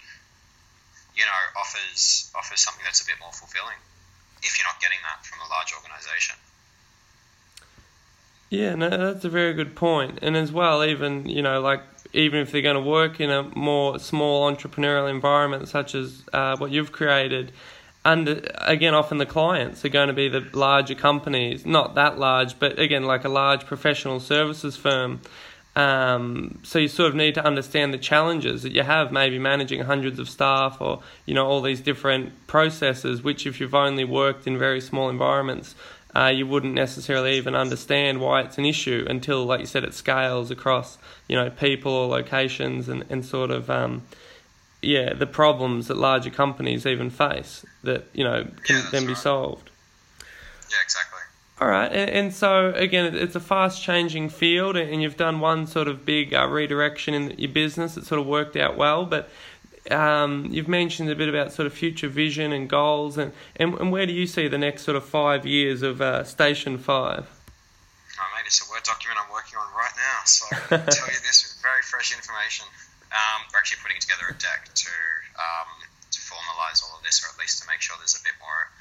you 1.14 1.24
know, 1.24 1.60
offers 1.60 2.30
offers 2.34 2.60
something 2.60 2.82
that's 2.84 3.02
a 3.02 3.06
bit 3.06 3.16
more 3.20 3.32
fulfilling 3.32 3.78
if 4.42 4.58
you're 4.58 4.66
not 4.66 4.80
getting 4.80 4.98
that 5.02 5.24
from 5.24 5.38
a 5.40 5.48
large 5.48 5.72
organization. 5.74 6.36
Yeah, 8.50 8.74
no, 8.74 9.12
that's 9.12 9.24
a 9.24 9.30
very 9.30 9.54
good 9.54 9.74
point. 9.74 10.18
And 10.22 10.36
as 10.36 10.52
well, 10.52 10.84
even 10.84 11.28
you 11.28 11.42
know, 11.42 11.60
like 11.60 11.82
even 12.12 12.40
if 12.40 12.52
they're 12.52 12.62
going 12.62 12.76
to 12.76 12.88
work 12.88 13.20
in 13.20 13.30
a 13.30 13.42
more 13.56 13.98
small 13.98 14.50
entrepreneurial 14.50 15.10
environment 15.10 15.68
such 15.68 15.94
as 15.94 16.22
uh, 16.32 16.56
what 16.56 16.70
you've 16.70 16.92
created, 16.92 17.52
and 18.04 18.48
again 18.58 18.94
often 18.94 19.18
the 19.18 19.26
clients 19.26 19.84
are 19.84 19.88
going 19.88 20.08
to 20.08 20.14
be 20.14 20.28
the 20.28 20.46
larger 20.52 20.94
companies 20.94 21.64
not 21.64 21.94
that 21.94 22.18
large 22.18 22.58
but 22.58 22.78
again 22.78 23.04
like 23.04 23.24
a 23.24 23.28
large 23.28 23.64
professional 23.64 24.20
services 24.20 24.76
firm 24.76 25.20
um, 25.76 26.60
so 26.62 26.78
you 26.78 26.88
sort 26.88 27.08
of 27.08 27.14
need 27.16 27.34
to 27.34 27.44
understand 27.44 27.92
the 27.92 27.98
challenges 27.98 28.62
that 28.62 28.72
you 28.72 28.82
have 28.82 29.10
maybe 29.10 29.38
managing 29.38 29.80
hundreds 29.80 30.18
of 30.18 30.28
staff 30.28 30.80
or 30.80 31.02
you 31.26 31.34
know 31.34 31.46
all 31.46 31.60
these 31.60 31.80
different 31.80 32.46
processes 32.46 33.22
which 33.22 33.46
if 33.46 33.60
you've 33.60 33.74
only 33.74 34.04
worked 34.04 34.46
in 34.46 34.58
very 34.58 34.80
small 34.80 35.08
environments 35.08 35.74
uh, 36.16 36.26
you 36.26 36.46
wouldn't 36.46 36.74
necessarily 36.74 37.36
even 37.36 37.56
understand 37.56 38.20
why 38.20 38.40
it's 38.40 38.56
an 38.56 38.64
issue 38.64 39.04
until 39.10 39.44
like 39.44 39.60
you 39.60 39.66
said 39.66 39.82
it 39.84 39.94
scales 39.94 40.50
across 40.50 40.96
you 41.28 41.34
know 41.34 41.50
people 41.50 41.92
or 41.92 42.08
locations 42.08 42.88
and, 42.88 43.04
and 43.10 43.24
sort 43.24 43.50
of 43.50 43.68
um, 43.68 44.02
yeah, 44.84 45.14
the 45.14 45.26
problems 45.26 45.88
that 45.88 45.96
larger 45.96 46.30
companies 46.30 46.86
even 46.86 47.10
face 47.10 47.64
that 47.82 48.06
you 48.12 48.24
know 48.24 48.46
can 48.62 48.76
Yeah, 48.76 48.82
then 48.90 49.06
be 49.06 49.14
solved. 49.14 49.70
Yeah, 50.70 50.76
exactly. 50.82 51.03
All 51.60 51.68
right, 51.68 51.86
and, 51.86 52.34
so 52.34 52.72
again, 52.74 53.14
it's 53.14 53.36
a 53.36 53.40
fast-changing 53.40 54.30
field, 54.30 54.76
and 54.76 55.00
you've 55.00 55.16
done 55.16 55.38
one 55.38 55.68
sort 55.68 55.86
of 55.86 56.04
big 56.04 56.34
uh, 56.34 56.48
redirection 56.48 57.14
in 57.14 57.38
your 57.38 57.52
business 57.52 57.94
that 57.94 58.04
sort 58.04 58.20
of 58.20 58.26
worked 58.26 58.56
out 58.56 58.76
well. 58.76 59.06
But 59.06 59.30
um, 59.88 60.48
you've 60.50 60.66
mentioned 60.66 61.10
a 61.10 61.14
bit 61.14 61.28
about 61.28 61.52
sort 61.52 61.66
of 61.66 61.72
future 61.72 62.08
vision 62.08 62.52
and 62.52 62.68
goals, 62.68 63.16
and, 63.16 63.32
and, 63.54 63.74
and 63.78 63.92
where 63.92 64.04
do 64.04 64.12
you 64.12 64.26
see 64.26 64.48
the 64.48 64.58
next 64.58 64.82
sort 64.82 64.96
of 64.96 65.04
five 65.04 65.46
years 65.46 65.82
of 65.82 66.00
uh, 66.00 66.24
Station 66.24 66.76
Five? 66.76 67.30
Oh, 68.18 68.26
mate, 68.34 68.46
it's 68.46 68.58
a 68.66 68.68
Word 68.68 68.82
document 68.82 69.20
I'm 69.22 69.32
working 69.32 69.56
on 69.56 69.70
right 69.78 69.94
now, 69.94 70.24
so 70.24 70.46
I 70.50 70.58
can 70.58 70.90
tell 70.90 71.06
you 71.06 71.22
this 71.22 71.46
with 71.46 71.62
very 71.62 71.82
fresh 71.82 72.10
information. 72.12 72.66
Um, 73.14 73.46
we're 73.52 73.60
actually 73.60 73.78
putting 73.80 74.00
together 74.00 74.26
a 74.26 74.34
deck 74.34 74.74
to 74.74 74.90
um, 75.38 75.70
to 76.10 76.18
formalise 76.18 76.82
all 76.82 76.98
of 76.98 77.04
this, 77.06 77.22
or 77.22 77.30
at 77.30 77.38
least 77.38 77.62
to 77.62 77.68
make 77.70 77.78
sure 77.80 77.94
there's 78.02 78.18
a 78.18 78.24
bit 78.26 78.34
more 78.42 78.74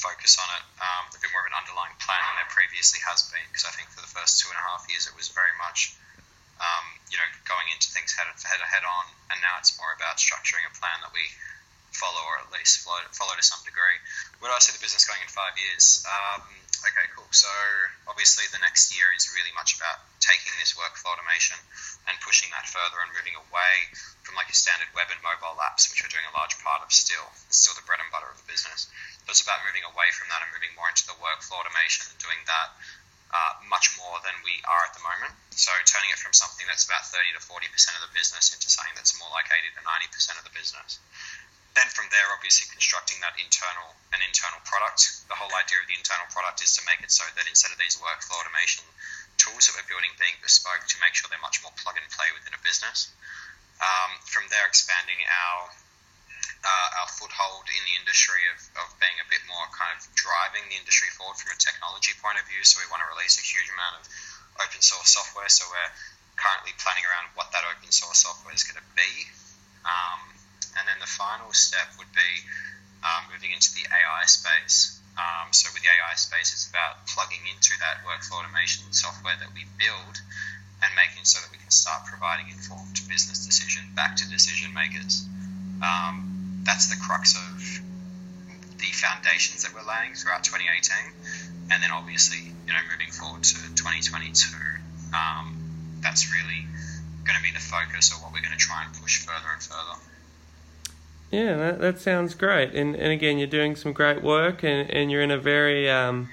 focus 0.00 0.40
on 0.40 0.48
it, 0.56 0.64
um, 0.80 1.04
a 1.12 1.20
bit 1.20 1.28
more 1.30 1.44
of 1.44 1.48
an 1.52 1.56
underlying 1.60 1.92
plan 2.00 2.20
than 2.24 2.40
there 2.40 2.52
previously 2.52 3.00
has 3.04 3.28
been. 3.28 3.44
Because 3.52 3.68
I 3.68 3.72
think 3.76 3.92
for 3.92 4.00
the 4.00 4.08
first 4.08 4.40
two 4.40 4.48
and 4.48 4.56
a 4.56 4.64
half 4.64 4.88
years, 4.88 5.04
it 5.04 5.14
was 5.14 5.28
very 5.30 5.52
much, 5.60 5.94
um, 6.56 6.86
you 7.12 7.20
know, 7.20 7.28
going 7.44 7.68
into 7.68 7.92
things 7.92 8.16
head 8.16 8.26
head 8.26 8.60
head 8.64 8.84
on, 8.88 9.04
and 9.30 9.38
now 9.44 9.60
it's 9.60 9.76
more 9.76 9.92
about 9.92 10.16
structuring 10.16 10.64
a 10.64 10.72
plan 10.72 10.98
that 11.04 11.12
we 11.12 11.22
follow, 11.92 12.22
or 12.22 12.40
at 12.42 12.48
least 12.54 12.82
follow, 12.82 13.02
follow 13.12 13.34
to 13.34 13.42
some 13.42 13.60
degree. 13.66 13.98
Where 14.38 14.50
do 14.50 14.54
I 14.56 14.62
see 14.62 14.72
the 14.72 14.82
business 14.82 15.04
going 15.04 15.20
in 15.20 15.30
five 15.30 15.54
years? 15.58 16.02
Um, 16.06 16.42
okay, 16.86 17.06
cool. 17.12 17.28
So 17.30 17.50
obviously, 18.08 18.46
the 18.54 18.62
next 18.62 18.94
year 18.94 19.10
is 19.12 19.28
really 19.34 19.52
much 19.52 19.76
about 19.76 20.00
taking 20.22 20.54
this 20.62 20.78
workflow 20.78 21.16
automation 21.16 21.58
and 22.08 22.14
pushing 22.24 22.48
that 22.54 22.68
further 22.70 23.02
and 23.02 23.10
moving 23.12 23.36
away 23.36 23.74
from 24.22 24.38
like 24.38 24.48
your 24.48 24.58
standard 24.58 24.88
web 24.94 25.10
and 25.10 25.20
mobile 25.20 25.58
apps, 25.60 25.90
which 25.90 26.00
we're 26.00 26.12
doing 26.12 26.26
a 26.30 26.34
large 26.36 26.56
part 26.62 26.80
of 26.80 26.88
still. 26.94 27.26
Still 27.50 27.74
the 27.76 27.84
bread 27.84 28.00
and 28.00 28.08
butter 28.14 28.30
of 28.30 28.38
the 28.38 28.48
business. 28.48 28.88
But 29.26 29.36
it's 29.36 29.44
about 29.44 29.66
moving 29.66 29.84
away 29.84 30.08
from 30.14 30.30
that 30.30 30.40
and 30.46 30.50
moving 30.54 30.72
more 30.78 30.88
into 30.88 31.04
the 31.10 31.18
workflow 31.18 31.60
automation 31.60 32.08
and 32.08 32.16
doing 32.22 32.40
that 32.46 32.68
uh, 33.30 33.54
much 33.70 33.94
more 33.94 34.18
than 34.26 34.34
we 34.42 34.58
are 34.66 34.82
at 34.86 34.94
the 34.94 35.04
moment. 35.06 35.30
So 35.54 35.70
turning 35.86 36.10
it 36.10 36.18
from 36.18 36.34
something 36.34 36.66
that's 36.66 36.86
about 36.86 37.06
30 37.06 37.36
to 37.38 37.42
40% 37.42 37.62
of 37.98 38.02
the 38.06 38.12
business 38.16 38.50
into 38.50 38.66
something 38.66 38.94
that's 38.98 39.14
more 39.22 39.30
like 39.30 39.46
80 39.46 39.70
to 39.76 39.82
90% 39.86 40.38
of 40.40 40.44
the 40.46 40.54
business 40.54 40.98
then 41.78 41.86
from 41.94 42.10
there, 42.10 42.26
obviously 42.34 42.66
constructing 42.70 43.22
that 43.22 43.38
internal 43.38 43.94
an 44.10 44.20
internal 44.26 44.58
product. 44.66 45.06
The 45.30 45.38
whole 45.38 45.52
idea 45.54 45.78
of 45.78 45.86
the 45.86 45.94
internal 45.94 46.26
product 46.34 46.62
is 46.66 46.74
to 46.78 46.82
make 46.86 46.98
it 47.00 47.14
so 47.14 47.22
that 47.38 47.46
instead 47.46 47.70
of 47.70 47.78
these 47.78 47.94
workflow 48.02 48.42
automation 48.42 48.82
tools 49.38 49.70
that 49.70 49.78
we're 49.78 49.86
building 49.86 50.10
being 50.18 50.34
bespoke, 50.42 50.82
to 50.90 50.98
make 50.98 51.14
sure 51.14 51.30
they're 51.30 51.40
much 51.40 51.62
more 51.62 51.72
plug 51.78 51.96
and 51.96 52.06
play 52.10 52.28
within 52.34 52.52
a 52.52 52.62
business. 52.66 53.08
Um, 53.80 54.12
from 54.28 54.44
there, 54.52 54.66
expanding 54.68 55.16
our 55.24 55.72
uh, 56.60 56.88
our 57.00 57.08
foothold 57.16 57.64
in 57.72 57.82
the 57.88 57.94
industry 57.96 58.44
of, 58.52 58.60
of 58.84 58.92
being 59.00 59.16
a 59.16 59.26
bit 59.32 59.40
more 59.48 59.64
kind 59.72 59.96
of 59.96 60.04
driving 60.12 60.60
the 60.68 60.76
industry 60.76 61.08
forward 61.16 61.40
from 61.40 61.48
a 61.54 61.58
technology 61.58 62.12
point 62.20 62.36
of 62.36 62.44
view. 62.44 62.60
So 62.68 62.84
we 62.84 62.88
want 62.92 63.00
to 63.00 63.08
release 63.08 63.40
a 63.40 63.44
huge 63.44 63.72
amount 63.72 64.04
of 64.04 64.04
open 64.60 64.84
source 64.84 65.16
software. 65.16 65.48
So 65.48 65.64
we're 65.72 65.92
currently 66.36 66.76
planning 66.76 67.04
around 67.08 67.32
what 67.32 67.48
that 67.56 67.64
open 67.64 67.88
source 67.88 68.28
software 68.28 68.52
is 68.52 68.64
going 68.68 68.76
to 68.76 68.88
be. 68.92 69.10
Um, 69.88 70.29
and 70.78 70.86
then 70.86 70.98
the 71.00 71.10
final 71.10 71.52
step 71.52 71.90
would 71.98 72.10
be 72.12 72.32
um, 73.02 73.32
moving 73.32 73.50
into 73.50 73.72
the 73.74 73.86
AI 73.88 74.24
space. 74.26 75.00
Um, 75.18 75.52
so 75.52 75.68
with 75.74 75.82
the 75.82 75.90
AI 75.90 76.14
space, 76.14 76.52
it's 76.52 76.68
about 76.68 77.06
plugging 77.06 77.42
into 77.50 77.74
that 77.80 78.06
workflow 78.06 78.40
automation 78.40 78.88
software 78.92 79.36
that 79.36 79.52
we 79.52 79.66
build 79.76 80.16
and 80.80 80.90
making 80.96 81.24
so 81.24 81.40
that 81.40 81.50
we 81.52 81.58
can 81.58 81.70
start 81.70 82.06
providing 82.06 82.48
informed 82.48 82.96
business 83.08 83.44
decision 83.44 83.84
back 83.94 84.16
to 84.16 84.28
decision 84.30 84.72
makers. 84.72 85.26
Um, 85.82 86.62
that's 86.64 86.88
the 86.88 86.96
crux 86.96 87.36
of 87.36 87.56
the 88.78 88.90
foundations 88.96 89.64
that 89.64 89.74
we're 89.74 89.84
laying 89.84 90.14
throughout 90.14 90.44
2018, 90.44 91.12
and 91.70 91.82
then 91.82 91.90
obviously, 91.90 92.40
you 92.40 92.72
know, 92.72 92.80
moving 92.90 93.12
forward 93.12 93.42
to 93.44 93.54
2022, 93.76 94.56
um, 95.12 96.00
that's 96.00 96.32
really 96.32 96.64
going 97.24 97.36
to 97.36 97.44
be 97.44 97.52
the 97.52 97.60
focus 97.60 98.12
of 98.12 98.22
what 98.22 98.32
we're 98.32 98.40
going 98.40 98.56
to 98.56 98.60
try 98.60 98.84
and 98.84 98.92
push 98.96 99.20
further 99.20 99.52
and 99.52 99.62
further. 99.62 100.00
Yeah, 101.30 101.56
that, 101.56 101.80
that 101.80 101.98
sounds 102.00 102.34
great. 102.34 102.74
And 102.74 102.96
and 102.96 103.12
again, 103.12 103.38
you're 103.38 103.46
doing 103.46 103.76
some 103.76 103.92
great 103.92 104.22
work, 104.22 104.64
and, 104.64 104.90
and 104.90 105.10
you're 105.10 105.22
in 105.22 105.30
a 105.30 105.38
very 105.38 105.88
um, 105.88 106.28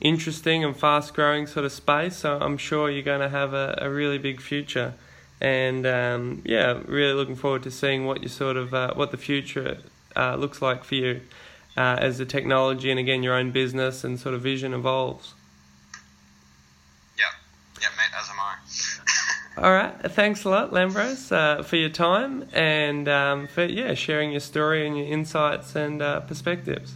interesting 0.00 0.64
and 0.64 0.76
fast 0.76 1.14
growing 1.14 1.46
sort 1.46 1.66
of 1.66 1.72
space. 1.72 2.16
So 2.16 2.38
I'm 2.40 2.56
sure 2.56 2.90
you're 2.90 3.02
going 3.02 3.20
to 3.20 3.28
have 3.28 3.52
a, 3.52 3.78
a 3.82 3.90
really 3.90 4.18
big 4.18 4.40
future. 4.40 4.94
And 5.40 5.86
um, 5.86 6.42
yeah, 6.44 6.80
really 6.86 7.12
looking 7.12 7.36
forward 7.36 7.62
to 7.64 7.70
seeing 7.70 8.06
what 8.06 8.22
you 8.22 8.28
sort 8.28 8.56
of 8.56 8.74
uh, 8.74 8.94
what 8.94 9.10
the 9.10 9.16
future 9.16 9.78
uh, 10.16 10.34
looks 10.36 10.60
like 10.60 10.82
for 10.82 10.96
you 10.96 11.20
uh, 11.76 11.96
as 12.00 12.18
the 12.18 12.24
technology 12.24 12.90
and 12.90 12.98
again 12.98 13.22
your 13.22 13.34
own 13.34 13.52
business 13.52 14.02
and 14.02 14.18
sort 14.18 14.34
of 14.34 14.40
vision 14.40 14.74
evolves. 14.74 15.34
Yeah, 17.16 17.24
yeah, 17.80 17.88
mate, 17.96 18.10
as 18.18 18.28
am 18.30 18.40
I. 18.40 18.56
All 19.60 19.72
right, 19.72 19.92
thanks 20.12 20.44
a 20.44 20.50
lot, 20.50 20.70
Lambros, 20.70 21.32
uh, 21.32 21.64
for 21.64 21.74
your 21.74 21.88
time 21.88 22.48
and 22.52 23.08
um, 23.08 23.48
for 23.48 23.64
yeah 23.64 23.94
sharing 23.94 24.30
your 24.30 24.38
story 24.40 24.86
and 24.86 24.96
your 24.96 25.06
insights 25.08 25.74
and 25.74 26.00
uh, 26.00 26.20
perspectives. 26.20 26.94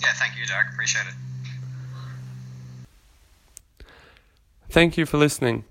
yeah, 0.00 0.14
thank 0.14 0.38
you, 0.38 0.46
Derek. 0.46 0.68
Appreciate 0.72 1.04
it. 1.08 1.14
Thank 4.70 4.96
you 4.96 5.04
for 5.04 5.18
listening. 5.18 5.64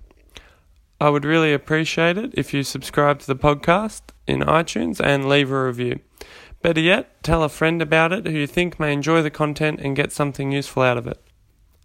I 1.00 1.08
would 1.08 1.24
really 1.24 1.52
appreciate 1.52 2.16
it 2.16 2.30
if 2.34 2.54
you 2.54 2.62
subscribe 2.62 3.18
to 3.18 3.26
the 3.26 3.34
podcast 3.34 4.02
in 4.28 4.38
iTunes 4.40 5.04
and 5.04 5.28
leave 5.28 5.50
a 5.50 5.64
review. 5.64 5.98
Better 6.62 6.80
yet, 6.80 7.20
tell 7.24 7.42
a 7.42 7.48
friend 7.48 7.82
about 7.82 8.12
it 8.12 8.24
who 8.24 8.38
you 8.38 8.46
think 8.46 8.78
may 8.78 8.92
enjoy 8.92 9.20
the 9.20 9.30
content 9.30 9.80
and 9.80 9.96
get 9.96 10.12
something 10.12 10.52
useful 10.52 10.84
out 10.84 10.96
of 10.96 11.08
it. 11.08 11.20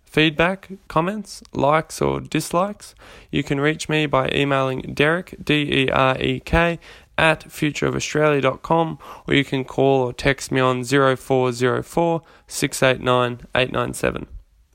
Feedback, 0.08 0.70
comments, 0.88 1.44
likes, 1.54 2.02
or 2.02 2.22
dislikes, 2.22 2.96
you 3.30 3.44
can 3.44 3.60
reach 3.60 3.90
me 3.90 4.06
by 4.06 4.30
emailing 4.34 4.94
Derek, 4.94 5.36
D 5.44 5.84
E 5.84 5.90
R 5.92 6.18
E 6.20 6.40
K, 6.40 6.80
at 7.18 7.42
futureofaustralia.com, 7.50 9.00
or 9.28 9.34
you 9.34 9.44
can 9.44 9.66
call 9.66 10.08
or 10.08 10.14
text 10.14 10.52
me 10.52 10.62
on 10.62 10.84
0404 10.84 12.22
689 12.48 13.48
897. 13.54 14.28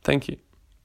Thank 0.03 0.29
you. 0.29 0.37